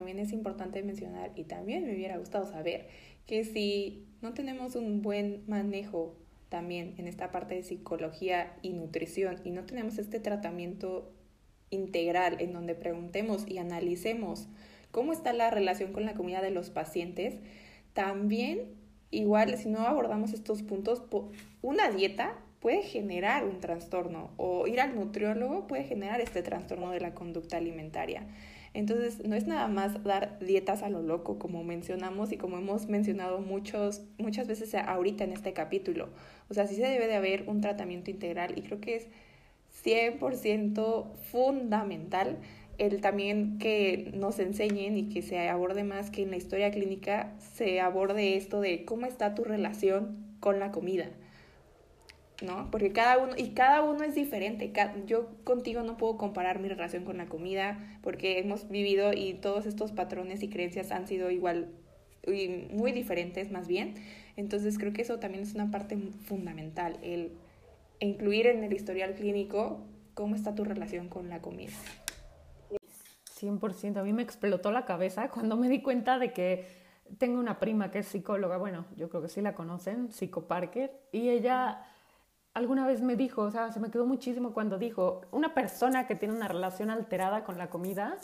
También 0.04 0.20
es 0.20 0.34
importante 0.34 0.84
mencionar 0.84 1.32
y 1.34 1.46
también 1.46 1.86
me 1.86 1.94
hubiera 1.94 2.18
gustado 2.18 2.46
saber 2.46 2.90
que 3.26 3.46
si 3.46 4.06
no 4.22 4.34
tenemos 4.34 4.76
un 4.76 5.02
buen 5.02 5.46
manejo 5.48 6.18
también 6.50 6.96
en 6.98 7.08
esta 7.08 7.32
parte 7.32 7.56
de 7.56 7.64
psicología 7.64 8.54
y 8.62 8.74
nutrición 8.74 9.40
y 9.46 9.52
no 9.52 9.64
tenemos 9.64 9.98
este 10.00 10.20
tratamiento 10.20 11.10
integral 11.70 12.36
en 12.42 12.52
donde 12.52 12.76
preguntemos 12.76 13.48
y 13.48 13.60
analicemos 13.60 14.50
cómo 14.92 15.14
está 15.14 15.32
la 15.32 15.50
relación 15.52 15.94
con 15.94 16.04
la 16.04 16.16
comida 16.16 16.42
de 16.42 16.52
los 16.52 16.70
pacientes, 16.70 17.36
también 17.94 18.74
igual 19.10 19.58
si 19.58 19.70
no 19.70 19.88
abordamos 19.88 20.34
estos 20.34 20.64
puntos, 20.64 21.02
una 21.62 21.92
dieta 21.92 22.38
puede 22.60 22.82
generar 22.82 23.46
un 23.46 23.62
trastorno 23.62 24.32
o 24.36 24.68
ir 24.68 24.82
al 24.82 24.96
nutriólogo 24.96 25.66
puede 25.66 25.86
generar 25.86 26.20
este 26.20 26.44
trastorno 26.44 26.92
de 26.92 27.00
la 27.00 27.14
conducta 27.14 27.56
alimentaria. 27.56 28.28
Entonces, 28.74 29.24
no 29.24 29.36
es 29.36 29.46
nada 29.46 29.68
más 29.68 30.04
dar 30.04 30.40
dietas 30.40 30.82
a 30.82 30.90
lo 30.90 31.02
loco, 31.02 31.38
como 31.38 31.64
mencionamos 31.64 32.32
y 32.32 32.38
como 32.38 32.58
hemos 32.58 32.88
mencionado 32.88 33.40
muchos, 33.40 34.02
muchas 34.18 34.48
veces 34.48 34.74
ahorita 34.74 35.24
en 35.24 35.32
este 35.32 35.54
capítulo. 35.54 36.10
O 36.50 36.54
sea, 36.54 36.66
sí 36.66 36.76
se 36.76 36.88
debe 36.88 37.08
de 37.08 37.16
haber 37.16 37.48
un 37.48 37.62
tratamiento 37.62 38.10
integral 38.10 38.58
y 38.58 38.62
creo 38.62 38.82
que 38.82 38.96
es 38.96 39.08
100% 39.84 41.06
fundamental 41.32 42.40
el 42.78 43.02
también 43.02 43.60
que 43.60 44.12
nos 44.16 44.40
enseñen 44.40 44.98
y 44.98 45.10
que 45.10 45.22
se 45.22 45.48
aborde 45.50 45.84
más 45.84 46.10
que 46.10 46.24
en 46.24 46.32
la 46.32 46.38
historia 46.38 46.72
clínica 46.72 47.34
se 47.54 47.80
aborde 47.80 48.36
esto 48.36 48.62
de 48.62 48.86
cómo 48.86 49.06
está 49.06 49.36
tu 49.36 49.44
relación 49.44 50.18
con 50.40 50.60
la 50.60 50.72
comida. 50.72 51.06
¿No? 52.42 52.70
Porque 52.72 52.92
cada 52.92 53.18
uno, 53.18 53.34
y 53.38 53.50
cada 53.50 53.84
uno 53.84 54.04
es 54.04 54.16
diferente. 54.16 54.74
Yo 55.06 55.30
contigo 55.44 55.84
no 55.84 55.98
puedo 55.98 56.18
comparar 56.18 56.60
mi 56.60 56.68
relación 56.68 57.06
con 57.06 57.18
la 57.18 57.28
comida 57.28 58.00
porque 58.02 58.40
hemos 58.40 58.70
vivido 58.70 59.14
y 59.14 59.36
todos 59.36 59.66
estos 59.66 59.92
patrones 59.92 60.44
y 60.44 60.50
creencias 60.50 60.92
han 60.92 61.08
sido 61.08 61.30
igual, 61.30 61.70
y 62.26 62.68
muy 62.72 62.92
diferentes 62.92 63.52
más 63.52 63.68
bien. 63.68 63.96
Entonces 64.36 64.78
creo 64.78 64.94
que 64.94 65.04
eso 65.04 65.20
también 65.20 65.44
es 65.44 65.54
una 65.54 65.70
parte 65.72 65.98
fundamental, 66.26 66.98
el 67.04 67.34
incluir 68.00 68.48
en 68.48 68.64
el 68.64 68.74
historial 68.74 69.14
clínico 69.14 69.80
cómo 70.14 70.36
está 70.36 70.56
tu 70.56 70.64
relación 70.64 71.08
con 71.08 71.30
la 71.30 71.40
comida. 71.40 71.72
100%, 73.40 73.98
a 73.98 74.04
mí 74.04 74.14
me 74.14 74.24
explotó 74.24 74.72
la 74.72 74.86
cabeza 74.86 75.30
cuando 75.30 75.58
me 75.58 75.70
di 75.70 75.82
cuenta 75.82 76.18
de 76.18 76.32
que 76.32 76.66
tengo 77.18 77.40
una 77.40 77.60
prima 77.60 77.92
que 77.92 78.00
es 78.00 78.08
psicóloga, 78.08 78.58
bueno, 78.58 78.86
yo 78.96 79.10
creo 79.10 79.22
que 79.22 79.30
sí 79.30 79.42
la 79.42 79.54
conocen, 79.54 80.12
Psico 80.12 80.48
Parker, 80.48 80.92
y 81.12 81.30
ella 81.30 81.86
alguna 82.54 82.86
vez 82.86 83.02
me 83.02 83.16
dijo, 83.16 83.42
o 83.42 83.52
sea, 83.52 83.72
se 83.72 83.80
me 83.80 83.90
quedó 83.90 84.06
muchísimo 84.06 84.54
cuando 84.54 84.78
dijo, 84.78 85.22
una 85.32 85.54
persona 85.54 86.08
que 86.08 86.16
tiene 86.16 86.36
una 86.36 86.48
relación 86.48 86.90
alterada 86.90 87.44
con 87.44 87.58
la 87.58 87.70
comida, 87.70 88.18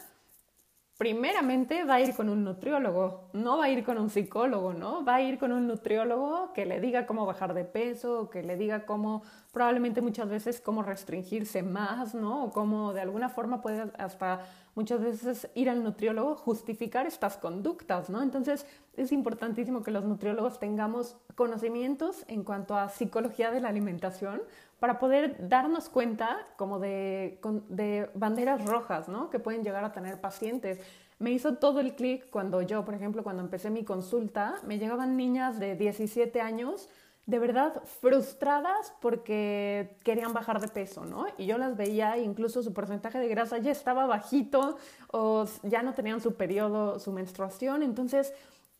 primeramente 1.00 1.86
va 1.86 1.96
a 1.96 2.02
ir 2.02 2.14
con 2.14 2.28
un 2.28 2.44
nutriólogo, 2.44 3.30
no 3.32 3.58
va 3.58 3.66
a 3.66 3.70
ir 3.70 3.86
con 3.86 3.98
un 3.98 4.10
psicólogo, 4.10 4.74
¿no? 4.74 5.06
Va 5.06 5.16
a 5.16 5.22
ir 5.22 5.40
con 5.40 5.54
un 5.54 5.66
nutriólogo 5.66 6.52
que 6.52 6.66
le 6.66 6.82
diga 6.82 7.06
cómo 7.06 7.26
bajar 7.26 7.54
de 7.54 7.64
peso, 7.64 8.30
que 8.30 8.44
le 8.44 8.58
diga 8.58 8.86
cómo, 8.86 9.24
probablemente 9.54 10.02
muchas 10.02 10.28
veces 10.28 10.60
cómo 10.60 10.84
restringirse 10.84 11.64
más, 11.64 12.16
¿no? 12.16 12.44
O 12.44 12.52
cómo 12.52 12.92
de 12.92 13.00
alguna 13.00 13.30
forma 13.30 13.62
puede 13.62 13.90
hasta 13.98 14.42
muchas 14.76 15.00
veces 15.00 15.50
ir 15.56 15.70
al 15.70 15.84
nutriólogo 15.86 16.36
justificar 16.36 17.08
estas 17.08 17.38
conductas, 17.38 18.10
¿no? 18.10 18.22
Entonces 18.22 18.66
es 19.02 19.12
importantísimo 19.12 19.82
que 19.82 19.92
los 19.92 20.04
nutriólogos 20.04 20.60
tengamos 20.60 21.16
conocimientos 21.36 22.26
en 22.28 22.44
cuanto 22.44 22.76
a 22.76 22.90
psicología 22.90 23.52
de 23.52 23.62
la 23.62 23.70
alimentación 23.70 24.42
para 24.80 25.00
poder 25.00 25.48
darnos 25.48 25.90
cuenta 25.90 26.48
como 26.58 26.80
de, 26.80 27.40
de 27.70 28.10
banderas 28.14 28.66
rojas, 28.66 29.08
¿no? 29.08 29.30
Que 29.30 29.40
pueden 29.40 29.64
llegar 29.64 29.84
a 29.84 29.92
tener 29.92 30.20
pacientes. 30.20 30.80
Me 31.18 31.32
hizo 31.32 31.56
todo 31.56 31.80
el 31.80 31.96
clic 31.96 32.30
cuando 32.30 32.62
yo, 32.62 32.86
por 32.86 32.94
ejemplo, 32.94 33.24
cuando 33.24 33.42
empecé 33.42 33.70
mi 33.70 33.84
consulta, 33.84 34.56
me 34.66 34.78
llegaban 34.78 35.18
niñas 35.18 35.60
de 35.60 35.76
17 35.76 36.42
años 36.42 36.90
de 37.30 37.38
verdad 37.38 37.84
frustradas 38.02 38.92
porque 39.02 39.96
querían 40.04 40.34
bajar 40.34 40.60
de 40.60 40.68
peso, 40.68 41.06
¿no? 41.06 41.28
Y 41.38 41.46
yo 41.46 41.60
las 41.60 41.78
veía, 41.78 42.18
incluso 42.18 42.64
su 42.64 42.74
porcentaje 42.74 43.20
de 43.20 43.28
grasa 43.28 43.60
ya 43.60 43.72
estaba 43.72 44.08
bajito 44.08 44.78
o 45.12 45.46
ya 45.62 45.84
no 45.84 45.94
tenían 45.94 46.22
su 46.22 46.34
periodo, 46.34 46.98
su 46.98 47.12
menstruación, 47.12 47.84
entonces, 47.84 48.34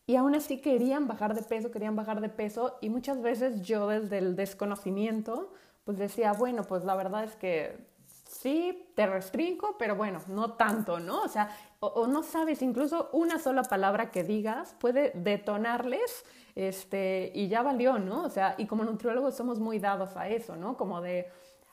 y 0.10 0.16
aún 0.16 0.34
así 0.34 0.58
querían 0.58 1.08
bajar 1.08 1.36
de 1.36 1.44
peso, 1.44 1.70
querían 1.70 1.96
bajar 1.96 2.20
de 2.20 2.30
peso 2.30 2.80
y 2.82 2.90
muchas 2.90 3.22
veces 3.22 3.62
yo 3.62 3.88
desde 3.88 4.18
el 4.18 4.36
desconocimiento, 4.36 5.54
pues 5.86 6.00
decía, 6.00 6.34
bueno, 6.34 6.64
pues 6.64 6.84
la 6.84 6.96
verdad 6.96 7.26
es 7.26 7.36
que 7.36 7.78
sí, 8.28 8.92
te 8.96 9.06
restringo, 9.06 9.76
pero 9.78 9.96
bueno, 9.96 10.20
no 10.26 10.54
tanto, 10.54 11.00
¿no? 11.00 11.22
O 11.22 11.28
sea, 11.28 11.56
o, 11.80 12.08
no 12.08 12.24
sabes, 12.24 12.64
incluso 12.64 13.12
una 13.14 13.38
sola 13.38 13.62
palabra 13.62 14.10
que 14.10 14.24
digas 14.24 14.76
puede 14.80 15.12
detonarles 15.14 16.26
este, 16.56 17.32
y 17.36 17.48
ya 17.48 17.62
valió, 17.62 18.00
¿no? 18.00 18.24
O 18.24 18.30
sea, 18.32 18.56
y 18.58 18.66
como 18.66 18.86
nutriólogos 18.86 19.36
somos 19.36 19.60
muy 19.60 19.78
dados 19.78 20.18
a 20.18 20.28
eso, 20.28 20.56
¿no? 20.56 20.76
Como 20.76 21.02
de, 21.02 21.30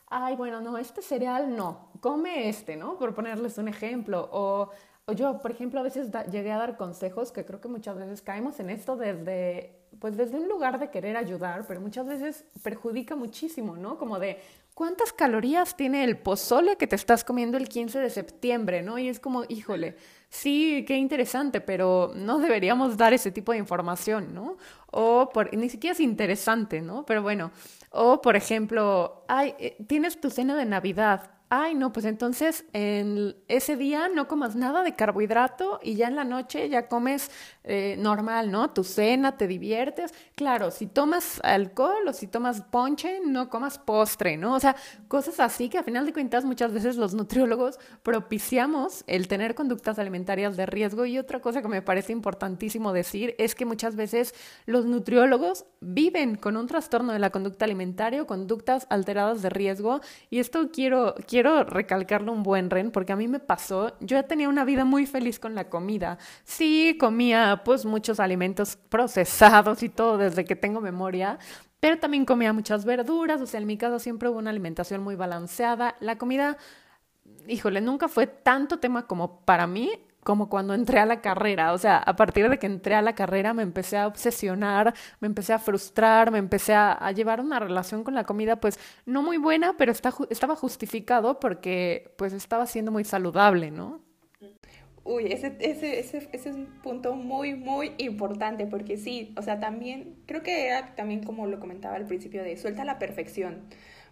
ay, 0.09 0.37
bueno, 0.37 0.61
no, 0.61 0.77
este 0.77 1.01
cereal 1.01 1.57
no, 1.57 1.89
come 2.01 2.51
este, 2.51 2.77
¿no? 2.77 2.99
Por 2.99 3.15
ponerles 3.15 3.57
un 3.57 3.69
ejemplo. 3.69 4.29
O, 4.31 4.69
o 4.69 4.71
yo, 5.15 5.41
por 5.41 5.53
ejemplo, 5.53 5.79
a 5.79 5.85
veces 5.85 6.11
llegué 6.33 6.51
a 6.51 6.59
dar 6.59 6.77
consejos 6.77 7.31
que 7.31 7.45
creo 7.45 7.61
que 7.61 7.69
muchas 7.69 7.97
veces 7.97 8.23
caemos 8.23 8.59
en 8.59 8.71
esto 8.71 8.97
desde, 8.97 9.79
pues 10.01 10.17
desde 10.17 10.37
un 10.37 10.49
lugar 10.49 10.81
de 10.81 10.91
querer 10.91 11.17
ayudar, 11.17 11.65
pero 11.69 11.81
muchas 11.81 12.07
veces 12.07 12.45
perjudica 12.65 13.15
muchísimo, 13.15 13.77
¿no? 13.77 13.99
Como 13.99 14.19
de, 14.19 14.41
¿cuántas 14.75 15.13
calorías 15.13 15.77
tiene 15.77 16.03
el 16.03 16.19
pozole 16.19 16.77
que 16.77 16.89
te 16.89 16.97
estás 16.97 17.23
comiendo 17.23 17.57
el 17.57 17.69
15 17.69 18.01
de 18.01 18.11
septiembre, 18.11 18.83
¿no? 18.83 18.99
Y 18.99 19.09
es 19.09 19.21
como, 19.21 19.45
híjole, 19.49 19.95
sí, 20.29 20.85
qué 20.89 20.97
interesante, 20.97 21.61
pero 21.61 22.11
no 22.17 22.41
deberíamos 22.41 22.97
dar 22.97 23.13
ese 23.13 23.31
tipo 23.31 23.53
de 23.53 23.59
información, 23.59 24.35
¿no? 24.35 24.57
O 24.91 25.31
por, 25.33 25.57
ni 25.57 25.69
siquiera 25.69 25.93
es 25.93 26.01
interesante, 26.01 26.83
¿no? 26.83 27.07
Pero 27.07 27.23
bueno, 27.23 27.53
o 27.91 28.21
por 28.21 28.35
ejemplo, 28.35 29.25
ay, 29.29 29.55
eh, 29.61 29.77
tienes 29.87 30.21
tu 30.21 30.31
cena 30.31 30.57
de 30.57 30.65
Navidad, 30.65 31.36
ay, 31.49 31.75
no, 31.75 31.93
pues 31.93 32.07
entonces 32.07 32.65
en 32.73 33.37
ese 33.49 33.77
día 33.77 34.09
no 34.09 34.27
comas 34.27 34.57
nada 34.57 34.83
de 34.83 34.97
carbohidrato 34.97 35.79
y 35.83 35.95
ya 35.95 36.09
en 36.09 36.17
la 36.17 36.25
noche 36.25 36.69
ya 36.69 36.89
comes 36.89 37.31
eh, 37.67 37.97
normal, 37.99 38.51
¿no? 38.51 38.71
Tu 38.71 38.85
cena, 38.85 39.37
te 39.37 39.47
diviertes. 39.47 40.15
Claro, 40.35 40.71
si 40.71 40.87
tomas 40.87 41.41
alcohol 41.43 42.07
o 42.07 42.13
si 42.13 42.29
tomas 42.29 42.63
ponche, 42.63 43.21
no 43.27 43.51
comas 43.51 43.79
postre, 43.79 44.37
¿no? 44.37 44.55
O 44.55 44.61
sea, 44.61 44.77
cosas 45.09 45.41
así 45.41 45.69
que 45.69 45.79
a 45.79 45.83
final 45.83 46.07
de 46.07 46.13
cuentas 46.13 46.45
muchas 46.45 46.73
veces 46.73 46.97
los 46.97 47.15
nutriólogos 47.15 47.79
propiciamos 48.03 49.05
el 49.07 49.29
tener 49.29 49.55
conductas 49.55 49.99
alimentarias 49.99 50.57
de 50.57 50.67
riesgo. 50.67 51.07
Y 51.07 51.19
otra 51.19 51.41
cosa 51.41 51.61
que 51.61 51.69
me 51.69 51.83
parece 51.83 52.13
importantísimo 52.13 52.93
decir 52.93 53.35
es 53.39 53.55
que 53.55 53.65
muchas 53.65 53.97
veces 53.97 54.35
los 54.67 54.87
nutriólogos 54.87 55.65
viven 55.81 56.37
con 56.37 56.57
un 56.57 56.67
trastorno 56.67 57.13
de 57.13 57.19
la 57.19 57.31
conducta 57.31 57.65
alimentaria 57.65 58.23
o 58.23 58.27
conductas 58.27 58.87
alteradas 58.91 59.43
de 59.43 59.51
riesgo. 59.51 60.01
Y 60.31 60.39
esto 60.39 60.71
quiero 60.71 61.15
quiero 61.27 61.65
recalcarlo 61.65 62.33
un 62.33 62.43
buen 62.43 62.71
ren 62.71 62.91
porque 62.91 63.13
a 63.13 63.17
mí 63.17 63.29
me 63.29 63.41
pasó, 63.41 63.97
yo 64.01 64.25
tenía 64.25 64.49
una 64.49 64.65
vida 64.65 64.85
muy 64.85 65.07
feliz 65.07 65.39
con 65.39 65.55
la 65.55 65.69
comida. 65.69 66.19
Sí, 66.45 66.97
comía 66.99 67.56
pues 67.65 67.85
muchos 67.85 68.21
alimentos 68.21 68.77
procesados 68.77 69.83
y 69.83 69.89
todo 69.89 70.19
desde 70.19 70.45
que 70.45 70.57
tengo 70.57 70.81
memoria, 70.81 71.39
pero 71.81 71.99
también 71.99 72.25
comía 72.25 72.53
muchas 72.53 72.85
verduras, 72.85 73.41
o 73.41 73.47
sea, 73.47 73.61
en 73.61 73.67
mi 73.67 73.77
casa 73.77 73.99
siempre 73.99 74.29
hubo 74.29 74.39
una 74.39 74.51
alimentación 74.51 75.03
muy 75.03 75.15
balanceada. 75.15 75.95
La 76.01 76.19
comida, 76.19 76.57
híjole, 77.47 77.81
nunca 77.81 78.09
fue 78.09 78.27
tanto 78.27 78.79
tema 78.79 79.07
como 79.07 79.41
para 79.41 79.67
mí, 79.67 79.93
como 80.27 80.49
cuando 80.49 80.75
entré 80.75 80.99
a 80.99 81.07
la 81.07 81.21
carrera. 81.21 81.73
O 81.73 81.79
sea, 81.79 81.99
a 81.99 82.17
partir 82.17 82.49
de 82.49 82.59
que 82.59 82.67
entré 82.67 82.97
a 82.97 83.03
la 83.03 83.15
carrera 83.15 83.55
me 83.55 83.63
empecé 83.63 83.97
a 83.97 84.09
obsesionar, 84.09 84.95
me 85.21 85.29
empecé 85.29 85.53
a 85.53 85.59
frustrar, 85.61 86.33
me 86.33 86.39
empecé 86.39 86.75
a, 86.75 87.13
llevar 87.13 87.41
una 87.41 87.61
relación 87.61 88.03
con 88.03 88.15
la 88.15 88.25
comida, 88.25 88.57
pues 88.57 88.81
no 89.07 89.23
muy 89.23 89.37
buena, 89.39 89.77
pero 89.79 89.93
está, 89.93 90.13
estaba 90.29 90.57
justificado 90.57 91.39
porque 91.39 92.15
pues 92.19 92.33
estaba 92.33 92.67
siendo 92.67 92.91
muy 92.91 93.05
saludable, 93.05 93.71
¿no? 93.71 94.06
Uy, 95.07 95.27
ese, 95.33 95.57
ese, 95.61 96.01
ese, 96.01 96.29
ese, 96.33 96.49
es 96.51 96.57
un 96.57 96.67
punto 96.83 97.15
muy, 97.15 97.55
muy 97.55 97.93
importante, 97.99 98.67
porque 98.67 98.97
sí, 98.97 99.33
o 99.37 99.43
sea, 99.43 99.61
también, 99.61 100.17
creo 100.27 100.43
que 100.43 100.67
era 100.67 100.95
también 100.97 101.23
como 101.23 101.47
lo 101.47 101.61
comentaba 101.61 101.95
al 101.97 102.07
principio 102.07 102.43
de 102.43 102.57
suelta 102.57 102.85
la 102.85 102.99
perfección, 102.99 103.61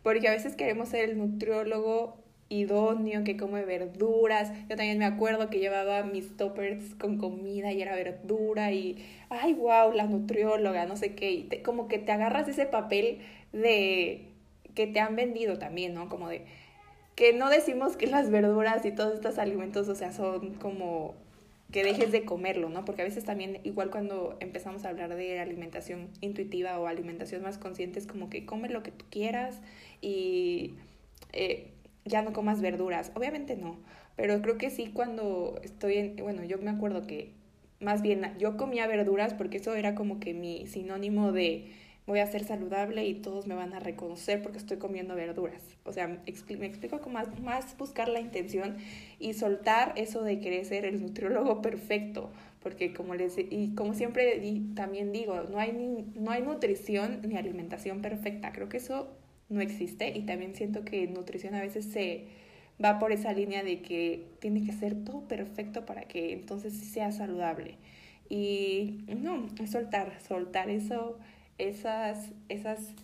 porque 0.05 0.29
a 0.29 0.31
veces 0.31 0.55
queremos 0.55 0.91
ser 0.91 1.11
el 1.11 1.19
nutriólogo 1.19 2.25
idóneo, 2.49 3.25
que 3.25 3.37
come 3.37 3.65
verduras. 3.65 4.53
Yo 4.69 4.77
también 4.77 4.99
me 4.99 5.07
acuerdo 5.07 5.51
que 5.51 5.59
llevaba 5.59 6.03
mis 6.05 6.37
toppers 6.37 6.95
con 6.97 7.19
comida 7.19 7.73
y 7.73 7.83
era 7.83 7.97
verdura 7.97 8.73
y, 8.73 9.05
ay, 9.31 9.55
wow, 9.55 9.93
la 9.93 10.07
nutrióloga, 10.07 10.87
no 10.87 10.97
sé 10.97 11.15
qué. 11.15 11.31
Y 11.33 11.49
como 11.65 11.89
que 11.89 11.99
te 11.99 12.13
agarras 12.13 12.49
ese 12.49 12.67
papel 12.67 13.19
de 13.53 14.29
que 14.75 14.87
te 14.87 15.01
han 15.01 15.17
vendido 15.17 15.59
también, 15.59 15.95
¿no? 15.95 16.09
Como 16.09 16.29
de 16.29 16.45
que 17.15 17.33
no 17.33 17.49
decimos 17.49 17.97
que 17.97 18.07
las 18.07 18.31
verduras 18.31 18.85
y 18.85 18.93
todos 18.93 19.15
estos 19.15 19.39
alimentos, 19.39 19.89
o 19.89 19.95
sea, 19.95 20.13
son 20.13 20.55
como 20.55 21.15
que 21.71 21.83
dejes 21.83 22.13
de 22.13 22.25
comerlo, 22.25 22.69
¿no? 22.69 22.85
Porque 22.85 23.03
a 23.03 23.05
veces 23.05 23.25
también, 23.25 23.59
igual 23.65 23.91
cuando 23.91 24.37
empezamos 24.41 24.85
a 24.85 24.91
hablar 24.91 25.15
de 25.15 25.41
alimentación 25.41 26.09
intuitiva 26.21 26.79
o 26.79 26.87
alimentación 26.87 27.43
más 27.43 27.59
consciente, 27.59 27.99
es 27.99 28.07
como 28.07 28.31
que 28.31 28.47
come 28.47 28.69
lo 28.69 28.83
que 28.83 28.93
tú 28.93 29.05
quieras 29.11 29.61
y 30.01 30.75
eh, 31.33 31.73
ya 32.05 32.23
no 32.23 32.33
comas 32.33 32.61
verduras. 32.61 33.11
Obviamente 33.15 33.57
no, 33.57 33.77
pero 34.17 34.41
creo 34.41 34.59
que 34.59 34.71
sí 34.71 34.91
cuando 34.93 35.59
estoy 35.63 35.97
en, 35.99 36.17
bueno, 36.17 36.45
yo 36.45 36.59
me 36.59 36.71
acuerdo 36.71 37.07
que 37.07 37.33
más 37.81 38.03
bien 38.03 38.35
yo 38.39 38.57
comía 38.57 38.87
verduras 38.87 39.35
porque 39.35 39.57
eso 39.57 39.75
era 39.75 39.95
como 39.95 40.21
que 40.21 40.33
mi 40.33 40.67
sinónimo 40.67 41.33
de 41.33 41.73
voy 42.07 42.19
a 42.19 42.27
ser 42.27 42.45
saludable 42.45 43.07
y 43.07 43.15
todos 43.15 43.47
me 43.47 43.55
van 43.55 43.73
a 43.73 43.81
reconocer 43.81 44.43
porque 44.43 44.59
estoy 44.59 44.77
comiendo 44.77 45.15
verduras. 45.15 45.63
O 45.85 45.93
sea, 45.93 46.07
me 46.09 46.67
explico 46.67 47.09
más, 47.09 47.41
más 47.41 47.77
buscar 47.79 48.09
la 48.09 48.21
intención 48.21 48.77
y 49.19 49.33
soltar 49.33 49.95
eso 49.97 50.23
de 50.23 50.39
querer 50.41 50.65
ser 50.67 50.85
el 50.85 51.01
nutriólogo 51.01 51.63
perfecto, 51.63 52.31
porque 52.63 52.93
como 52.93 53.15
les 53.15 53.39
y 53.39 53.75
como 53.75 53.95
siempre 53.95 54.41
también 54.75 55.13
digo, 55.13 55.43
no 55.51 55.59
hay 55.59 55.73
ni, 55.73 56.03
no 56.21 56.31
hay 56.31 56.43
nutrición 56.43 57.21
ni 57.27 57.37
alimentación 57.37 58.03
perfecta. 58.03 58.53
Creo 58.53 58.69
que 58.69 58.77
eso 58.79 59.09
no 59.49 59.61
existe 59.61 60.11
y 60.17 60.23
también 60.23 60.55
siento 60.55 60.85
que 60.85 61.07
nutrición 61.07 61.55
a 61.55 61.61
veces 61.61 61.87
se 61.87 62.27
va 62.83 62.99
por 62.99 63.13
esa 63.13 63.33
línea 63.33 63.63
de 63.63 63.81
que 63.83 64.27
tiene 64.41 64.65
que 64.65 64.73
ser 64.73 65.05
todo 65.05 65.27
perfecto 65.29 65.87
para 65.87 66.03
que 66.03 66.33
entonces 66.33 66.75
sea 66.75 67.13
saludable. 67.13 67.79
Y 68.29 69.05
no, 69.07 69.47
es 69.63 69.71
soltar, 69.71 70.19
soltar 70.27 70.71
eso, 70.71 71.19
esas, 71.59 72.31
esas 72.49 72.95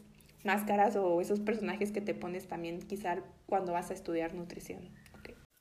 máscaras 0.44 0.96
o 0.96 1.20
esos 1.20 1.40
personajes 1.40 1.92
que 1.92 2.01
te 2.01 2.14
pones 2.14 2.48
también 2.48 2.80
quizá 2.80 3.18
cuando 3.46 3.72
vas 3.72 3.90
a 3.90 3.94
estudiar 3.94 4.34
nutrición. 4.34 4.88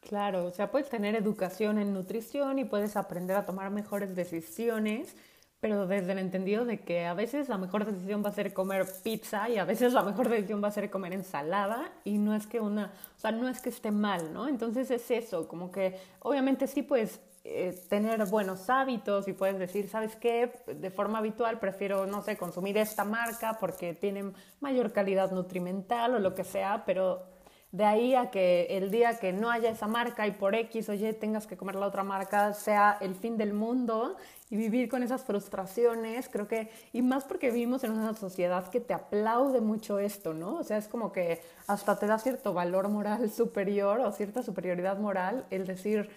Claro, 0.01 0.45
o 0.45 0.51
sea, 0.51 0.71
puedes 0.71 0.89
tener 0.89 1.15
educación 1.15 1.77
en 1.77 1.93
nutrición 1.93 2.57
y 2.57 2.65
puedes 2.65 2.95
aprender 2.95 3.35
a 3.35 3.45
tomar 3.45 3.69
mejores 3.69 4.15
decisiones, 4.15 5.15
pero 5.59 5.87
desde 5.87 6.13
el 6.13 6.19
entendido 6.19 6.63
de 6.63 6.79
que 6.79 7.05
a 7.05 7.13
veces 7.13 7.49
la 7.49 7.57
mejor 7.57 7.85
decisión 7.85 8.23
va 8.23 8.29
a 8.29 8.33
ser 8.33 8.53
comer 8.53 8.87
pizza 9.03 9.49
y 9.49 9.57
a 9.57 9.65
veces 9.65 9.91
la 9.91 10.03
mejor 10.03 10.29
decisión 10.29 10.63
va 10.63 10.69
a 10.69 10.71
ser 10.71 10.89
comer 10.89 11.11
ensalada 11.11 11.91
y 12.05 12.17
no 12.17 12.33
es 12.33 12.47
que 12.47 12.61
una, 12.61 12.93
o 13.17 13.19
sea, 13.19 13.31
no 13.31 13.49
es 13.49 13.59
que 13.59 13.69
esté 13.69 13.91
mal, 13.91 14.33
¿no? 14.33 14.47
Entonces 14.47 14.89
es 14.89 15.11
eso, 15.11 15.49
como 15.49 15.69
que 15.69 15.97
obviamente 16.19 16.65
sí 16.65 16.81
puedes 16.81 17.19
eh, 17.43 17.79
tener 17.89 18.25
buenos 18.25 18.69
hábitos 18.69 19.27
y 19.27 19.33
puedes 19.33 19.57
decir, 19.57 19.89
¿sabes 19.89 20.15
qué? 20.15 20.51
De 20.67 20.91
forma 20.91 21.19
habitual 21.19 21.59
prefiero, 21.59 22.05
no 22.05 22.21
sé, 22.21 22.37
consumir 22.37 22.77
esta 22.77 23.05
marca 23.05 23.57
porque 23.59 23.93
tiene 23.93 24.31
mayor 24.59 24.91
calidad 24.91 25.31
nutrimental 25.31 26.15
o 26.15 26.19
lo 26.19 26.35
que 26.35 26.43
sea, 26.43 26.83
pero 26.85 27.23
de 27.71 27.85
ahí 27.85 28.15
a 28.15 28.31
que 28.31 28.65
el 28.71 28.89
día 28.89 29.19
que 29.19 29.31
no 29.31 29.51
haya 29.51 29.69
esa 29.69 29.87
marca 29.87 30.25
y 30.25 30.31
por 30.31 30.55
X 30.55 30.89
o 30.89 30.93
Y 30.93 31.13
tengas 31.13 31.45
que 31.45 31.55
comer 31.55 31.75
la 31.75 31.85
otra 31.85 32.03
marca 32.03 32.53
sea 32.53 32.97
el 32.99 33.13
fin 33.13 33.37
del 33.37 33.53
mundo 33.53 34.17
y 34.49 34.57
vivir 34.57 34.89
con 34.89 35.03
esas 35.03 35.23
frustraciones, 35.23 36.27
creo 36.29 36.47
que, 36.47 36.71
y 36.93 37.03
más 37.03 37.25
porque 37.25 37.51
vivimos 37.51 37.83
en 37.83 37.91
una 37.91 38.15
sociedad 38.15 38.67
que 38.69 38.79
te 38.79 38.95
aplaude 38.95 39.61
mucho 39.61 39.99
esto, 39.99 40.33
¿no? 40.33 40.55
O 40.55 40.63
sea, 40.63 40.77
es 40.77 40.87
como 40.87 41.11
que 41.11 41.41
hasta 41.67 41.99
te 41.99 42.07
da 42.07 42.17
cierto 42.17 42.53
valor 42.53 42.89
moral 42.89 43.29
superior 43.31 43.99
o 43.99 44.11
cierta 44.11 44.41
superioridad 44.41 44.97
moral 44.97 45.45
el 45.51 45.67
decir, 45.67 46.09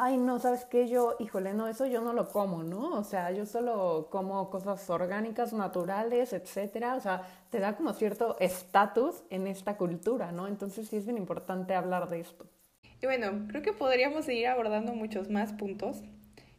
ay, 0.00 0.16
no, 0.16 0.38
¿sabes 0.38 0.64
qué? 0.64 0.88
Yo, 0.88 1.16
híjole, 1.18 1.54
no, 1.54 1.66
eso 1.66 1.84
yo 1.84 2.00
no 2.00 2.12
lo 2.12 2.28
como, 2.28 2.62
¿no? 2.62 2.96
O 2.96 3.02
sea, 3.02 3.32
yo 3.32 3.44
solo 3.46 4.06
como 4.10 4.48
cosas 4.48 4.88
orgánicas, 4.88 5.52
naturales, 5.52 6.32
etcétera. 6.32 6.94
O 6.94 7.00
sea, 7.00 7.22
te 7.50 7.58
da 7.58 7.76
como 7.76 7.92
cierto 7.92 8.36
estatus 8.38 9.24
en 9.30 9.48
esta 9.48 9.76
cultura, 9.76 10.30
¿no? 10.30 10.46
Entonces 10.46 10.88
sí 10.88 10.96
es 10.96 11.04
bien 11.04 11.18
importante 11.18 11.74
hablar 11.74 12.08
de 12.08 12.20
esto. 12.20 12.46
Y 13.02 13.06
bueno, 13.06 13.46
creo 13.48 13.62
que 13.62 13.72
podríamos 13.72 14.24
seguir 14.24 14.46
abordando 14.46 14.94
muchos 14.94 15.30
más 15.30 15.52
puntos. 15.52 16.04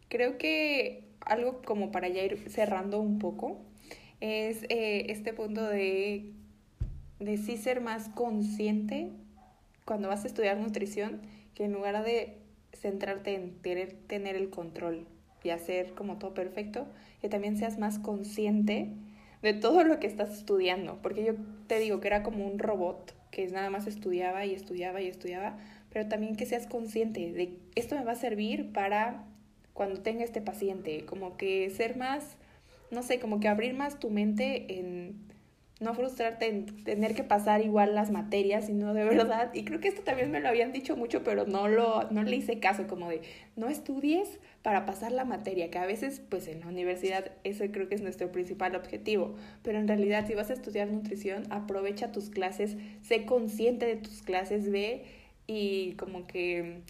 Creo 0.09 0.37
que 0.37 1.15
algo 1.21 1.61
como 1.63 1.91
para 1.91 2.09
ya 2.09 2.21
ir 2.23 2.49
cerrando 2.49 2.99
un 2.99 3.19
poco 3.19 3.61
es 4.19 4.63
eh, 4.63 5.05
este 5.11 5.31
punto 5.31 5.63
de, 5.63 6.33
de 7.19 7.37
sí 7.37 7.55
ser 7.55 7.79
más 7.79 8.09
consciente 8.09 9.13
cuando 9.85 10.09
vas 10.09 10.25
a 10.25 10.27
estudiar 10.27 10.57
nutrición, 10.57 11.21
que 11.55 11.63
en 11.63 11.71
lugar 11.71 12.03
de 12.03 12.38
centrarte 12.74 13.36
en 13.36 13.55
querer 13.61 13.93
tener 14.07 14.36
el 14.36 14.49
control 14.49 15.07
y 15.43 15.49
hacer 15.49 15.93
como 15.93 16.17
todo 16.17 16.34
perfecto, 16.34 16.88
que 17.22 17.30
también 17.30 17.57
seas 17.57 17.78
más 17.78 17.99
consciente 17.99 18.89
de 19.41 19.53
todo 19.53 19.84
lo 19.84 19.99
que 19.99 20.07
estás 20.07 20.38
estudiando, 20.38 20.99
porque 21.01 21.24
yo 21.24 21.34
te 21.67 21.80
digo 21.80 21.99
que 21.99 22.07
era 22.07 22.24
como 22.24 22.45
un 22.45 22.59
robot 22.59 23.13
que 23.32 23.47
nada 23.47 23.70
más 23.70 23.88
estudiaba 23.88 24.45
y 24.45 24.53
estudiaba 24.53 25.01
y 25.01 25.07
estudiaba, 25.07 25.57
pero 25.91 26.07
también 26.07 26.36
que 26.36 26.45
seas 26.45 26.67
consciente 26.67 27.32
de 27.32 27.57
esto 27.76 27.95
me 27.95 28.03
va 28.03 28.13
a 28.13 28.15
servir 28.15 28.72
para 28.74 29.24
cuando 29.74 30.01
tenga 30.01 30.26
este 30.26 30.41
paciente, 30.41 31.05
como 31.05 31.38
que 31.38 31.70
ser 31.70 31.95
más, 31.95 32.36
no 32.91 33.01
sé, 33.01 33.20
como 33.20 33.39
que 33.39 33.47
abrir 33.47 33.74
más 33.74 33.99
tu 33.99 34.09
mente 34.09 34.80
en 34.80 35.15
no 35.80 35.93
frustrarte 35.93 36.47
en 36.47 36.84
tener 36.84 37.15
que 37.15 37.23
pasar 37.23 37.61
igual 37.61 37.95
las 37.95 38.11
materias, 38.11 38.65
sino 38.65 38.93
de 38.93 39.05
verdad, 39.05 39.53
y 39.53 39.63
creo 39.63 39.80
que 39.80 39.88
esto 39.88 40.01
también 40.01 40.30
me 40.30 40.41
lo 40.41 40.49
habían 40.49 40.73
dicho 40.73 40.97
mucho, 40.97 41.23
pero 41.23 41.45
no, 41.45 41.67
lo, 41.69 42.09
no 42.11 42.23
le 42.23 42.36
hice 42.36 42.59
caso, 42.59 42.86
como 42.88 43.09
de, 43.09 43.21
no 43.55 43.69
estudies 43.69 44.39
para 44.61 44.86
pasar 44.86 45.13
la 45.13 45.23
materia, 45.23 45.71
que 45.71 45.77
a 45.77 45.86
veces, 45.86 46.21
pues 46.30 46.47
en 46.47 46.59
la 46.59 46.67
universidad, 46.67 47.32
ese 47.45 47.71
creo 47.71 47.88
que 47.88 47.95
es 47.95 48.01
nuestro 48.01 48.32
principal 48.32 48.75
objetivo, 48.75 49.36
pero 49.63 49.80
en 49.80 49.88
realidad 49.88 50.27
si 50.27 50.34
vas 50.34 50.49
a 50.49 50.53
estudiar 50.53 50.89
nutrición, 50.89 51.43
aprovecha 51.49 52.11
tus 52.11 52.30
clases, 52.30 52.75
sé 53.01 53.25
consciente 53.25 53.86
de 53.86 53.95
tus 53.95 54.21
clases, 54.21 54.69
ve 54.69 55.05
y 55.47 55.93
como 55.93 56.27
que 56.27 56.82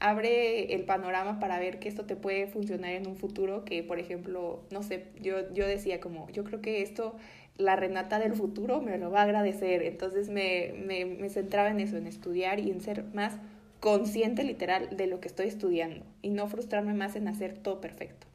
abre 0.00 0.74
el 0.74 0.84
panorama 0.84 1.40
para 1.40 1.58
ver 1.58 1.78
que 1.78 1.88
esto 1.88 2.04
te 2.04 2.14
puede 2.14 2.46
funcionar 2.46 2.90
en 2.90 3.06
un 3.06 3.16
futuro, 3.16 3.64
que 3.64 3.82
por 3.82 3.98
ejemplo, 3.98 4.62
no 4.70 4.82
sé, 4.82 5.06
yo, 5.22 5.50
yo 5.54 5.66
decía 5.66 5.98
como, 5.98 6.28
yo 6.30 6.44
creo 6.44 6.60
que 6.60 6.82
esto 6.82 7.16
la 7.56 7.76
Renata 7.76 8.18
del 8.18 8.34
futuro 8.34 8.80
me 8.80 8.98
lo 8.98 9.10
va 9.10 9.20
a 9.20 9.24
agradecer. 9.24 9.82
Entonces 9.82 10.28
me, 10.28 10.74
me, 10.86 11.04
me, 11.04 11.28
centraba 11.28 11.70
en 11.70 11.80
eso, 11.80 11.96
en 11.96 12.06
estudiar 12.06 12.60
y 12.60 12.70
en 12.70 12.80
ser 12.80 13.04
más 13.14 13.36
consciente 13.80 14.44
literal 14.44 14.96
de 14.96 15.06
lo 15.06 15.20
que 15.20 15.28
estoy 15.28 15.46
estudiando 15.46 16.04
y 16.22 16.30
no 16.30 16.46
frustrarme 16.46 16.94
más 16.94 17.16
en 17.16 17.28
hacer 17.28 17.58
todo 17.58 17.80
perfecto. 17.80 18.26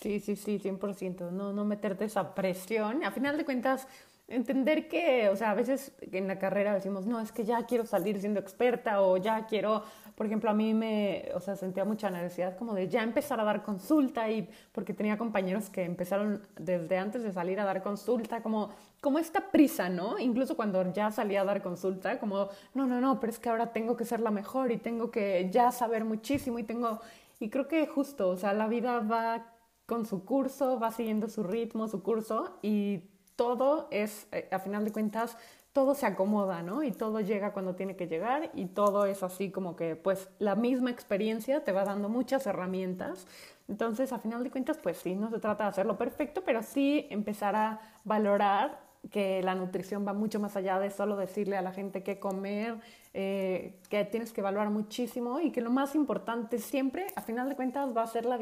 Sí, 0.00 0.20
sí, 0.20 0.36
sí, 0.36 0.58
100%. 0.58 1.30
No, 1.30 1.52
no 1.52 1.64
meterte 1.64 2.04
esa 2.04 2.34
presión. 2.34 3.04
A 3.04 3.12
final 3.12 3.36
de 3.36 3.44
cuentas, 3.44 3.86
entender 4.32 4.88
que, 4.88 5.28
o 5.28 5.36
sea, 5.36 5.50
a 5.50 5.54
veces 5.54 5.92
en 6.00 6.26
la 6.26 6.38
carrera 6.38 6.74
decimos, 6.74 7.06
no, 7.06 7.20
es 7.20 7.32
que 7.32 7.44
ya 7.44 7.64
quiero 7.66 7.84
salir 7.84 8.20
siendo 8.20 8.40
experta 8.40 9.02
o 9.02 9.16
ya 9.18 9.46
quiero, 9.46 9.82
por 10.14 10.26
ejemplo, 10.26 10.50
a 10.50 10.54
mí 10.54 10.74
me, 10.74 11.28
o 11.34 11.40
sea, 11.40 11.54
sentía 11.54 11.84
mucha 11.84 12.10
necesidad 12.10 12.56
como 12.56 12.74
de 12.74 12.88
ya 12.88 13.02
empezar 13.02 13.38
a 13.40 13.44
dar 13.44 13.62
consulta 13.62 14.30
y 14.30 14.48
porque 14.72 14.94
tenía 14.94 15.18
compañeros 15.18 15.68
que 15.68 15.84
empezaron 15.84 16.42
desde 16.58 16.98
antes 16.98 17.22
de 17.22 17.32
salir 17.32 17.60
a 17.60 17.64
dar 17.64 17.82
consulta, 17.82 18.42
como, 18.42 18.70
como 19.00 19.18
esta 19.18 19.50
prisa, 19.50 19.88
¿no? 19.88 20.18
Incluso 20.18 20.56
cuando 20.56 20.92
ya 20.92 21.10
salía 21.10 21.42
a 21.42 21.44
dar 21.44 21.62
consulta, 21.62 22.18
como, 22.18 22.48
no, 22.74 22.86
no, 22.86 23.00
no, 23.00 23.20
pero 23.20 23.32
es 23.32 23.38
que 23.38 23.50
ahora 23.50 23.72
tengo 23.72 23.96
que 23.96 24.04
ser 24.04 24.20
la 24.20 24.30
mejor 24.30 24.72
y 24.72 24.78
tengo 24.78 25.10
que 25.10 25.48
ya 25.50 25.70
saber 25.70 26.04
muchísimo 26.04 26.58
y 26.58 26.64
tengo, 26.64 27.00
y 27.38 27.50
creo 27.50 27.68
que 27.68 27.86
justo, 27.86 28.30
o 28.30 28.36
sea, 28.36 28.54
la 28.54 28.66
vida 28.66 29.00
va 29.00 29.52
con 29.86 30.06
su 30.06 30.24
curso, 30.24 30.78
va 30.80 30.90
siguiendo 30.90 31.28
su 31.28 31.42
ritmo, 31.42 31.86
su 31.88 32.02
curso 32.02 32.58
y 32.62 33.11
todo 33.36 33.88
es, 33.90 34.26
eh, 34.32 34.48
a 34.50 34.58
final 34.58 34.84
de 34.84 34.92
cuentas, 34.92 35.36
todo 35.72 35.94
se 35.94 36.06
acomoda, 36.06 36.62
¿no? 36.62 36.82
Y 36.82 36.92
todo 36.92 37.20
llega 37.20 37.52
cuando 37.52 37.74
tiene 37.74 37.96
que 37.96 38.06
llegar 38.06 38.50
y 38.54 38.66
todo 38.66 39.06
es 39.06 39.22
así 39.22 39.50
como 39.50 39.74
que, 39.74 39.96
pues, 39.96 40.28
la 40.38 40.54
misma 40.54 40.90
experiencia 40.90 41.64
te 41.64 41.72
va 41.72 41.84
dando 41.84 42.08
muchas 42.08 42.46
herramientas. 42.46 43.26
Entonces, 43.68 44.12
a 44.12 44.18
final 44.18 44.44
de 44.44 44.50
cuentas, 44.50 44.78
pues 44.78 44.98
sí, 44.98 45.14
no 45.14 45.30
se 45.30 45.38
trata 45.38 45.64
de 45.64 45.70
hacerlo 45.70 45.96
perfecto, 45.96 46.42
pero 46.44 46.62
sí 46.62 47.06
empezar 47.10 47.56
a 47.56 47.80
valorar 48.04 48.80
que 49.10 49.42
la 49.42 49.54
nutrición 49.54 50.06
va 50.06 50.12
mucho 50.12 50.38
más 50.38 50.56
allá 50.56 50.78
de 50.78 50.90
solo 50.90 51.16
decirle 51.16 51.56
a 51.56 51.62
la 51.62 51.72
gente 51.72 52.02
qué 52.02 52.20
comer, 52.20 52.76
eh, 53.14 53.80
que 53.88 54.04
tienes 54.04 54.32
que 54.32 54.40
evaluar 54.42 54.70
muchísimo 54.70 55.40
y 55.40 55.50
que 55.50 55.60
lo 55.60 55.70
más 55.70 55.94
importante 55.94 56.58
siempre, 56.58 57.06
a 57.16 57.22
final 57.22 57.48
de 57.48 57.56
cuentas, 57.56 57.88
va 57.96 58.02
a 58.02 58.06
ser 58.06 58.26
la 58.26 58.38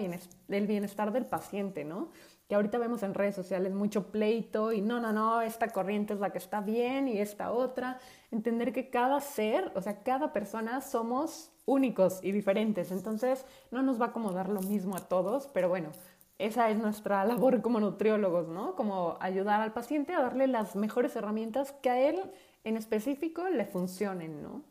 el 0.48 0.66
bienestar 0.66 1.12
del 1.12 1.26
paciente, 1.26 1.84
¿no? 1.84 2.10
Que 2.50 2.56
ahorita 2.56 2.78
vemos 2.78 3.04
en 3.04 3.14
redes 3.14 3.36
sociales 3.36 3.72
mucho 3.72 4.10
pleito 4.10 4.72
y 4.72 4.80
no, 4.80 4.98
no, 4.98 5.12
no, 5.12 5.40
esta 5.40 5.68
corriente 5.68 6.14
es 6.14 6.18
la 6.18 6.30
que 6.30 6.38
está 6.38 6.60
bien 6.60 7.06
y 7.06 7.20
esta 7.20 7.52
otra. 7.52 8.00
Entender 8.32 8.72
que 8.72 8.90
cada 8.90 9.20
ser, 9.20 9.70
o 9.76 9.80
sea, 9.80 10.02
cada 10.02 10.32
persona 10.32 10.80
somos 10.80 11.52
únicos 11.64 12.18
y 12.24 12.32
diferentes, 12.32 12.90
entonces 12.90 13.46
no 13.70 13.82
nos 13.82 14.00
va 14.00 14.06
a 14.06 14.08
acomodar 14.08 14.48
lo 14.48 14.62
mismo 14.62 14.96
a 14.96 15.06
todos, 15.06 15.46
pero 15.54 15.68
bueno, 15.68 15.90
esa 16.38 16.68
es 16.70 16.78
nuestra 16.78 17.24
labor 17.30 17.62
como 17.62 17.78
nutriólogos, 17.78 18.48
¿no? 18.48 18.74
Como 18.74 19.16
ayudar 19.20 19.60
al 19.60 19.72
paciente 19.72 20.12
a 20.12 20.20
darle 20.20 20.48
las 20.48 20.74
mejores 20.74 21.14
herramientas 21.14 21.70
que 21.80 21.90
a 21.90 22.00
él 22.00 22.20
en 22.64 22.76
específico 22.76 23.48
le 23.48 23.64
funcionen, 23.64 24.42
¿no? 24.42 24.64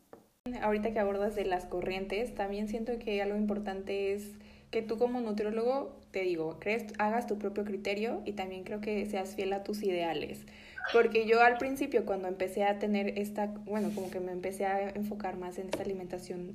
Ahorita 0.60 0.92
que 0.92 0.98
abordas 0.98 1.34
de 1.34 1.46
las 1.46 1.64
corrientes, 1.64 2.34
también 2.34 2.68
siento 2.68 2.98
que 2.98 3.22
algo 3.22 3.38
importante 3.38 4.12
es 4.12 4.36
que 4.70 4.82
tú 4.82 4.98
como 4.98 5.22
nutriólogo, 5.22 5.99
te 6.10 6.22
digo, 6.22 6.58
crees, 6.58 6.86
hagas 6.98 7.26
tu 7.26 7.38
propio 7.38 7.64
criterio 7.64 8.22
y 8.24 8.32
también 8.32 8.64
creo 8.64 8.80
que 8.80 9.06
seas 9.06 9.34
fiel 9.34 9.52
a 9.52 9.62
tus 9.62 9.82
ideales. 9.82 10.40
Porque 10.92 11.26
yo 11.26 11.42
al 11.42 11.58
principio 11.58 12.04
cuando 12.04 12.28
empecé 12.28 12.64
a 12.64 12.78
tener 12.78 13.18
esta, 13.18 13.46
bueno, 13.46 13.90
como 13.94 14.10
que 14.10 14.20
me 14.20 14.32
empecé 14.32 14.66
a 14.66 14.90
enfocar 14.90 15.36
más 15.36 15.58
en 15.58 15.66
esta 15.66 15.82
alimentación 15.82 16.54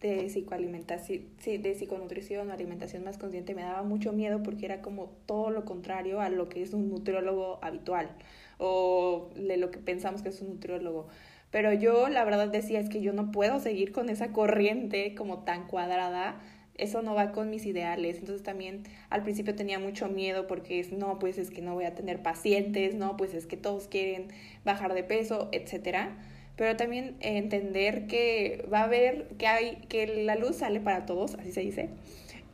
de 0.00 0.28
psicoalimentación, 0.30 1.24
de 1.44 1.74
psiconutrición 1.74 2.50
o 2.50 2.52
alimentación 2.52 3.04
más 3.04 3.18
consciente, 3.18 3.54
me 3.54 3.62
daba 3.62 3.82
mucho 3.82 4.12
miedo 4.12 4.42
porque 4.42 4.64
era 4.64 4.80
como 4.80 5.10
todo 5.26 5.50
lo 5.50 5.64
contrario 5.64 6.20
a 6.20 6.30
lo 6.30 6.48
que 6.48 6.62
es 6.62 6.72
un 6.72 6.88
nutriólogo 6.88 7.58
habitual 7.62 8.10
o 8.58 9.30
de 9.36 9.56
lo 9.58 9.70
que 9.70 9.78
pensamos 9.78 10.22
que 10.22 10.30
es 10.30 10.40
un 10.40 10.48
nutriólogo. 10.48 11.08
Pero 11.50 11.72
yo 11.72 12.08
la 12.08 12.24
verdad 12.24 12.48
decía 12.48 12.80
es 12.80 12.88
que 12.88 13.02
yo 13.02 13.12
no 13.12 13.30
puedo 13.30 13.60
seguir 13.60 13.92
con 13.92 14.08
esa 14.08 14.32
corriente 14.32 15.14
como 15.14 15.40
tan 15.44 15.66
cuadrada 15.66 16.40
eso 16.80 17.02
no 17.02 17.14
va 17.14 17.32
con 17.32 17.50
mis 17.50 17.66
ideales. 17.66 18.18
Entonces 18.18 18.42
también 18.42 18.82
al 19.08 19.22
principio 19.22 19.54
tenía 19.54 19.78
mucho 19.78 20.08
miedo 20.08 20.46
porque 20.46 20.80
es, 20.80 20.92
no, 20.92 21.18
pues 21.18 21.38
es 21.38 21.50
que 21.50 21.62
no 21.62 21.74
voy 21.74 21.84
a 21.84 21.94
tener 21.94 22.22
pacientes, 22.22 22.94
no, 22.94 23.16
pues 23.16 23.34
es 23.34 23.46
que 23.46 23.56
todos 23.56 23.88
quieren 23.88 24.28
bajar 24.64 24.94
de 24.94 25.04
peso, 25.04 25.48
etcétera. 25.52 26.16
Pero 26.56 26.76
también 26.76 27.16
entender 27.20 28.06
que 28.06 28.66
va 28.72 28.80
a 28.80 28.84
haber, 28.84 29.28
que 29.38 29.46
hay, 29.46 29.76
que 29.88 30.24
la 30.24 30.36
luz 30.36 30.56
sale 30.56 30.80
para 30.80 31.06
todos, 31.06 31.34
así 31.36 31.52
se 31.52 31.60
dice, 31.62 31.88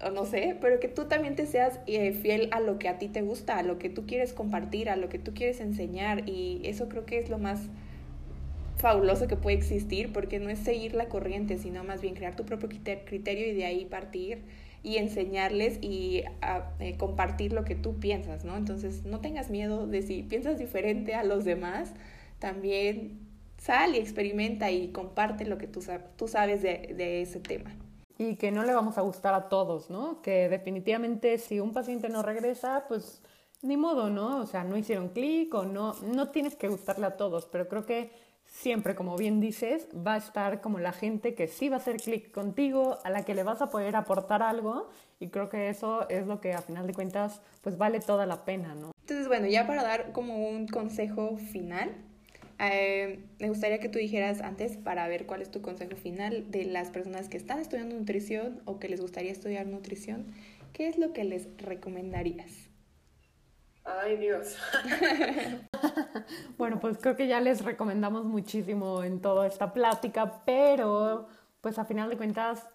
o 0.05 0.11
no 0.11 0.25
sé, 0.27 0.57
pero 0.61 0.79
que 0.79 0.89
tú 0.89 1.07
también 1.07 1.35
te 1.35 1.47
seas 1.47 1.81
eh, 1.87 2.13
fiel 2.13 2.49
a 2.53 2.61
lo 2.61 2.79
que 2.79 2.89
a 2.89 2.99
ti 2.99 3.09
te 3.09 3.23
gusta, 3.23 3.59
a 3.59 3.63
lo 3.63 3.79
que 3.79 3.89
tú 3.89 4.07
quieres 4.07 4.33
compartir, 4.33 4.91
a 4.91 4.97
lo 4.97 5.09
que 5.09 5.19
tú 5.19 5.33
quieres 5.35 5.61
enseñar 5.61 6.29
y 6.29 6.61
eso 6.65 6.89
creo 6.89 7.07
que 7.07 7.19
es 7.19 7.31
lo 7.31 7.39
más 7.39 7.61
fabuloso 8.77 9.27
que 9.27 9.37
puede 9.37 9.57
existir, 9.57 10.13
porque 10.13 10.39
no 10.39 10.51
es 10.51 10.59
seguir 10.61 10.95
la 10.95 11.09
corriente, 11.09 11.59
sino 11.59 11.85
más 11.85 12.01
bien 12.03 12.15
crear 12.15 12.37
tu 12.37 12.45
propio 12.45 12.69
criterio 12.69 13.47
y 13.49 13.55
de 13.55 13.65
ahí 13.65 13.85
partir 13.87 14.45
y 14.83 14.97
enseñarles 14.99 15.79
y 15.83 16.23
eh, 16.79 16.97
compartir 16.99 17.53
lo 17.53 17.65
que 17.65 17.75
tú 17.75 17.99
piensas, 17.99 18.45
¿no? 18.45 18.57
Entonces, 18.57 19.05
no 19.05 19.21
tengas 19.21 19.51
miedo 19.51 19.87
de 19.87 20.03
si 20.03 20.23
piensas 20.23 20.59
diferente 20.59 21.15
a 21.15 21.25
los 21.25 21.45
demás, 21.45 21.95
también 22.39 23.19
sal 23.59 23.95
y 23.95 23.99
experimenta 23.99 24.71
y 24.71 24.93
comparte 24.93 25.45
lo 25.47 25.59
que 25.59 25.67
tú, 25.67 25.81
tú 26.17 26.29
sabes 26.29 26.63
de, 26.63 26.95
de 26.97 27.23
ese 27.23 27.41
tema. 27.41 27.75
y 28.19 28.37
que 28.37 28.51
no 28.51 28.65
le 28.65 28.73
vamos 28.75 28.97
a 28.99 29.03
gustar 29.03 29.35
a 29.35 29.49
todos, 29.49 29.91
¿no? 29.91 30.23
Que 30.23 30.49
definitivamente 30.49 31.39
si 31.39 31.61
un 31.61 31.73
paciente 31.73 32.09
no 32.09 32.23
regresa, 32.23 32.85
pues 32.89 33.23
ni 33.63 33.77
modo, 33.77 34.11
¿no? 34.11 34.39
O 34.41 34.47
sea, 34.47 34.65
no 34.65 34.77
hicieron 34.77 35.11
clic 35.11 35.53
o 35.55 35.65
no, 35.65 35.95
no 36.03 36.31
tienes 36.31 36.57
que 36.57 36.69
gustarle 36.69 37.07
a 37.07 37.17
todos, 37.17 37.47
pero 37.47 37.69
creo 37.69 37.85
que 37.87 38.11
siempre, 38.57 38.95
como 38.95 39.17
bien 39.17 39.39
dices, 39.39 39.87
va 39.95 40.15
a 40.15 40.17
estar 40.17 40.61
como 40.61 40.79
la 40.79 40.93
gente 40.93 41.35
que 41.35 41.47
sí 41.47 41.69
va 41.69 41.77
a 41.77 41.79
hacer 41.79 41.97
clic 41.97 42.31
contigo, 42.33 42.99
a 43.05 43.11
la 43.11 43.23
que 43.23 43.35
le 43.35 43.43
vas 43.43 43.61
a 43.61 43.71
poder 43.71 43.97
aportar 43.97 44.43
algo 44.43 44.89
y 45.21 45.29
creo 45.29 45.49
que 45.49 45.69
eso 45.69 46.09
es 46.09 46.27
lo 46.27 46.41
que 46.41 46.55
a 46.55 46.63
final 46.63 46.87
de 46.87 46.95
cuentas 46.95 47.43
pues 47.61 47.77
vale 47.77 48.01
toda 48.01 48.25
la 48.25 48.45
pena, 48.45 48.75
¿no? 48.75 48.93
Entonces, 49.03 49.29
bueno, 49.29 49.47
ya 49.47 49.67
para 49.67 49.83
dar 49.83 50.13
como 50.13 50.49
un 50.49 50.67
consejo 50.69 51.37
final, 51.37 51.93
eh, 52.59 53.21
me 53.39 53.49
gustaría 53.51 53.79
que 53.79 53.91
tú 53.91 53.99
dijeras 53.99 54.41
antes 54.41 54.79
para 54.79 55.07
ver 55.07 55.27
cuál 55.27 55.43
es 55.43 55.51
tu 55.51 55.61
consejo 55.61 55.95
final 55.97 56.51
de 56.51 56.65
las 56.65 56.91
personas 56.91 57.29
que 57.29 57.37
están 57.37 57.61
estudiando 57.61 57.95
nutrición 57.95 58.63
o 58.65 58.79
que 58.79 58.89
les 58.89 59.01
gustaría 59.01 59.33
estudiar 59.33 59.67
nutrición. 59.67 60.27
¿Qué 60.73 60.89
es 60.89 60.99
lo 60.99 61.13
que 61.13 61.25
les 61.25 61.49
recomendarías? 61.59 62.66
Ay, 63.87 64.17
Dios. 64.17 64.57
bueno, 66.59 66.81
pues 66.81 66.99
creo 66.99 67.17
que 67.17 67.29
ya 67.29 67.41
les 67.41 67.65
recomendamos 67.65 68.25
muchísimo 68.25 69.05
en 69.05 69.21
toda 69.21 69.47
esta 69.47 69.73
plática, 69.73 70.43
pero 70.45 71.29
pues 71.61 71.79
a 71.79 71.85
final 71.85 72.11
de 72.11 72.17
cuentas, 72.17 72.67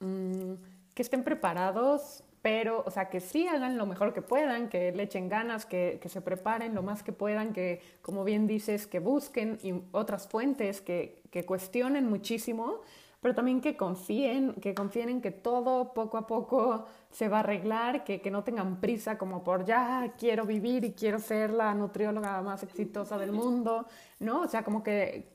mmm, 0.00 0.54
que 0.94 1.02
estén 1.02 1.24
preparados 1.24 2.24
pero, 2.42 2.82
o 2.84 2.90
sea, 2.90 3.08
que 3.08 3.20
sí 3.20 3.46
hagan 3.46 3.78
lo 3.78 3.86
mejor 3.86 4.12
que 4.12 4.20
puedan, 4.20 4.68
que 4.68 4.90
le 4.90 5.04
echen 5.04 5.28
ganas, 5.28 5.64
que, 5.64 6.00
que 6.02 6.08
se 6.08 6.20
preparen 6.20 6.74
lo 6.74 6.82
más 6.82 7.04
que 7.04 7.12
puedan, 7.12 7.52
que, 7.52 7.80
como 8.02 8.24
bien 8.24 8.48
dices, 8.48 8.88
que 8.88 8.98
busquen 8.98 9.58
otras 9.92 10.26
fuentes, 10.26 10.80
que, 10.80 11.22
que 11.30 11.44
cuestionen 11.44 12.08
muchísimo, 12.10 12.80
pero 13.20 13.36
también 13.36 13.60
que 13.60 13.76
confíen, 13.76 14.54
que 14.54 14.74
confíen 14.74 15.08
en 15.08 15.22
que 15.22 15.30
todo 15.30 15.94
poco 15.94 16.18
a 16.18 16.26
poco 16.26 16.86
se 17.12 17.28
va 17.28 17.38
a 17.38 17.40
arreglar, 17.40 18.04
que, 18.04 18.20
que 18.20 18.30
no 18.30 18.42
tengan 18.42 18.80
prisa 18.80 19.18
como 19.18 19.44
por 19.44 19.64
ya 19.64 20.14
quiero 20.18 20.46
vivir 20.46 20.84
y 20.84 20.92
quiero 20.92 21.18
ser 21.18 21.50
la 21.50 21.74
nutrióloga 21.74 22.40
más 22.42 22.62
exitosa 22.62 23.18
del 23.18 23.32
mundo, 23.32 23.86
¿no? 24.18 24.40
O 24.40 24.48
sea, 24.48 24.64
como 24.64 24.82
que, 24.82 25.28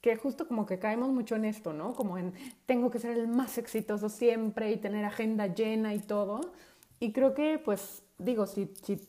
que 0.00 0.16
justo 0.16 0.46
como 0.46 0.66
que 0.66 0.78
caemos 0.78 1.08
mucho 1.08 1.36
en 1.36 1.46
esto, 1.46 1.72
¿no? 1.72 1.94
Como 1.94 2.18
en 2.18 2.34
tengo 2.66 2.90
que 2.90 2.98
ser 2.98 3.16
el 3.18 3.26
más 3.26 3.56
exitoso 3.58 4.08
siempre 4.08 4.70
y 4.70 4.76
tener 4.76 5.04
agenda 5.04 5.46
llena 5.46 5.94
y 5.94 6.00
todo. 6.00 6.52
Y 7.00 7.12
creo 7.12 7.32
que, 7.32 7.58
pues, 7.58 8.02
digo, 8.18 8.46
si, 8.46 8.74
si 8.82 9.00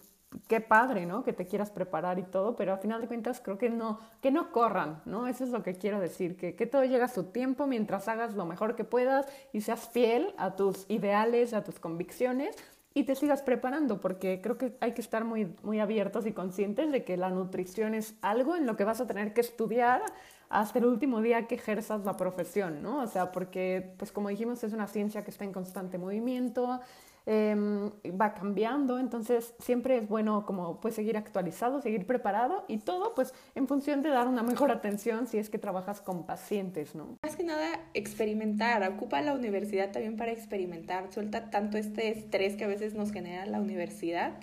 qué 0.48 0.62
padre, 0.62 1.06
¿no? 1.06 1.24
Que 1.24 1.34
te 1.34 1.46
quieras 1.46 1.72
preparar 1.72 2.20
y 2.20 2.24
todo, 2.24 2.56
pero 2.56 2.74
al 2.74 2.80
final 2.80 3.02
de 3.02 3.08
cuentas 3.08 3.42
creo 3.44 3.58
que 3.58 3.70
no, 3.70 4.00
que 4.22 4.32
no 4.32 4.52
corran, 4.52 5.02
¿no? 5.06 5.28
Eso 5.28 5.44
es 5.44 5.50
lo 5.50 5.64
que 5.64 5.76
quiero 5.76 6.00
decir, 6.00 6.38
que, 6.38 6.56
que 6.56 6.66
todo 6.66 6.84
llega 6.84 7.06
a 7.06 7.10
su 7.10 7.26
tiempo 7.26 7.68
mientras 7.68 8.08
hagas 8.08 8.36
lo 8.36 8.46
mejor 8.46 8.76
que 8.76 8.84
puedas 8.84 9.28
y 9.54 9.62
seas 9.62 9.90
fiel 9.90 10.34
a 10.38 10.56
tus 10.56 10.86
ideales, 10.90 11.54
a 11.54 11.64
tus 11.64 11.80
convicciones 11.80 12.56
y 12.94 13.04
te 13.04 13.16
sigas 13.16 13.42
preparando, 13.42 14.02
porque 14.02 14.42
creo 14.42 14.58
que 14.58 14.76
hay 14.80 14.94
que 14.94 15.02
estar 15.02 15.24
muy, 15.24 15.56
muy 15.64 15.80
abiertos 15.80 16.26
y 16.26 16.32
conscientes 16.32 16.92
de 16.92 17.04
que 17.04 17.18
la 17.18 17.30
nutrición 17.30 17.94
es 17.94 18.16
algo 18.22 18.56
en 18.56 18.66
lo 18.66 18.76
que 18.76 18.84
vas 18.84 19.00
a 19.00 19.08
tener 19.08 19.34
que 19.34 19.42
estudiar 19.42 20.02
hasta 20.50 20.80
el 20.80 20.86
último 20.86 21.22
día 21.22 21.48
que 21.48 21.56
ejerzas 21.56 22.04
la 22.04 22.18
profesión, 22.18 22.82
¿no? 22.82 23.02
O 23.04 23.08
sea, 23.08 23.32
porque, 23.32 23.94
pues 23.98 24.12
como 24.12 24.30
dijimos, 24.30 24.64
es 24.64 24.74
una 24.74 24.88
ciencia 24.88 25.24
que 25.24 25.30
está 25.30 25.44
en 25.44 25.54
constante 25.54 26.00
movimiento, 26.00 26.82
em, 27.26 27.92
va 28.20 28.34
cambiando, 28.34 29.00
entonces 29.00 29.54
siempre 29.60 29.98
es 29.98 30.08
bueno 30.08 30.46
como 30.46 30.80
pues 30.80 30.96
seguir 30.96 31.18
actualizado, 31.18 31.82
seguir 31.82 32.06
preparado 32.06 32.66
y 32.68 32.80
todo 32.80 33.14
pues 33.16 33.34
en 33.56 33.68
función 33.68 34.02
de 34.02 34.10
dar 34.10 34.28
una 34.28 34.44
mejor 34.44 34.72
atención 34.72 35.28
si 35.28 35.38
es 35.38 35.50
que 35.50 35.58
trabajas 35.58 36.02
con 36.02 36.26
pacientes, 36.26 36.96
¿no? 36.96 37.18
Más 37.24 37.36
que 37.36 37.44
nada 37.44 37.80
experimentar, 37.94 38.88
ocupa 38.90 39.22
la 39.22 39.34
universidad 39.34 39.92
también 39.92 40.18
para 40.18 40.32
experimentar, 40.32 41.12
suelta 41.12 41.50
tanto 41.50 41.78
este 41.78 42.10
estrés 42.10 42.56
que 42.56 42.66
a 42.66 42.68
veces 42.68 42.94
nos 42.94 43.12
genera 43.12 43.46
la 43.46 43.60
universidad 43.60 44.34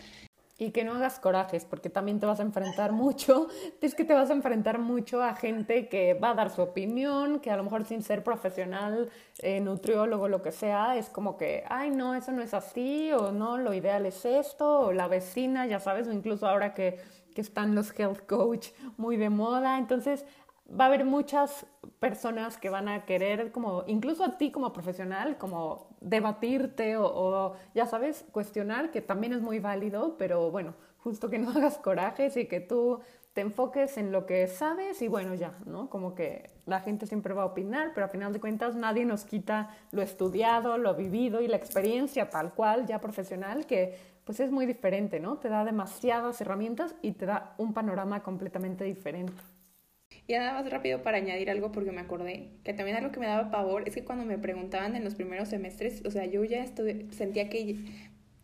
y 0.59 0.71
que 0.71 0.85
no 0.85 0.95
hagas 0.95 1.19
corajes, 1.21 1.65
porque 1.65 1.91
también 1.91 2.19
te 2.19 2.27
vas 2.27 2.41
a 2.41 2.43
enfrentar 2.43 2.93
mucho, 2.93 3.49
es 3.81 3.95
que 3.95 4.05
te 4.05 4.15
vas 4.15 4.31
a 4.31 4.33
enfrentar 4.33 4.79
mucho 4.79 5.23
a 5.23 5.35
gente 5.35 5.89
que 5.89 6.15
va 6.15 6.31
a 6.31 6.35
dar 6.35 6.51
su 6.51 6.63
opinión, 6.63 7.41
que 7.41 7.51
a 7.51 7.57
lo 7.57 7.65
mejor 7.65 7.85
sin 7.85 8.03
ser 8.03 8.25
profesional, 8.25 9.11
eh, 9.41 9.61
nutriólogo, 9.61 10.29
lo 10.29 10.43
que 10.43 10.53
sea, 10.53 10.97
es 10.97 11.09
como 11.11 11.37
que, 11.37 11.65
ay, 11.69 11.91
no, 11.91 12.15
eso 12.15 12.33
no 12.33 12.43
es 12.43 12.55
así, 12.55 13.13
o 13.13 13.33
no, 13.33 13.59
lo 13.59 13.75
ideal 13.75 14.07
es 14.07 14.25
esto, 14.25 14.81
o 14.81 14.93
la 14.93 15.09
vecina, 15.09 15.67
ya 15.67 15.81
sabes, 15.81 16.09
o 16.09 16.13
incluso 16.13 16.47
ahora 16.47 16.73
que, 16.73 16.99
que 17.35 17.41
están 17.41 17.75
los 17.75 17.99
health 17.99 18.27
coach 18.27 18.69
muy 18.97 19.17
de 19.17 19.29
moda, 19.29 19.79
entonces 19.79 20.25
va 20.69 20.85
a 20.85 20.87
haber 20.89 21.05
muchas 21.05 21.67
personas 22.01 22.59
que 22.59 22.71
van 22.71 22.89
a 22.89 23.05
querer, 23.05 23.53
como 23.53 23.85
incluso 23.87 24.25
a 24.25 24.37
ti 24.37 24.51
como 24.51 24.73
profesional, 24.73 25.39
como 25.39 25.86
debatirte 26.07 26.97
o, 26.97 27.55
ya 27.75 27.87
sabes, 27.87 28.25
cuestionar, 28.31 28.91
que 28.91 29.01
también 29.01 29.33
es 29.33 29.43
muy 29.43 29.59
válido, 29.59 30.17
pero 30.17 30.51
bueno, 30.51 30.75
justo 30.99 31.29
que 31.29 31.39
no 31.39 31.51
hagas 31.55 31.79
corajes 31.79 32.37
y 32.37 32.47
que 32.47 32.61
tú 32.61 33.01
te 33.33 33.43
enfoques 33.43 33.99
en 33.99 34.13
lo 34.13 34.25
que 34.25 34.47
sabes 34.47 35.03
y 35.03 35.09
bueno, 35.09 35.35
ya, 35.35 35.59
¿no? 35.67 35.91
Como 35.91 36.15
que 36.15 36.49
la 36.65 36.81
gente 36.81 37.07
siempre 37.07 37.35
va 37.35 37.43
a 37.43 37.47
opinar, 37.47 37.91
pero 37.93 38.07
a 38.07 38.09
final 38.09 38.33
de 38.33 38.41
cuentas 38.41 38.77
nadie 38.77 39.05
nos 39.05 39.25
quita 39.25 39.77
lo 39.91 40.01
estudiado, 40.01 40.79
lo 40.79 40.95
vivido 40.95 41.43
y 41.43 41.49
la 41.49 41.57
experiencia 41.57 42.31
tal 42.31 42.55
cual, 42.55 42.87
ya 42.87 43.01
profesional, 43.01 43.67
que 43.67 43.99
pues 44.25 44.41
es 44.41 44.51
muy 44.51 44.65
diferente, 44.65 45.21
¿no? 45.21 45.37
Te 45.37 45.49
da 45.49 45.65
demasiadas 45.65 46.41
herramientas 46.41 46.95
y 47.03 47.13
te 47.13 47.27
da 47.27 47.55
un 47.59 47.75
panorama 47.75 48.23
completamente 48.23 48.85
diferente. 48.85 49.35
Y 50.29 50.33
nada 50.33 50.55
más 50.55 50.69
rápido 50.69 51.03
para 51.03 51.19
añadir 51.19 51.51
algo 51.51 51.71
porque 51.71 51.93
me 51.93 52.01
acordé 52.01 52.49
que 52.65 52.73
también 52.75 52.97
algo 52.97 53.13
que 53.13 53.21
me 53.21 53.27
daba 53.27 53.51
pavor 53.51 53.85
es 53.87 53.95
que 53.95 54.05
cuando 54.05 54.25
me 54.25 54.39
preguntaban 54.39 54.97
en 54.97 55.05
los 55.05 55.15
primeros 55.15 55.49
semestres, 55.49 56.03
o 56.05 56.11
sea, 56.11 56.25
yo 56.25 56.43
ya 56.45 56.65
estuve, 56.65 57.07
sentía 57.13 57.49
que 57.49 57.77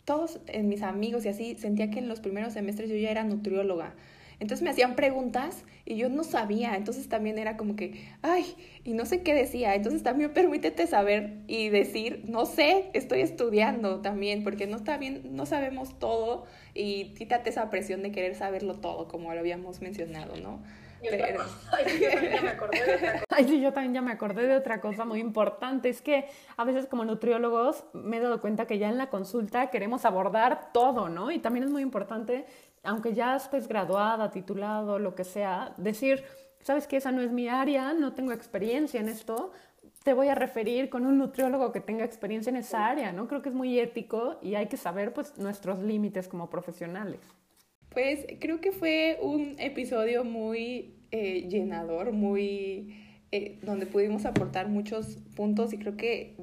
todos 0.04 0.40
en 0.46 0.68
mis 0.68 0.82
amigos 0.82 1.24
y 1.24 1.28
así, 1.28 1.56
sentía 1.56 1.90
que 1.90 1.98
en 1.98 2.08
los 2.08 2.20
primeros 2.20 2.52
semestres 2.52 2.88
yo 2.88 2.96
ya 2.96 3.10
era 3.10 3.24
nutrióloga. 3.24 3.94
Entonces 4.38 4.64
me 4.64 4.70
hacían 4.70 4.96
preguntas 4.96 5.64
y 5.84 5.94
yo 5.94 6.08
no 6.08 6.24
sabía, 6.24 6.74
entonces 6.74 7.08
también 7.08 7.38
era 7.38 7.56
como 7.56 7.76
que, 7.76 8.08
ay, 8.22 8.44
y 8.82 8.92
no 8.92 9.06
sé 9.06 9.22
qué 9.22 9.34
decía, 9.34 9.74
entonces 9.76 10.02
también 10.02 10.32
permítete 10.34 10.88
saber 10.88 11.38
y 11.46 11.68
decir, 11.68 12.24
no 12.26 12.44
sé, 12.44 12.90
estoy 12.92 13.20
estudiando 13.20 14.00
también, 14.00 14.42
porque 14.42 14.66
no 14.66 14.76
está 14.76 14.98
bien, 14.98 15.36
no 15.36 15.46
sabemos 15.46 15.96
todo 15.98 16.44
y 16.74 17.14
quítate 17.14 17.50
esa 17.50 17.70
presión 17.70 18.02
de 18.02 18.10
querer 18.10 18.34
saberlo 18.34 18.80
todo, 18.80 19.06
como 19.06 19.32
lo 19.32 19.38
habíamos 19.38 19.80
mencionado, 19.80 20.36
¿no? 20.36 20.60
Ay, 21.72 22.00
yo 22.00 22.12
también 22.12 22.32
ya 22.32 22.42
me 22.42 22.50
acordé 22.50 22.86
de 22.86 22.94
otra 22.94 23.12
cosa. 23.12 23.24
Ay, 23.30 23.44
sí, 23.48 23.60
yo 23.60 23.72
también 23.72 23.94
ya 23.94 24.02
me 24.02 24.12
acordé 24.12 24.46
de 24.46 24.56
otra 24.56 24.80
cosa 24.80 25.04
muy 25.04 25.20
importante. 25.20 25.88
Es 25.88 26.02
que 26.02 26.26
a 26.56 26.64
veces 26.64 26.86
como 26.86 27.04
nutriólogos 27.04 27.84
me 27.92 28.18
he 28.18 28.20
dado 28.20 28.40
cuenta 28.40 28.66
que 28.66 28.78
ya 28.78 28.88
en 28.88 28.98
la 28.98 29.10
consulta 29.10 29.70
queremos 29.70 30.04
abordar 30.04 30.72
todo, 30.72 31.08
¿no? 31.08 31.30
Y 31.30 31.38
también 31.38 31.64
es 31.64 31.70
muy 31.70 31.82
importante, 31.82 32.46
aunque 32.82 33.14
ya 33.14 33.36
estés 33.36 33.68
graduada, 33.68 34.30
titulado, 34.30 34.98
lo 34.98 35.14
que 35.14 35.24
sea, 35.24 35.74
decir, 35.76 36.24
sabes 36.60 36.86
que 36.86 36.96
esa 36.96 37.12
no 37.12 37.22
es 37.22 37.32
mi 37.32 37.48
área, 37.48 37.92
no 37.92 38.12
tengo 38.12 38.32
experiencia 38.32 39.00
en 39.00 39.08
esto, 39.08 39.52
te 40.04 40.14
voy 40.14 40.28
a 40.28 40.34
referir 40.34 40.88
con 40.90 41.06
un 41.06 41.18
nutriólogo 41.18 41.72
que 41.72 41.80
tenga 41.80 42.04
experiencia 42.04 42.50
en 42.50 42.56
esa 42.56 42.86
área, 42.86 43.12
¿no? 43.12 43.28
Creo 43.28 43.42
que 43.42 43.50
es 43.50 43.54
muy 43.54 43.78
ético 43.78 44.38
y 44.42 44.54
hay 44.54 44.66
que 44.66 44.76
saber 44.76 45.12
pues 45.12 45.38
nuestros 45.38 45.78
límites 45.80 46.28
como 46.28 46.50
profesionales. 46.50 47.20
Pues 47.92 48.26
creo 48.40 48.60
que 48.60 48.72
fue 48.72 49.18
un 49.20 49.56
episodio 49.58 50.24
muy 50.24 50.94
eh, 51.10 51.46
llenador, 51.48 52.12
muy 52.12 52.96
eh, 53.32 53.58
donde 53.62 53.84
pudimos 53.84 54.24
aportar 54.24 54.68
muchos 54.68 55.18
puntos 55.36 55.74
y 55.74 55.78
creo 55.78 55.96
que 55.96 56.34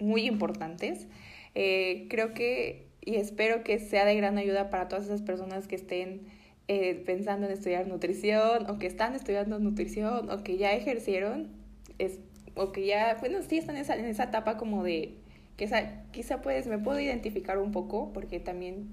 muy 0.00 0.26
importantes. 0.26 1.06
Eh, 1.54 2.06
creo 2.10 2.34
que 2.34 2.86
y 3.02 3.16
espero 3.16 3.62
que 3.62 3.78
sea 3.78 4.04
de 4.04 4.16
gran 4.16 4.36
ayuda 4.36 4.68
para 4.68 4.88
todas 4.88 5.04
esas 5.04 5.22
personas 5.22 5.68
que 5.68 5.76
estén 5.76 6.22
pensando 7.06 7.46
en 7.46 7.52
estudiar 7.52 7.86
nutrición 7.86 8.68
o 8.68 8.80
que 8.80 8.88
están 8.88 9.14
estudiando 9.14 9.60
nutrición 9.60 10.28
o 10.28 10.42
que 10.42 10.56
ya 10.56 10.72
ejercieron 10.72 11.46
es, 11.98 12.18
o 12.56 12.72
que 12.72 12.84
ya, 12.84 13.16
bueno, 13.20 13.38
sí 13.48 13.58
están 13.58 13.76
en 13.76 13.82
esa, 13.82 13.94
en 13.94 14.06
esa 14.06 14.24
etapa 14.24 14.56
como 14.56 14.82
de 14.82 15.14
que 15.56 15.66
esa, 15.66 16.02
quizá 16.10 16.42
pues 16.42 16.66
me 16.66 16.78
puedo 16.78 16.98
identificar 16.98 17.58
un 17.58 17.70
poco 17.70 18.12
porque 18.12 18.40
también 18.40 18.88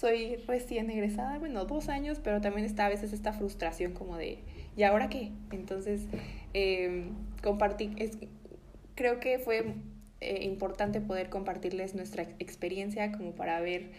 soy 0.00 0.36
recién 0.46 0.88
egresada, 0.88 1.38
bueno, 1.38 1.66
dos 1.66 1.90
años, 1.90 2.20
pero 2.24 2.40
también 2.40 2.64
está 2.64 2.86
a 2.86 2.88
veces 2.88 3.12
esta 3.12 3.34
frustración 3.34 3.92
como 3.92 4.16
de, 4.16 4.38
¿y 4.74 4.82
ahora 4.84 5.10
qué? 5.10 5.30
Entonces, 5.52 6.06
eh, 6.54 7.10
compartir, 7.42 7.92
es, 7.98 8.16
creo 8.94 9.20
que 9.20 9.38
fue 9.38 9.74
eh, 10.22 10.44
importante 10.44 11.02
poder 11.02 11.28
compartirles 11.28 11.94
nuestra 11.94 12.22
experiencia 12.38 13.12
como 13.12 13.32
para 13.32 13.60
ver, 13.60 13.90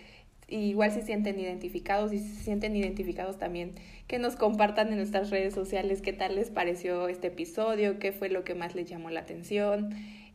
igual 0.47 0.91
si 0.91 1.03
sienten 1.03 1.39
identificados 1.39 2.11
y 2.13 2.17
si 2.17 2.29
se 2.29 2.43
sienten 2.45 2.75
identificados 2.75 3.37
también, 3.37 3.75
que 4.07 4.17
nos 4.17 4.35
compartan 4.35 4.89
en 4.89 4.97
nuestras 4.97 5.29
redes 5.29 5.53
sociales 5.53 6.01
qué 6.01 6.13
tal 6.13 6.35
les 6.35 6.49
pareció 6.49 7.09
este 7.09 7.27
episodio, 7.27 7.99
qué 7.99 8.11
fue 8.11 8.29
lo 8.29 8.43
que 8.43 8.55
más 8.55 8.73
les 8.73 8.89
llamó 8.89 9.11
la 9.11 9.19
atención. 9.19 9.93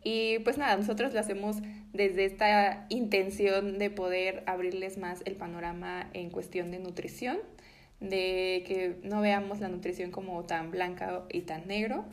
Y 0.09 0.39
pues 0.45 0.57
nada, 0.57 0.77
nosotros 0.77 1.13
lo 1.15 1.19
hacemos 1.19 1.57
desde 1.93 2.27
esta 2.27 2.87
intención 2.91 3.77
de 3.77 3.91
poder 3.91 4.45
abrirles 4.47 4.99
más 4.99 5.21
el 5.25 5.35
panorama 5.35 6.09
en 6.13 6.31
cuestión 6.31 6.71
de 6.71 6.79
nutrición, 6.79 7.39
de 7.99 8.63
que 8.69 9.01
no 9.03 9.21
veamos 9.21 9.59
la 9.59 9.67
nutrición 9.67 10.13
como 10.13 10.45
tan 10.45 10.71
blanca 10.71 11.25
y 11.33 11.41
tan 11.41 11.67
negro. 11.67 12.05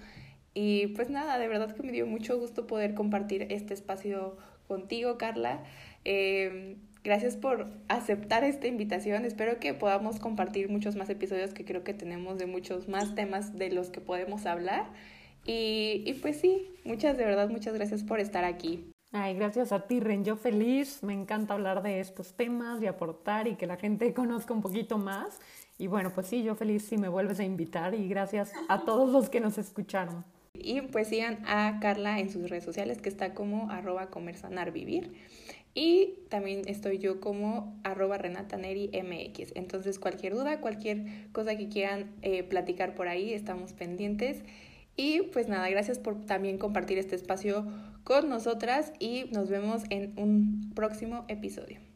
Y 0.55 0.87
pues 0.87 1.11
nada, 1.11 1.37
de 1.37 1.47
verdad 1.47 1.75
que 1.75 1.83
me 1.83 1.91
dio 1.91 2.07
mucho 2.07 2.39
gusto 2.39 2.65
poder 2.65 2.95
compartir 2.95 3.45
este 3.51 3.75
espacio 3.75 4.37
contigo, 4.67 5.19
Carla. 5.19 5.63
Eh, 6.03 6.77
gracias 7.03 7.37
por 7.37 7.67
aceptar 7.89 8.43
esta 8.43 8.65
invitación. 8.65 9.23
Espero 9.23 9.59
que 9.59 9.75
podamos 9.75 10.19
compartir 10.19 10.67
muchos 10.67 10.95
más 10.95 11.11
episodios 11.11 11.53
que 11.53 11.63
creo 11.63 11.83
que 11.83 11.93
tenemos 11.93 12.39
de 12.39 12.47
muchos 12.47 12.87
más 12.87 13.13
temas 13.13 13.55
de 13.55 13.69
los 13.69 13.91
que 13.91 14.01
podemos 14.01 14.47
hablar. 14.47 14.85
Y, 15.45 16.03
y 16.05 16.13
pues 16.21 16.39
sí, 16.39 16.69
muchas, 16.85 17.17
de 17.17 17.25
verdad, 17.25 17.49
muchas 17.49 17.73
gracias 17.73 18.03
por 18.03 18.19
estar 18.19 18.45
aquí. 18.45 18.93
Ay, 19.15 19.35
gracias 19.35 19.71
a 19.71 19.85
ti, 19.85 19.99
Ren. 19.99 20.25
Yo 20.25 20.35
feliz. 20.35 21.03
Me 21.03 21.13
encanta 21.13 21.53
hablar 21.53 21.83
de 21.83 21.99
estos 21.99 22.33
temas 22.33 22.81
y 22.81 22.87
aportar 22.87 23.47
y 23.47 23.55
que 23.55 23.67
la 23.67 23.77
gente 23.77 24.11
conozca 24.15 24.55
un 24.55 24.61
poquito 24.63 24.97
más. 24.97 25.39
Y 25.77 25.85
bueno, 25.85 26.11
pues 26.15 26.27
sí, 26.27 26.41
yo 26.41 26.55
feliz 26.55 26.83
si 26.83 26.97
me 26.97 27.09
vuelves 27.09 27.39
a 27.39 27.43
invitar 27.43 27.93
y 27.93 28.07
gracias 28.07 28.51
a 28.69 28.85
todos 28.85 29.11
los 29.11 29.29
que 29.29 29.39
nos 29.39 29.59
escucharon. 29.59 30.25
Y 30.55 30.81
pues 30.81 31.09
sigan 31.09 31.43
a 31.45 31.79
Carla 31.79 32.19
en 32.19 32.31
sus 32.31 32.49
redes 32.49 32.63
sociales, 32.63 33.01
que 33.01 33.09
está 33.09 33.35
como 33.35 33.69
arroba. 33.69 34.09
Y 35.75 36.13
también 36.29 36.61
estoy 36.65 36.97
yo 36.97 37.19
como 37.19 37.79
arroba 37.83 38.17
MX. 38.17 39.51
Entonces 39.55 39.99
cualquier 39.99 40.33
duda, 40.33 40.59
cualquier 40.59 41.31
cosa 41.31 41.55
que 41.55 41.69
quieran 41.69 42.11
eh, 42.23 42.41
platicar 42.43 42.95
por 42.95 43.07
ahí, 43.07 43.33
estamos 43.33 43.73
pendientes. 43.73 44.43
Y 44.95 45.23
pues 45.33 45.47
nada, 45.47 45.69
gracias 45.69 45.97
por 45.99 46.25
también 46.25 46.57
compartir 46.57 46.97
este 46.97 47.15
espacio 47.15 47.65
con 48.03 48.29
nosotras 48.29 48.93
y 48.99 49.25
nos 49.31 49.49
vemos 49.49 49.83
en 49.89 50.13
un 50.17 50.71
próximo 50.75 51.25
episodio. 51.27 51.92